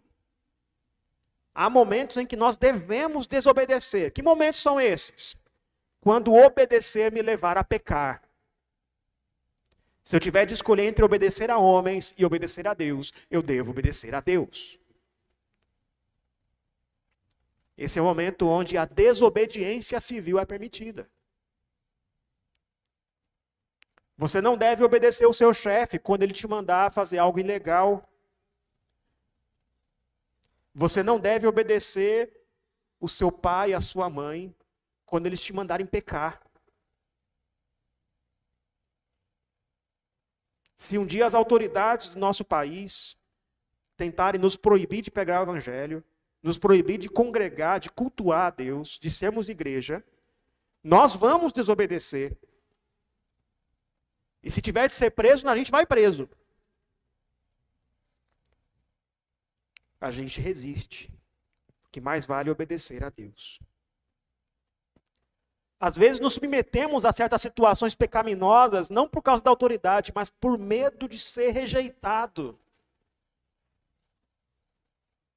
Há 1.55 1.69
momentos 1.69 2.17
em 2.17 2.25
que 2.25 2.35
nós 2.35 2.55
devemos 2.57 3.25
desobedecer. 3.25 4.11
Que 4.11 4.21
momentos 4.21 4.61
são 4.61 4.79
esses? 4.79 5.35
Quando 6.03 6.33
obedecer 6.33 7.13
me 7.13 7.21
levar 7.21 7.57
a 7.57 7.63
pecar. 7.63 8.21
Se 10.03 10.13
eu 10.13 10.19
tiver 10.19 10.45
de 10.45 10.53
escolher 10.53 10.83
entre 10.83 11.05
obedecer 11.05 11.49
a 11.49 11.57
homens 11.57 12.13
e 12.17 12.25
obedecer 12.25 12.67
a 12.67 12.73
Deus, 12.73 13.13
eu 13.31 13.41
devo 13.41 13.71
obedecer 13.71 14.13
a 14.13 14.19
Deus. 14.19 14.77
Esse 17.77 17.97
é 17.97 18.01
o 18.01 18.05
momento 18.05 18.45
onde 18.49 18.77
a 18.77 18.83
desobediência 18.83 19.97
civil 20.01 20.37
é 20.37 20.45
permitida. 20.45 21.09
Você 24.17 24.41
não 24.41 24.57
deve 24.57 24.83
obedecer 24.83 25.25
o 25.25 25.31
seu 25.31 25.53
chefe 25.53 25.97
quando 25.97 26.23
ele 26.23 26.33
te 26.33 26.45
mandar 26.45 26.91
fazer 26.91 27.17
algo 27.17 27.39
ilegal. 27.39 28.05
Você 30.75 31.01
não 31.01 31.17
deve 31.17 31.47
obedecer 31.47 32.45
o 32.99 33.07
seu 33.07 33.31
pai, 33.31 33.73
a 33.73 33.79
sua 33.79 34.09
mãe, 34.09 34.53
quando 35.13 35.27
eles 35.27 35.41
te 35.41 35.53
mandarem 35.53 35.85
pecar. 35.85 36.41
Se 40.75 40.97
um 40.97 41.05
dia 41.05 41.23
as 41.23 41.35
autoridades 41.35 42.09
do 42.09 42.19
nosso 42.19 42.43
país 42.43 43.15
tentarem 43.95 44.41
nos 44.41 44.55
proibir 44.55 45.03
de 45.03 45.11
pegar 45.11 45.41
o 45.41 45.43
evangelho, 45.43 46.03
nos 46.41 46.57
proibir 46.57 46.97
de 46.97 47.07
congregar, 47.07 47.79
de 47.79 47.91
cultuar 47.91 48.47
a 48.47 48.49
Deus, 48.49 48.97
de 48.97 49.11
sermos 49.11 49.47
igreja, 49.47 50.03
nós 50.83 51.13
vamos 51.13 51.53
desobedecer. 51.53 52.35
E 54.41 54.49
se 54.49 54.63
tiver 54.63 54.87
de 54.89 54.95
ser 54.95 55.11
preso, 55.11 55.47
a 55.47 55.55
gente 55.55 55.69
vai 55.69 55.85
preso. 55.85 56.27
A 60.01 60.09
gente 60.09 60.41
resiste. 60.41 61.13
Que 61.91 62.01
mais 62.01 62.25
vale 62.25 62.49
obedecer 62.49 63.03
a 63.03 63.11
Deus. 63.11 63.61
Às 65.85 65.97
vezes 65.97 66.21
nos 66.21 66.35
submetemos 66.35 67.03
a 67.03 67.11
certas 67.11 67.41
situações 67.41 67.93
pecaminosas, 67.93 68.89
não 68.89 69.05
por 69.05 69.21
causa 69.21 69.43
da 69.43 69.49
autoridade, 69.49 70.13
mas 70.15 70.29
por 70.29 70.57
medo 70.57 71.09
de 71.09 71.19
ser 71.19 71.51
rejeitado. 71.51 72.57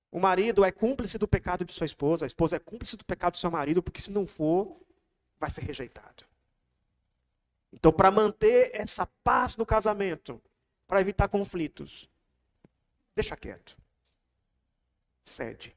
O 0.08 0.20
marido 0.20 0.64
é 0.64 0.70
cúmplice 0.70 1.18
do 1.18 1.26
pecado 1.26 1.64
de 1.64 1.72
sua 1.72 1.84
esposa, 1.84 2.24
a 2.24 2.28
esposa 2.28 2.54
é 2.54 2.58
cúmplice 2.60 2.96
do 2.96 3.04
pecado 3.04 3.32
do 3.32 3.38
seu 3.38 3.50
marido, 3.50 3.82
porque 3.82 4.00
se 4.00 4.12
não 4.12 4.24
for, 4.24 4.80
vai 5.36 5.50
ser 5.50 5.62
rejeitado. 5.62 6.24
Então, 7.72 7.92
para 7.92 8.12
manter 8.12 8.70
essa 8.72 9.04
paz 9.24 9.56
no 9.56 9.66
casamento, 9.66 10.40
para 10.86 11.00
evitar 11.00 11.26
conflitos, 11.26 12.08
deixa 13.16 13.36
quieto. 13.36 13.76
Cede. 15.24 15.75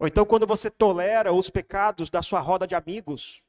Ou 0.00 0.06
então 0.06 0.24
quando 0.24 0.46
você 0.46 0.70
tolera 0.70 1.30
os 1.30 1.50
pecados 1.50 2.08
da 2.08 2.22
sua 2.22 2.40
roda 2.40 2.66
de 2.66 2.74
amigos, 2.74 3.42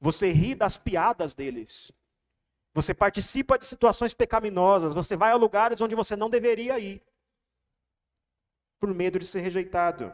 você 0.00 0.32
ri 0.32 0.56
das 0.56 0.76
piadas 0.76 1.34
deles. 1.34 1.92
Você 2.74 2.92
participa 2.92 3.56
de 3.56 3.64
situações 3.64 4.12
pecaminosas, 4.12 4.92
você 4.92 5.16
vai 5.16 5.30
a 5.30 5.36
lugares 5.36 5.80
onde 5.80 5.94
você 5.94 6.16
não 6.16 6.28
deveria 6.28 6.80
ir, 6.80 7.00
por 8.80 8.92
medo 8.92 9.20
de 9.20 9.26
ser 9.26 9.40
rejeitado. 9.40 10.12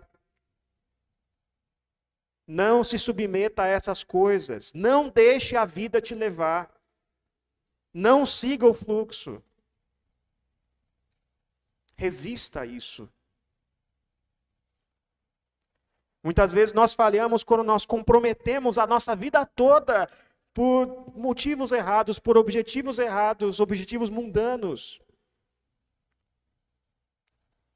Não 2.47 2.85
se 2.85 2.99
submeta 2.99 3.63
a 3.63 3.67
essas 3.67 4.05
coisas. 4.05 4.75
Não 4.75 5.09
deixe 5.09 5.57
a 5.57 5.65
vida 5.65 5.99
te 5.99 6.15
levar. 6.15 6.71
Não 7.93 8.27
siga 8.27 8.67
o 8.67 8.75
fluxo. 8.75 9.43
Resista 11.97 12.61
a 12.61 12.67
isso. 12.67 13.11
Muitas 16.25 16.51
vezes 16.51 16.73
nós 16.73 16.95
falhamos 16.95 17.45
quando 17.45 17.63
nós 17.63 17.85
comprometemos 17.85 18.79
a 18.79 18.87
nossa 18.87 19.15
vida 19.15 19.45
toda 19.45 20.09
por 20.55 21.13
motivos 21.15 21.71
errados, 21.71 22.19
por 22.19 22.39
objetivos 22.39 22.99
errados, 22.99 23.61
objetivos 23.61 24.09
mundanos. 24.09 25.03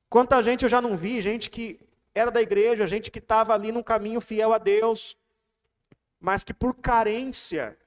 Quanta 0.08 0.42
gente 0.42 0.62
eu 0.62 0.68
já 0.70 0.80
não 0.80 0.96
vi, 0.96 1.20
gente 1.20 1.50
que 1.50 1.78
era 2.14 2.30
da 2.30 2.40
igreja, 2.40 2.86
gente 2.86 3.10
que 3.10 3.18
estava 3.18 3.52
ali 3.52 3.70
num 3.70 3.82
caminho 3.82 4.18
fiel 4.18 4.54
a 4.54 4.58
Deus, 4.58 5.14
mas 6.18 6.42
que 6.42 6.54
por 6.54 6.74
carência 6.74 7.78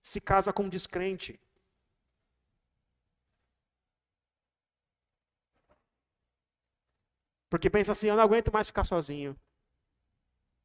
se 0.00 0.18
casa 0.18 0.50
com 0.50 0.62
um 0.62 0.68
descrente. 0.70 1.38
Porque 7.50 7.68
pensa 7.68 7.92
assim, 7.92 8.06
eu 8.06 8.16
não 8.16 8.22
aguento 8.22 8.50
mais 8.50 8.66
ficar 8.66 8.84
sozinho. 8.84 9.38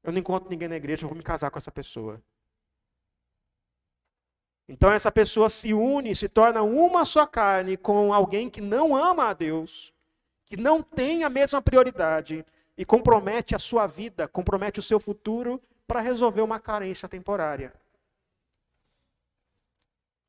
Eu 0.04 0.12
não 0.12 0.20
encontro 0.20 0.50
ninguém 0.50 0.68
na 0.68 0.76
igreja, 0.76 1.04
eu 1.04 1.10
vou 1.10 1.18
me 1.18 1.24
casar 1.24 1.52
com 1.52 1.58
essa 1.58 1.72
pessoa. 1.72 2.22
Então 4.68 4.92
essa 4.92 5.12
pessoa 5.12 5.50
se 5.50 5.74
une, 5.74 6.16
se 6.16 6.30
torna 6.30 6.62
uma 6.62 7.04
só 7.04 7.26
carne 7.26 7.76
com 7.76 8.14
alguém 8.14 8.50
que 8.50 8.62
não 8.62 8.96
ama 8.96 9.30
a 9.30 9.34
Deus, 9.34 9.94
que 10.46 10.56
não 10.56 10.84
tem 10.84 11.24
a 11.24 11.30
mesma 11.30 11.62
prioridade 11.62 12.46
e 12.78 12.86
compromete 12.86 13.56
a 13.56 13.60
sua 13.60 13.88
vida, 13.88 14.28
compromete 14.28 14.80
o 14.80 14.84
seu 14.84 15.00
futuro 15.00 15.62
para 15.88 16.02
resolver 16.02 16.42
uma 16.42 16.60
carência 16.60 17.10
temporária. 17.10 17.74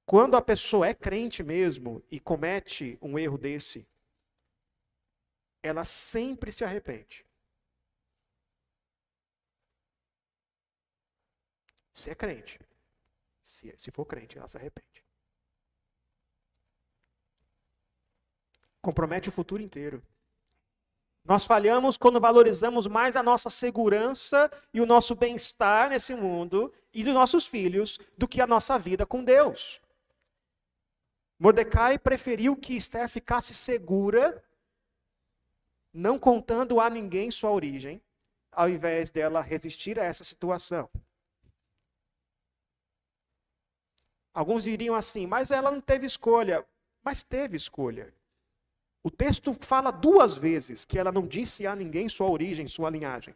Quando 0.07 0.37
a 0.37 0.43
pessoa 0.43 0.89
é 0.89 0.95
crente 0.95 1.43
mesmo 1.43 2.03
e 2.11 2.19
comete 2.19 2.99
um 3.01 3.19
erro 3.19 3.39
desse, 3.39 3.87
ela 5.63 5.85
sempre 5.85 6.51
se 6.51 6.65
arrepende. 6.65 7.25
Se 11.93 12.11
é 12.11 12.15
crente. 12.15 12.59
Se, 13.43 13.75
se 13.77 13.91
for 13.91 14.05
crente, 14.05 14.39
ela 14.39 14.49
se 14.49 14.57
arrepende. 14.57 15.05
Compromete 18.81 19.29
o 19.29 19.33
futuro 19.33 19.63
inteiro. 19.63 20.03
Nós 21.25 21.45
falhamos 21.45 21.97
quando 21.97 22.21
valorizamos 22.21 22.87
mais 22.87 23.15
a 23.15 23.23
nossa 23.23 23.51
segurança 23.51 24.51
e 24.73 24.81
o 24.81 24.87
nosso 24.87 25.15
bem-estar 25.15 25.91
nesse 25.91 26.15
mundo 26.15 26.73
e 26.93 27.05
dos 27.05 27.13
nossos 27.13 27.47
filhos 27.47 27.99
do 28.17 28.27
que 28.27 28.41
a 28.41 28.47
nossa 28.47 28.79
vida 28.79 29.05
com 29.05 29.23
Deus. 29.23 29.81
Mordecai 31.39 31.99
preferiu 31.99 32.57
que 32.57 32.75
Esther 32.75 33.09
ficasse 33.09 33.55
segura, 33.55 34.43
não 35.93 36.19
contando 36.19 36.81
a 36.81 36.89
ninguém 36.91 37.31
sua 37.31 37.51
origem, 37.51 38.03
ao 38.51 38.69
invés 38.69 39.11
dela 39.11 39.41
resistir 39.41 39.99
a 39.99 40.05
essa 40.05 40.25
situação. 40.25 40.89
Alguns 44.33 44.65
diriam 44.65 44.95
assim, 44.95 45.27
mas 45.27 45.51
ela 45.51 45.71
não 45.71 45.81
teve 45.81 46.07
escolha. 46.07 46.65
Mas 47.03 47.23
teve 47.23 47.57
escolha. 47.57 48.13
O 49.03 49.11
texto 49.11 49.57
fala 49.61 49.91
duas 49.91 50.37
vezes 50.37 50.85
que 50.85 50.99
ela 50.99 51.11
não 51.11 51.27
disse 51.27 51.67
a 51.67 51.75
ninguém 51.75 52.09
sua 52.09 52.29
origem, 52.29 52.69
sua 52.69 52.91
linhagem. 52.91 53.35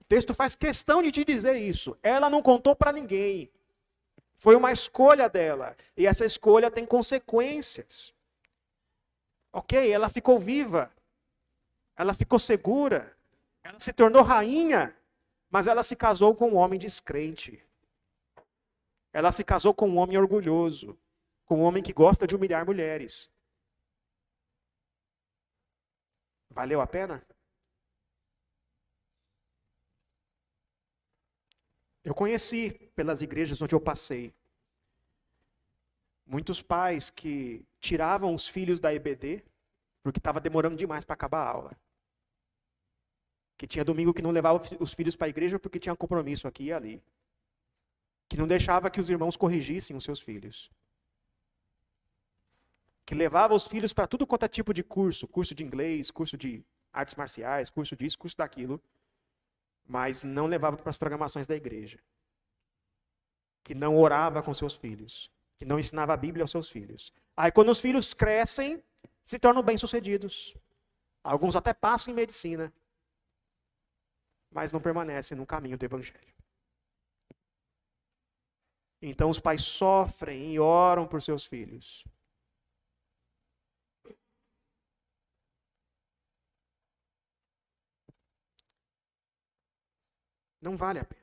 O 0.00 0.04
texto 0.04 0.34
faz 0.34 0.56
questão 0.56 1.02
de 1.02 1.12
te 1.12 1.24
dizer 1.24 1.56
isso. 1.56 1.96
Ela 2.02 2.30
não 2.30 2.42
contou 2.42 2.74
para 2.74 2.92
ninguém. 2.92 3.50
Foi 4.36 4.56
uma 4.56 4.72
escolha 4.72 5.28
dela. 5.28 5.76
E 5.96 6.06
essa 6.06 6.24
escolha 6.24 6.70
tem 6.70 6.86
consequências. 6.86 8.14
Ok, 9.52 9.90
ela 9.90 10.08
ficou 10.08 10.38
viva. 10.38 10.90
Ela 11.96 12.14
ficou 12.14 12.38
segura. 12.38 13.14
Ela 13.62 13.78
se 13.78 13.92
tornou 13.92 14.22
rainha. 14.22 14.96
Mas 15.50 15.66
ela 15.66 15.82
se 15.82 15.94
casou 15.94 16.34
com 16.34 16.48
um 16.48 16.56
homem 16.56 16.78
descrente. 16.78 17.62
Ela 19.12 19.30
se 19.30 19.44
casou 19.44 19.74
com 19.74 19.88
um 19.88 19.98
homem 19.98 20.16
orgulhoso, 20.16 20.98
com 21.44 21.58
um 21.58 21.62
homem 21.62 21.82
que 21.82 21.92
gosta 21.92 22.26
de 22.26 22.34
humilhar 22.34 22.64
mulheres. 22.64 23.30
Valeu 26.48 26.80
a 26.80 26.86
pena? 26.86 27.22
Eu 32.04 32.14
conheci 32.14 32.90
pelas 32.94 33.22
igrejas 33.22 33.60
onde 33.62 33.74
eu 33.74 33.80
passei 33.80 34.34
muitos 36.26 36.62
pais 36.62 37.10
que 37.10 37.64
tiravam 37.80 38.34
os 38.34 38.48
filhos 38.48 38.80
da 38.80 38.92
EBD 38.92 39.44
porque 40.02 40.18
estava 40.18 40.40
demorando 40.40 40.76
demais 40.76 41.04
para 41.04 41.14
acabar 41.14 41.42
a 41.42 41.48
aula. 41.48 41.76
Que 43.56 43.66
tinha 43.66 43.84
domingo 43.84 44.14
que 44.14 44.22
não 44.22 44.30
levava 44.30 44.60
os 44.80 44.92
filhos 44.92 45.14
para 45.14 45.26
a 45.26 45.30
igreja 45.30 45.58
porque 45.58 45.78
tinha 45.78 45.94
compromisso 45.94 46.48
aqui 46.48 46.64
e 46.64 46.72
ali 46.72 47.02
que 48.32 48.38
não 48.38 48.48
deixava 48.48 48.88
que 48.88 48.98
os 48.98 49.10
irmãos 49.10 49.36
corrigissem 49.36 49.94
os 49.94 50.04
seus 50.04 50.18
filhos. 50.18 50.70
Que 53.04 53.14
levava 53.14 53.52
os 53.52 53.66
filhos 53.66 53.92
para 53.92 54.06
tudo 54.06 54.26
quanto 54.26 54.46
é 54.46 54.48
tipo 54.48 54.72
de 54.72 54.82
curso, 54.82 55.28
curso 55.28 55.54
de 55.54 55.62
inglês, 55.62 56.10
curso 56.10 56.38
de 56.38 56.64
artes 56.90 57.14
marciais, 57.14 57.68
curso 57.68 57.94
disso, 57.94 58.18
curso 58.18 58.34
daquilo, 58.34 58.82
mas 59.86 60.22
não 60.22 60.46
levava 60.46 60.78
para 60.78 60.88
as 60.88 60.96
programações 60.96 61.46
da 61.46 61.54
igreja. 61.54 61.98
Que 63.62 63.74
não 63.74 63.98
orava 63.98 64.42
com 64.42 64.54
seus 64.54 64.76
filhos, 64.76 65.30
que 65.58 65.66
não 65.66 65.78
ensinava 65.78 66.14
a 66.14 66.16
Bíblia 66.16 66.42
aos 66.42 66.50
seus 66.50 66.70
filhos. 66.70 67.12
Aí 67.36 67.52
quando 67.52 67.68
os 67.68 67.80
filhos 67.80 68.14
crescem, 68.14 68.82
se 69.22 69.38
tornam 69.38 69.62
bem-sucedidos. 69.62 70.56
Alguns 71.22 71.54
até 71.54 71.74
passam 71.74 72.14
em 72.14 72.16
medicina, 72.16 72.72
mas 74.50 74.72
não 74.72 74.80
permanecem 74.80 75.36
no 75.36 75.44
caminho 75.44 75.76
do 75.76 75.84
evangelho. 75.84 76.32
Então 79.02 79.28
os 79.28 79.40
pais 79.40 79.62
sofrem 79.64 80.54
e 80.54 80.60
oram 80.60 81.08
por 81.08 81.20
seus 81.20 81.44
filhos. 81.44 82.04
Não 90.60 90.76
vale 90.76 91.00
a 91.00 91.04
pena. 91.04 91.20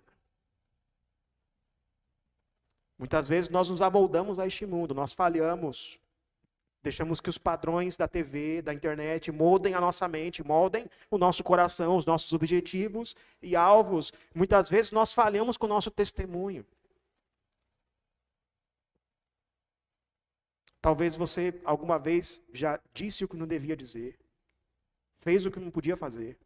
Muitas 2.97 3.30
vezes 3.30 3.49
nós 3.49 3.69
nos 3.69 3.82
amoldamos 3.82 4.38
a 4.39 4.45
este 4.45 4.65
mundo, 4.65 4.93
nós 4.93 5.13
falhamos. 5.13 5.97
Deixamos 6.84 7.21
que 7.21 7.30
os 7.30 7.38
padrões 7.38 7.95
da 7.95 8.09
TV, 8.09 8.61
da 8.61 8.73
internet, 8.73 9.32
moldem 9.32 9.73
a 9.73 9.80
nossa 9.80 10.05
mente, 10.07 10.45
moldem 10.45 10.89
o 11.09 11.17
nosso 11.17 11.41
coração, 11.41 11.95
os 11.95 12.05
nossos 12.05 12.34
objetivos 12.34 13.15
e 13.41 13.55
alvos. 13.55 14.11
Muitas 14.36 14.69
vezes 14.69 14.91
nós 14.91 15.13
falhamos 15.13 15.55
com 15.55 15.65
o 15.65 15.69
nosso 15.69 15.89
testemunho. 15.89 16.65
Talvez 20.82 21.15
você 21.15 21.59
alguma 21.65 21.99
vez 21.99 22.41
já 22.53 22.80
disse 22.93 23.23
o 23.23 23.27
que 23.27 23.36
não 23.36 23.47
devia 23.47 23.75
dizer, 23.75 24.17
fez 25.17 25.45
o 25.45 25.51
que 25.51 25.59
não 25.59 25.69
podia 25.69 25.97
fazer. 25.97 26.38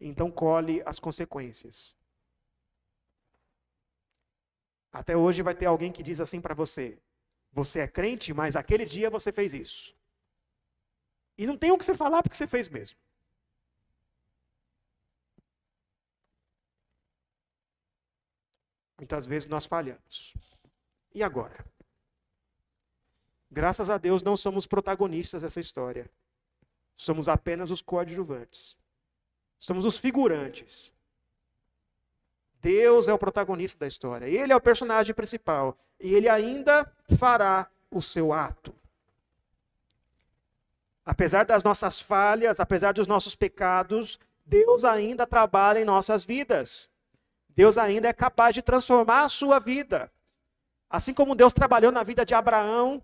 Então 0.00 0.30
colhe 0.30 0.82
as 0.84 0.98
consequências. 0.98 1.96
Até 4.92 5.16
hoje 5.16 5.42
vai 5.42 5.54
ter 5.54 5.66
alguém 5.66 5.92
que 5.92 6.02
diz 6.02 6.20
assim 6.20 6.40
para 6.40 6.54
você: 6.54 6.98
você 7.52 7.80
é 7.80 7.88
crente, 7.88 8.34
mas 8.34 8.56
aquele 8.56 8.84
dia 8.84 9.08
você 9.10 9.30
fez 9.30 9.54
isso. 9.54 9.94
E 11.38 11.46
não 11.46 11.56
tem 11.56 11.70
o 11.70 11.78
que 11.78 11.84
você 11.84 11.94
falar 11.94 12.22
porque 12.22 12.36
você 12.36 12.46
fez 12.46 12.68
mesmo. 12.68 12.98
Muitas 18.98 19.26
vezes 19.26 19.46
nós 19.48 19.66
falhamos. 19.66 20.34
E 21.14 21.22
agora? 21.22 21.64
Graças 23.50 23.90
a 23.90 23.98
Deus 23.98 24.22
não 24.22 24.36
somos 24.36 24.66
protagonistas 24.66 25.42
dessa 25.42 25.60
história. 25.60 26.10
Somos 26.96 27.28
apenas 27.28 27.70
os 27.70 27.80
coadjuvantes. 27.80 28.76
Somos 29.58 29.84
os 29.84 29.98
figurantes. 29.98 30.92
Deus 32.60 33.08
é 33.08 33.12
o 33.12 33.18
protagonista 33.18 33.80
da 33.80 33.86
história. 33.86 34.26
Ele 34.26 34.52
é 34.52 34.56
o 34.56 34.60
personagem 34.60 35.14
principal. 35.14 35.78
E 36.00 36.14
ele 36.14 36.28
ainda 36.28 36.90
fará 37.18 37.70
o 37.90 38.02
seu 38.02 38.32
ato. 38.32 38.74
Apesar 41.04 41.44
das 41.44 41.62
nossas 41.62 42.00
falhas, 42.00 42.58
apesar 42.58 42.92
dos 42.92 43.06
nossos 43.06 43.34
pecados, 43.34 44.18
Deus 44.44 44.84
ainda 44.84 45.26
trabalha 45.26 45.80
em 45.80 45.84
nossas 45.84 46.24
vidas. 46.24 46.90
Deus 47.48 47.78
ainda 47.78 48.08
é 48.08 48.12
capaz 48.12 48.54
de 48.54 48.62
transformar 48.62 49.22
a 49.22 49.28
sua 49.28 49.58
vida. 49.58 50.10
Assim 50.90 51.14
como 51.14 51.34
Deus 51.34 51.52
trabalhou 51.52 51.92
na 51.92 52.02
vida 52.02 52.24
de 52.24 52.34
Abraão. 52.34 53.02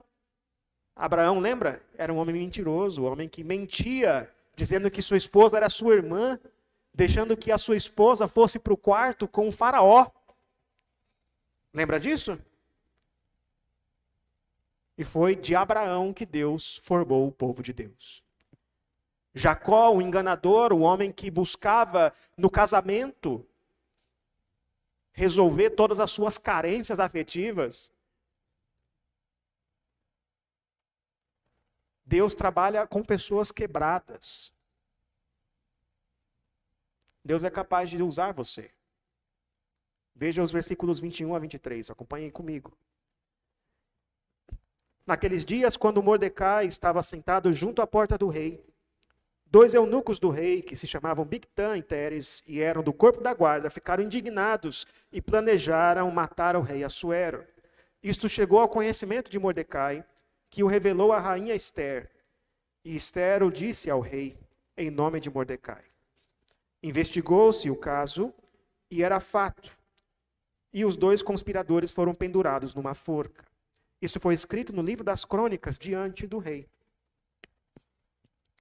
Abraão, 0.95 1.39
lembra? 1.39 1.83
Era 1.97 2.13
um 2.13 2.19
homem 2.19 2.35
mentiroso, 2.35 3.03
um 3.03 3.07
homem 3.07 3.29
que 3.29 3.43
mentia, 3.43 4.31
dizendo 4.55 4.91
que 4.91 5.03
sua 5.03 5.17
esposa 5.17 5.57
era 5.57 5.71
sua 5.71 5.95
irmã, 5.95 6.39
deixando 6.93 7.37
que 7.37 7.51
a 7.51 7.59
sua 7.59 7.77
esposa 7.77 8.29
fosse 8.29 8.59
para 8.59 8.73
o 8.73 8.77
quarto 8.77 9.27
com 9.27 9.49
o 9.49 9.53
Faraó. 9.53 10.11
Lembra 11.73 11.99
disso? 11.99 12.39
E 14.97 15.05
foi 15.05 15.35
de 15.35 15.55
Abraão 15.55 16.13
que 16.13 16.27
Deus 16.27 16.81
formou 16.83 17.27
o 17.27 17.33
povo 17.33 17.63
de 17.63 17.73
Deus. 17.73 18.23
Jacó, 19.35 19.91
o 19.91 20.03
enganador, 20.03 20.73
o 20.73 20.81
homem 20.81 21.11
que 21.11 21.31
buscava 21.31 22.13
no 22.37 22.51
casamento 22.51 23.47
resolver 25.13 25.71
todas 25.71 26.01
as 26.01 26.11
suas 26.11 26.39
carências 26.39 27.01
afetivas. 27.01 27.91
Deus 32.13 32.35
trabalha 32.35 32.87
com 32.87 33.03
pessoas 33.03 33.51
quebradas. 33.51 34.53
Deus 37.25 37.43
é 37.43 37.49
capaz 37.49 37.89
de 37.89 38.03
usar 38.03 38.35
você. 38.35 38.71
Veja 40.15 40.43
os 40.43 40.53
versículos 40.53 41.01
21 41.01 41.35
a 41.35 41.39
23, 41.39 41.89
acompanhem 41.89 42.31
comigo. 42.31 42.77
Naqueles 45.07 45.43
dias, 45.43 45.75
quando 45.75 46.03
Mordecai 46.03 46.67
estava 46.67 47.03
sentado 47.03 47.51
junto 47.51 47.81
à 47.81 47.87
porta 47.87 48.19
do 48.19 48.29
rei, 48.29 48.63
dois 49.47 49.73
eunucos 49.73 50.19
do 50.19 50.29
rei, 50.29 50.61
que 50.61 50.77
se 50.77 50.87
chamavam 50.87 51.25
Bigtan 51.25 51.79
e 51.79 51.83
Teres, 51.83 52.43
e 52.47 52.61
eram 52.61 52.83
do 52.83 52.93
corpo 52.93 53.23
da 53.23 53.33
guarda, 53.33 53.71
ficaram 53.71 54.05
indignados 54.05 54.87
e 55.11 55.23
planejaram 55.23 56.11
matar 56.11 56.57
o 56.57 56.61
rei 56.61 56.85
Assuero. 56.85 57.43
Isto 58.03 58.29
chegou 58.29 58.59
ao 58.59 58.69
conhecimento 58.69 59.31
de 59.31 59.39
Mordecai, 59.39 60.05
que 60.53 60.63
o 60.63 60.67
revelou 60.67 61.13
à 61.13 61.19
rainha 61.19 61.55
Esther. 61.55 62.11
E 62.85 62.95
Esther 62.95 63.43
o 63.43 63.51
disse 63.51 63.91
ao 63.91 64.01
rei, 64.01 64.39
em 64.77 64.91
nome 64.91 65.19
de 65.19 65.31
Mordecai. 65.31 65.83
Investigou-se 66.83 67.71
o 67.71 67.75
caso, 67.75 68.35
e 68.91 69.03
era 69.03 69.19
fato. 69.19 69.75
E 70.71 70.85
os 70.85 70.95
dois 70.95 71.23
conspiradores 71.23 71.91
foram 71.91 72.15
pendurados 72.15 72.75
numa 72.75 72.93
forca. 72.93 73.47
Isso 74.01 74.21
foi 74.21 74.35
escrito 74.35 74.75
no 74.75 74.83
livro 74.83 75.03
das 75.03 75.25
crônicas 75.25 75.79
diante 75.79 76.27
do 76.27 76.37
rei. 76.37 76.69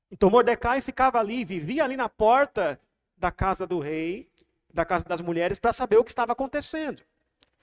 Então 0.09 0.29
Mordecai 0.29 0.79
ficava 0.79 1.19
ali, 1.19 1.43
vivia 1.43 1.83
ali 1.83 1.97
na 1.97 2.07
porta 2.07 2.79
da 3.17 3.31
casa 3.31 3.67
do 3.67 3.79
rei, 3.79 4.31
da 4.73 4.85
casa 4.85 5.03
das 5.03 5.19
mulheres, 5.19 5.59
para 5.59 5.73
saber 5.73 5.97
o 5.97 6.05
que 6.05 6.11
estava 6.11 6.31
acontecendo. 6.31 7.03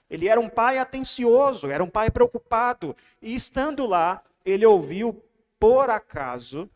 Ele 0.09 0.27
era 0.27 0.39
um 0.39 0.49
pai 0.49 0.77
atencioso, 0.77 1.69
era 1.69 1.83
um 1.83 1.89
pai 1.89 2.09
preocupado. 2.09 2.95
E 3.21 3.35
estando 3.35 3.85
lá, 3.85 4.23
ele 4.43 4.65
ouviu, 4.65 5.23
por 5.59 5.89
acaso, 5.89 6.69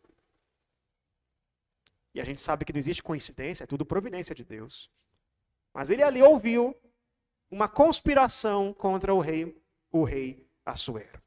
e 2.14 2.22
a 2.22 2.24
gente 2.24 2.42
sabe 2.42 2.64
que 2.64 2.72
não 2.72 2.80
existe 2.80 3.02
coincidência, 3.02 3.64
é 3.64 3.68
tudo 3.68 3.86
providência 3.86 4.36
de 4.36 4.44
Deus. 4.44 4.90
Mas 5.74 5.90
ele 5.90 6.04
ali 6.04 6.22
ouviu 6.22 6.76
uma 7.50 7.68
conspiração 7.68 8.74
contra 8.74 9.14
o 9.14 9.20
rei, 9.20 9.60
o 9.92 10.04
rei 10.04 10.48
Assuero. 10.66 11.22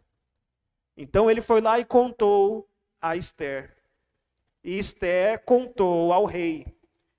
Então 0.97 1.31
ele 1.31 1.41
foi 1.41 1.61
lá 1.61 1.79
e 1.79 1.85
contou 1.85 2.69
a 3.01 3.17
Esther. 3.17 3.77
E 4.63 4.79
Esther 4.79 5.45
contou 5.45 6.13
ao 6.13 6.25
rei. 6.25 6.76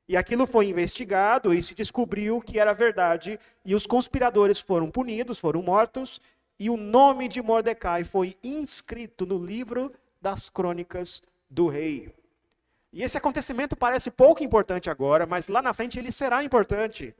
E 0.07 0.15
aquilo 0.15 0.47
foi 0.47 0.69
investigado 0.69 1.53
e 1.53 1.61
se 1.61 1.75
descobriu 1.75 2.39
que 2.39 2.59
era 2.59 2.73
verdade. 2.73 3.37
E 3.65 3.75
os 3.75 3.85
conspiradores 3.85 4.59
foram 4.59 4.89
punidos, 4.89 5.37
foram 5.37 5.61
mortos. 5.61 6.21
E 6.57 6.69
o 6.69 6.77
nome 6.77 7.27
de 7.27 7.41
Mordecai 7.41 8.03
foi 8.03 8.35
inscrito 8.43 9.25
no 9.25 9.37
livro 9.43 9.91
das 10.21 10.49
crônicas 10.49 11.21
do 11.49 11.67
rei. 11.67 12.13
E 12.91 13.03
esse 13.03 13.17
acontecimento 13.17 13.75
parece 13.75 14.09
pouco 14.09 14.43
importante 14.43 14.89
agora, 14.89 15.25
mas 15.25 15.49
lá 15.49 15.61
na 15.61 15.73
frente 15.73 15.99
ele 15.99 16.11
será 16.11 16.43
importante. 16.43 17.13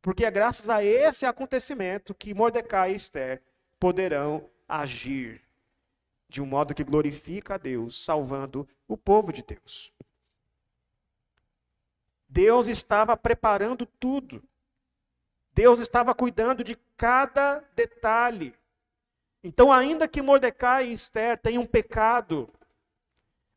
Porque 0.00 0.24
é 0.24 0.30
graças 0.30 0.68
a 0.68 0.82
esse 0.82 1.26
acontecimento 1.26 2.14
que 2.14 2.34
Mordecai 2.34 2.92
e 2.92 2.96
Esther 2.96 3.42
poderão 3.78 4.48
agir 4.66 5.42
de 6.28 6.42
um 6.42 6.46
modo 6.46 6.74
que 6.74 6.82
glorifica 6.82 7.54
a 7.54 7.58
Deus, 7.58 8.04
salvando 8.04 8.66
o 8.88 8.96
povo 8.96 9.32
de 9.32 9.42
Deus. 9.42 9.92
Deus 12.34 12.66
estava 12.66 13.16
preparando 13.16 13.86
tudo. 13.86 14.42
Deus 15.52 15.78
estava 15.78 16.12
cuidando 16.12 16.64
de 16.64 16.76
cada 16.96 17.62
detalhe. 17.76 18.52
Então, 19.40 19.72
ainda 19.72 20.08
que 20.08 20.20
Mordecai 20.20 20.88
e 20.88 20.92
Esther 20.92 21.38
tenham 21.38 21.64
pecado, 21.64 22.50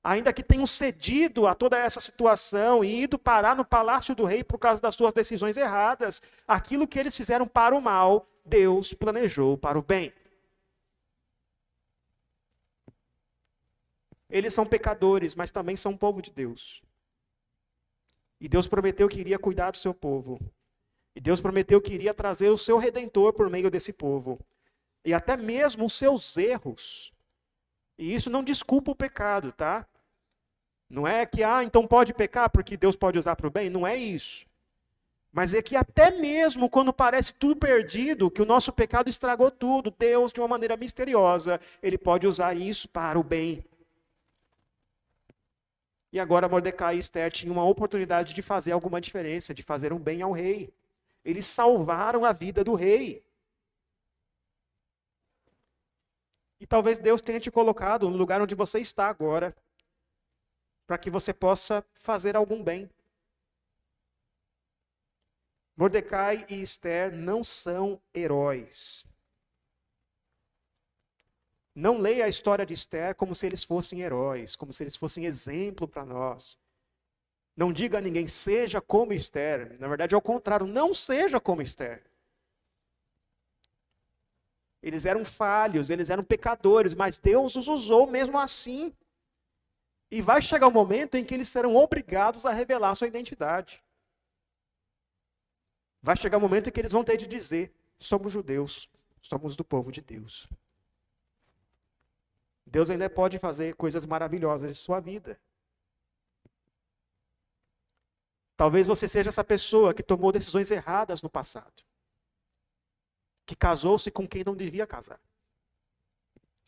ainda 0.03 0.31
que 0.31 0.43
tenham 0.43 0.67
cedido 0.67 1.47
a 1.47 1.55
toda 1.55 1.75
essa 1.75 1.99
situação 1.99 2.83
e 2.83 3.01
ido 3.01 3.17
parar 3.17 3.55
no 3.55 3.65
palácio 3.65 4.13
do 4.13 4.25
rei 4.25 4.43
por 4.43 4.59
causa 4.59 4.79
das 4.79 4.93
suas 4.93 5.11
decisões 5.11 5.57
erradas, 5.57 6.21
aquilo 6.47 6.87
que 6.87 6.99
eles 6.99 7.17
fizeram 7.17 7.47
para 7.47 7.75
o 7.75 7.81
mal, 7.81 8.27
Deus 8.45 8.93
planejou 8.93 9.57
para 9.57 9.79
o 9.79 9.81
bem. 9.81 10.13
Eles 14.29 14.53
são 14.53 14.67
pecadores, 14.67 15.33
mas 15.33 15.49
também 15.49 15.75
são 15.75 15.97
povo 15.97 16.21
de 16.21 16.29
Deus. 16.29 16.85
E 18.39 18.47
Deus 18.47 18.67
prometeu 18.67 19.07
que 19.07 19.19
iria 19.19 19.39
cuidar 19.39 19.71
do 19.71 19.77
seu 19.77 19.93
povo. 19.93 20.39
E 21.15 21.19
Deus 21.19 21.41
prometeu 21.41 21.81
que 21.81 21.93
iria 21.93 22.13
trazer 22.13 22.49
o 22.49 22.57
seu 22.57 22.77
redentor 22.77 23.33
por 23.33 23.49
meio 23.49 23.71
desse 23.71 23.91
povo. 23.91 24.39
E 25.03 25.13
até 25.13 25.35
mesmo 25.35 25.85
os 25.85 25.93
seus 25.93 26.37
erros. 26.37 27.11
E 27.97 28.13
isso 28.13 28.29
não 28.29 28.43
desculpa 28.43 28.91
o 28.91 28.95
pecado, 28.95 29.51
tá? 29.51 29.87
Não 30.89 31.07
é 31.07 31.25
que, 31.25 31.43
ah, 31.43 31.63
então 31.63 31.87
pode 31.87 32.13
pecar 32.13 32.49
porque 32.49 32.77
Deus 32.77 32.95
pode 32.95 33.17
usar 33.17 33.35
para 33.35 33.47
o 33.47 33.51
bem. 33.51 33.69
Não 33.69 33.85
é 33.85 33.95
isso. 33.95 34.45
Mas 35.31 35.53
é 35.53 35.61
que 35.61 35.75
até 35.75 36.11
mesmo 36.11 36.69
quando 36.69 36.93
parece 36.93 37.33
tudo 37.33 37.55
perdido, 37.55 38.31
que 38.31 38.41
o 38.41 38.45
nosso 38.45 38.71
pecado 38.71 39.09
estragou 39.09 39.51
tudo, 39.51 39.93
Deus, 39.97 40.31
de 40.31 40.39
uma 40.39 40.47
maneira 40.47 40.77
misteriosa, 40.77 41.59
Ele 41.81 41.97
pode 41.97 42.25
usar 42.25 42.55
isso 42.55 42.87
para 42.87 43.19
o 43.19 43.23
bem. 43.23 43.63
E 46.11 46.19
agora 46.19 46.47
Mordecai 46.47 46.95
e 46.95 46.99
Esther 46.99 47.31
tinham 47.31 47.53
uma 47.53 47.65
oportunidade 47.65 48.33
de 48.33 48.41
fazer 48.41 48.71
alguma 48.71 49.01
diferença, 49.01 49.53
de 49.53 49.61
fazer 49.61 49.91
um 49.91 49.99
bem 49.99 50.21
ao 50.21 50.31
rei. 50.31 50.73
Eles 51.23 51.45
salvaram 51.45 52.23
a 52.23 52.31
vida 52.31 52.63
do 52.63 52.73
rei. 52.73 53.23
E 56.59 56.65
talvez 56.65 56.97
Deus 56.97 57.21
tenha 57.21 57.39
te 57.39 57.51
colocado 57.51 58.09
no 58.09 58.17
lugar 58.17 58.41
onde 58.41 58.55
você 58.55 58.79
está 58.79 59.07
agora, 59.07 59.55
para 60.87 60.97
que 60.97 61.09
você 61.09 61.33
possa 61.33 61.85
fazer 61.93 62.35
algum 62.35 62.63
bem. 62.63 62.89
Mordecai 65.75 66.45
e 66.49 66.61
Esther 66.61 67.15
não 67.15 67.43
são 67.43 68.01
heróis. 68.15 69.05
Não 71.77 71.99
leia 71.99 72.25
a 72.25 72.27
história 72.27 72.65
de 72.65 72.73
Esther 72.73 73.13
como 73.13 73.35
se 73.35 73.45
eles 73.45 73.63
fossem 73.63 74.01
heróis, 74.01 74.55
como 74.55 74.73
se 74.73 74.81
eles 74.81 74.95
fossem 74.95 75.25
exemplo 75.25 75.87
para 75.87 76.03
nós. 76.03 76.57
Não 77.55 77.71
diga 77.71 77.99
a 77.99 78.01
ninguém, 78.01 78.27
seja 78.27 78.81
como 78.81 79.13
Esther. 79.13 79.79
Na 79.79 79.87
verdade, 79.87 80.15
é 80.15 80.17
o 80.17 80.21
contrário, 80.21 80.65
não 80.65 80.91
seja 80.91 81.39
como 81.39 81.61
Esther. 81.61 82.03
Eles 84.81 85.05
eram 85.05 85.23
falhos, 85.23 85.91
eles 85.91 86.09
eram 86.09 86.23
pecadores, 86.23 86.95
mas 86.95 87.19
Deus 87.19 87.55
os 87.55 87.67
usou 87.67 88.07
mesmo 88.07 88.39
assim. 88.39 88.91
E 90.09 90.19
vai 90.19 90.41
chegar 90.41 90.67
um 90.69 90.71
momento 90.71 91.13
em 91.13 91.23
que 91.23 91.35
eles 91.35 91.47
serão 91.47 91.75
obrigados 91.75 92.43
a 92.43 92.51
revelar 92.51 92.95
sua 92.95 93.07
identidade. 93.07 93.83
Vai 96.01 96.17
chegar 96.17 96.39
um 96.39 96.41
momento 96.41 96.69
em 96.69 96.71
que 96.71 96.79
eles 96.79 96.91
vão 96.91 97.03
ter 97.03 97.17
de 97.17 97.27
dizer: 97.27 97.71
somos 97.99 98.33
judeus, 98.33 98.89
somos 99.21 99.55
do 99.55 99.63
povo 99.63 99.91
de 99.91 100.01
Deus. 100.01 100.49
Deus 102.67 102.89
ainda 102.89 103.09
pode 103.09 103.39
fazer 103.39 103.75
coisas 103.75 104.05
maravilhosas 104.05 104.69
em 104.69 104.75
sua 104.75 104.99
vida. 104.99 105.39
Talvez 108.55 108.85
você 108.85 109.07
seja 109.07 109.29
essa 109.29 109.43
pessoa 109.43 109.93
que 109.93 110.03
tomou 110.03 110.31
decisões 110.31 110.69
erradas 110.69 111.21
no 111.21 111.29
passado. 111.29 111.83
Que 113.45 113.55
casou-se 113.55 114.11
com 114.11 114.27
quem 114.27 114.43
não 114.43 114.55
devia 114.55 114.85
casar. 114.85 115.19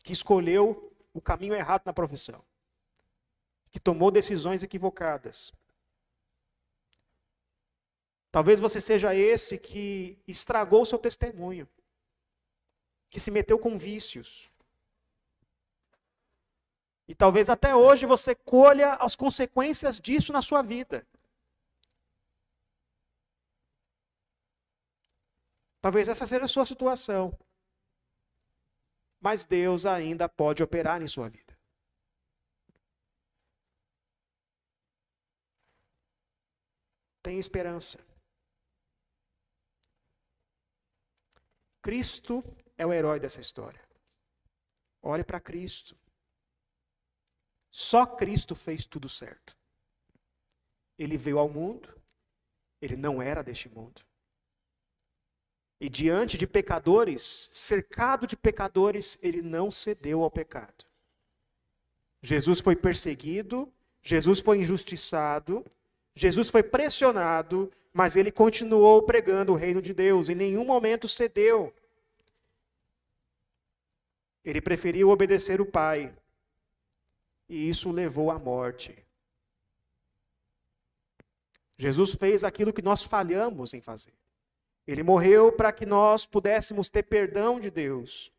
Que 0.02 0.12
escolheu 0.12 0.92
o 1.12 1.20
caminho 1.20 1.54
errado 1.54 1.82
na 1.84 1.92
profissão. 1.92 2.42
Que 3.70 3.78
tomou 3.78 4.10
decisões 4.10 4.62
equivocadas. 4.62 5.52
Talvez 8.30 8.58
você 8.58 8.80
seja 8.80 9.14
esse 9.14 9.58
que 9.58 10.18
estragou 10.26 10.86
seu 10.86 10.98
testemunho, 10.98 11.68
que 13.10 13.18
se 13.18 13.30
meteu 13.30 13.58
com 13.58 13.76
vícios. 13.76 14.49
E 17.10 17.14
talvez 17.22 17.50
até 17.50 17.74
hoje 17.74 18.06
você 18.06 18.36
colha 18.36 18.94
as 18.94 19.16
consequências 19.16 19.98
disso 19.98 20.32
na 20.32 20.40
sua 20.40 20.62
vida. 20.62 21.04
Talvez 25.80 26.06
essa 26.06 26.24
seja 26.24 26.44
a 26.44 26.48
sua 26.48 26.64
situação. 26.64 27.36
Mas 29.20 29.44
Deus 29.44 29.86
ainda 29.86 30.28
pode 30.28 30.62
operar 30.62 31.02
em 31.02 31.08
sua 31.08 31.28
vida. 31.28 31.58
Tem 37.24 37.40
esperança. 37.40 37.98
Cristo 41.82 42.44
é 42.78 42.86
o 42.86 42.92
herói 42.92 43.18
dessa 43.18 43.40
história. 43.40 43.82
Olhe 45.02 45.24
para 45.24 45.40
Cristo. 45.40 45.99
Só 47.70 48.04
Cristo 48.04 48.54
fez 48.54 48.84
tudo 48.84 49.08
certo. 49.08 49.56
Ele 50.98 51.16
veio 51.16 51.38
ao 51.38 51.48
mundo, 51.48 51.88
ele 52.80 52.96
não 52.96 53.22
era 53.22 53.42
deste 53.42 53.68
mundo. 53.68 54.02
E 55.80 55.88
diante 55.88 56.36
de 56.36 56.46
pecadores, 56.46 57.48
cercado 57.52 58.26
de 58.26 58.36
pecadores, 58.36 59.18
ele 59.22 59.40
não 59.40 59.70
cedeu 59.70 60.22
ao 60.22 60.30
pecado. 60.30 60.84
Jesus 62.22 62.60
foi 62.60 62.76
perseguido, 62.76 63.72
Jesus 64.02 64.40
foi 64.40 64.58
injustiçado, 64.58 65.64
Jesus 66.14 66.50
foi 66.50 66.62
pressionado, 66.62 67.72
mas 67.92 68.14
ele 68.14 68.30
continuou 68.30 69.02
pregando 69.02 69.52
o 69.52 69.56
reino 69.56 69.80
de 69.80 69.94
Deus, 69.94 70.28
em 70.28 70.34
nenhum 70.34 70.64
momento 70.64 71.08
cedeu. 71.08 71.74
Ele 74.44 74.60
preferiu 74.60 75.08
obedecer 75.08 75.60
o 75.60 75.66
Pai, 75.66 76.14
e 77.50 77.68
isso 77.68 77.90
levou 77.90 78.30
à 78.30 78.38
morte. 78.38 79.04
Jesus 81.76 82.14
fez 82.14 82.44
aquilo 82.44 82.72
que 82.72 82.80
nós 82.80 83.02
falhamos 83.02 83.74
em 83.74 83.80
fazer. 83.80 84.14
Ele 84.86 85.02
morreu 85.02 85.50
para 85.50 85.72
que 85.72 85.84
nós 85.84 86.24
pudéssemos 86.24 86.88
ter 86.88 87.02
perdão 87.02 87.58
de 87.58 87.68
Deus. 87.68 88.32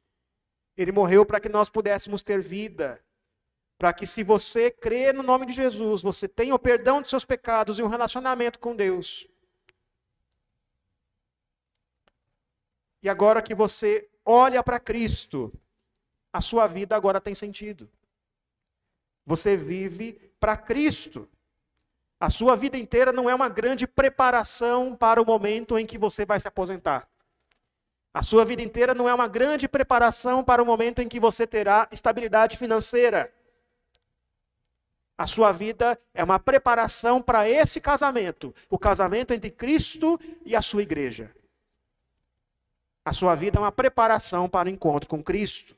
Ele 0.77 0.93
morreu 0.93 1.25
para 1.25 1.41
que 1.41 1.49
nós 1.49 1.69
pudéssemos 1.69 2.23
ter 2.23 2.41
vida. 2.41 3.03
Para 3.77 3.91
que, 3.91 4.07
se 4.07 4.23
você 4.23 4.71
crê 4.71 5.11
no 5.11 5.23
nome 5.23 5.45
de 5.45 5.53
Jesus, 5.53 6.01
você 6.01 6.27
tenha 6.27 6.55
o 6.55 6.59
perdão 6.59 7.01
de 7.01 7.09
seus 7.09 7.25
pecados 7.25 7.79
e 7.79 7.83
um 7.83 7.87
relacionamento 7.87 8.59
com 8.59 8.73
Deus. 8.73 9.27
E 13.03 13.09
agora 13.09 13.41
que 13.41 13.53
você 13.53 14.09
olha 14.23 14.63
para 14.63 14.79
Cristo, 14.79 15.51
a 16.31 16.39
sua 16.39 16.65
vida 16.65 16.95
agora 16.95 17.19
tem 17.19 17.35
sentido. 17.35 17.89
Você 19.25 19.55
vive 19.55 20.13
para 20.39 20.57
Cristo. 20.57 21.29
A 22.19 22.29
sua 22.29 22.55
vida 22.55 22.77
inteira 22.77 23.11
não 23.11 23.29
é 23.29 23.33
uma 23.33 23.49
grande 23.49 23.87
preparação 23.87 24.95
para 24.95 25.21
o 25.21 25.25
momento 25.25 25.77
em 25.77 25.85
que 25.85 25.97
você 25.97 26.25
vai 26.25 26.39
se 26.39 26.47
aposentar. 26.47 27.07
A 28.13 28.21
sua 28.21 28.43
vida 28.43 28.61
inteira 28.61 28.93
não 28.93 29.07
é 29.07 29.13
uma 29.13 29.27
grande 29.27 29.67
preparação 29.67 30.43
para 30.43 30.61
o 30.61 30.65
momento 30.65 31.01
em 31.01 31.07
que 31.07 31.19
você 31.19 31.47
terá 31.47 31.87
estabilidade 31.91 32.57
financeira. 32.57 33.33
A 35.17 35.25
sua 35.25 35.51
vida 35.51 35.99
é 36.13 36.23
uma 36.23 36.39
preparação 36.39 37.21
para 37.21 37.47
esse 37.47 37.79
casamento, 37.79 38.53
o 38.69 38.77
casamento 38.77 39.33
entre 39.33 39.49
Cristo 39.49 40.19
e 40.45 40.55
a 40.55 40.61
sua 40.61 40.81
igreja. 40.81 41.33
A 43.05 43.13
sua 43.13 43.33
vida 43.33 43.57
é 43.57 43.61
uma 43.61 43.71
preparação 43.71 44.49
para 44.49 44.67
o 44.67 44.71
encontro 44.71 45.09
com 45.09 45.23
Cristo. 45.23 45.75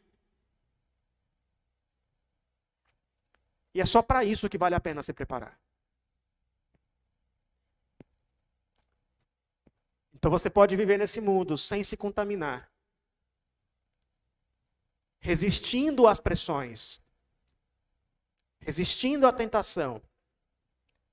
E 3.74 3.82
é 3.82 3.86
só 3.86 4.02
para 4.02 4.24
isso 4.24 4.50
que 4.50 4.58
vale 4.58 4.76
a 4.76 4.80
pena 4.80 5.02
se 5.02 5.14
preparar. 5.14 5.60
Então 10.14 10.32
você 10.32 10.50
pode 10.50 10.76
viver 10.76 10.98
nesse 10.98 11.20
mundo 11.20 11.58
sem 11.58 11.84
se 11.84 11.98
contaminar, 11.98 12.72
resistindo 15.20 16.08
às 16.08 16.20
pressões, 16.20 17.02
resistindo 18.60 19.28
à 19.28 19.34
tentação, 19.34 20.02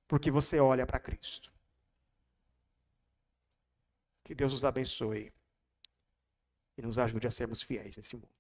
porque 0.07 0.31
você 0.31 0.61
olha 0.61 0.87
para 0.87 1.01
Cristo. 1.01 1.53
Que 4.23 4.33
Deus 4.33 4.53
nos 4.53 4.65
abençoe 4.65 5.33
e 6.77 6.83
nos 6.83 6.99
ajude 6.99 7.27
a 7.27 7.31
sermos 7.33 7.63
fiéis 7.63 7.97
nesse 7.97 8.15
mundo. 8.15 8.40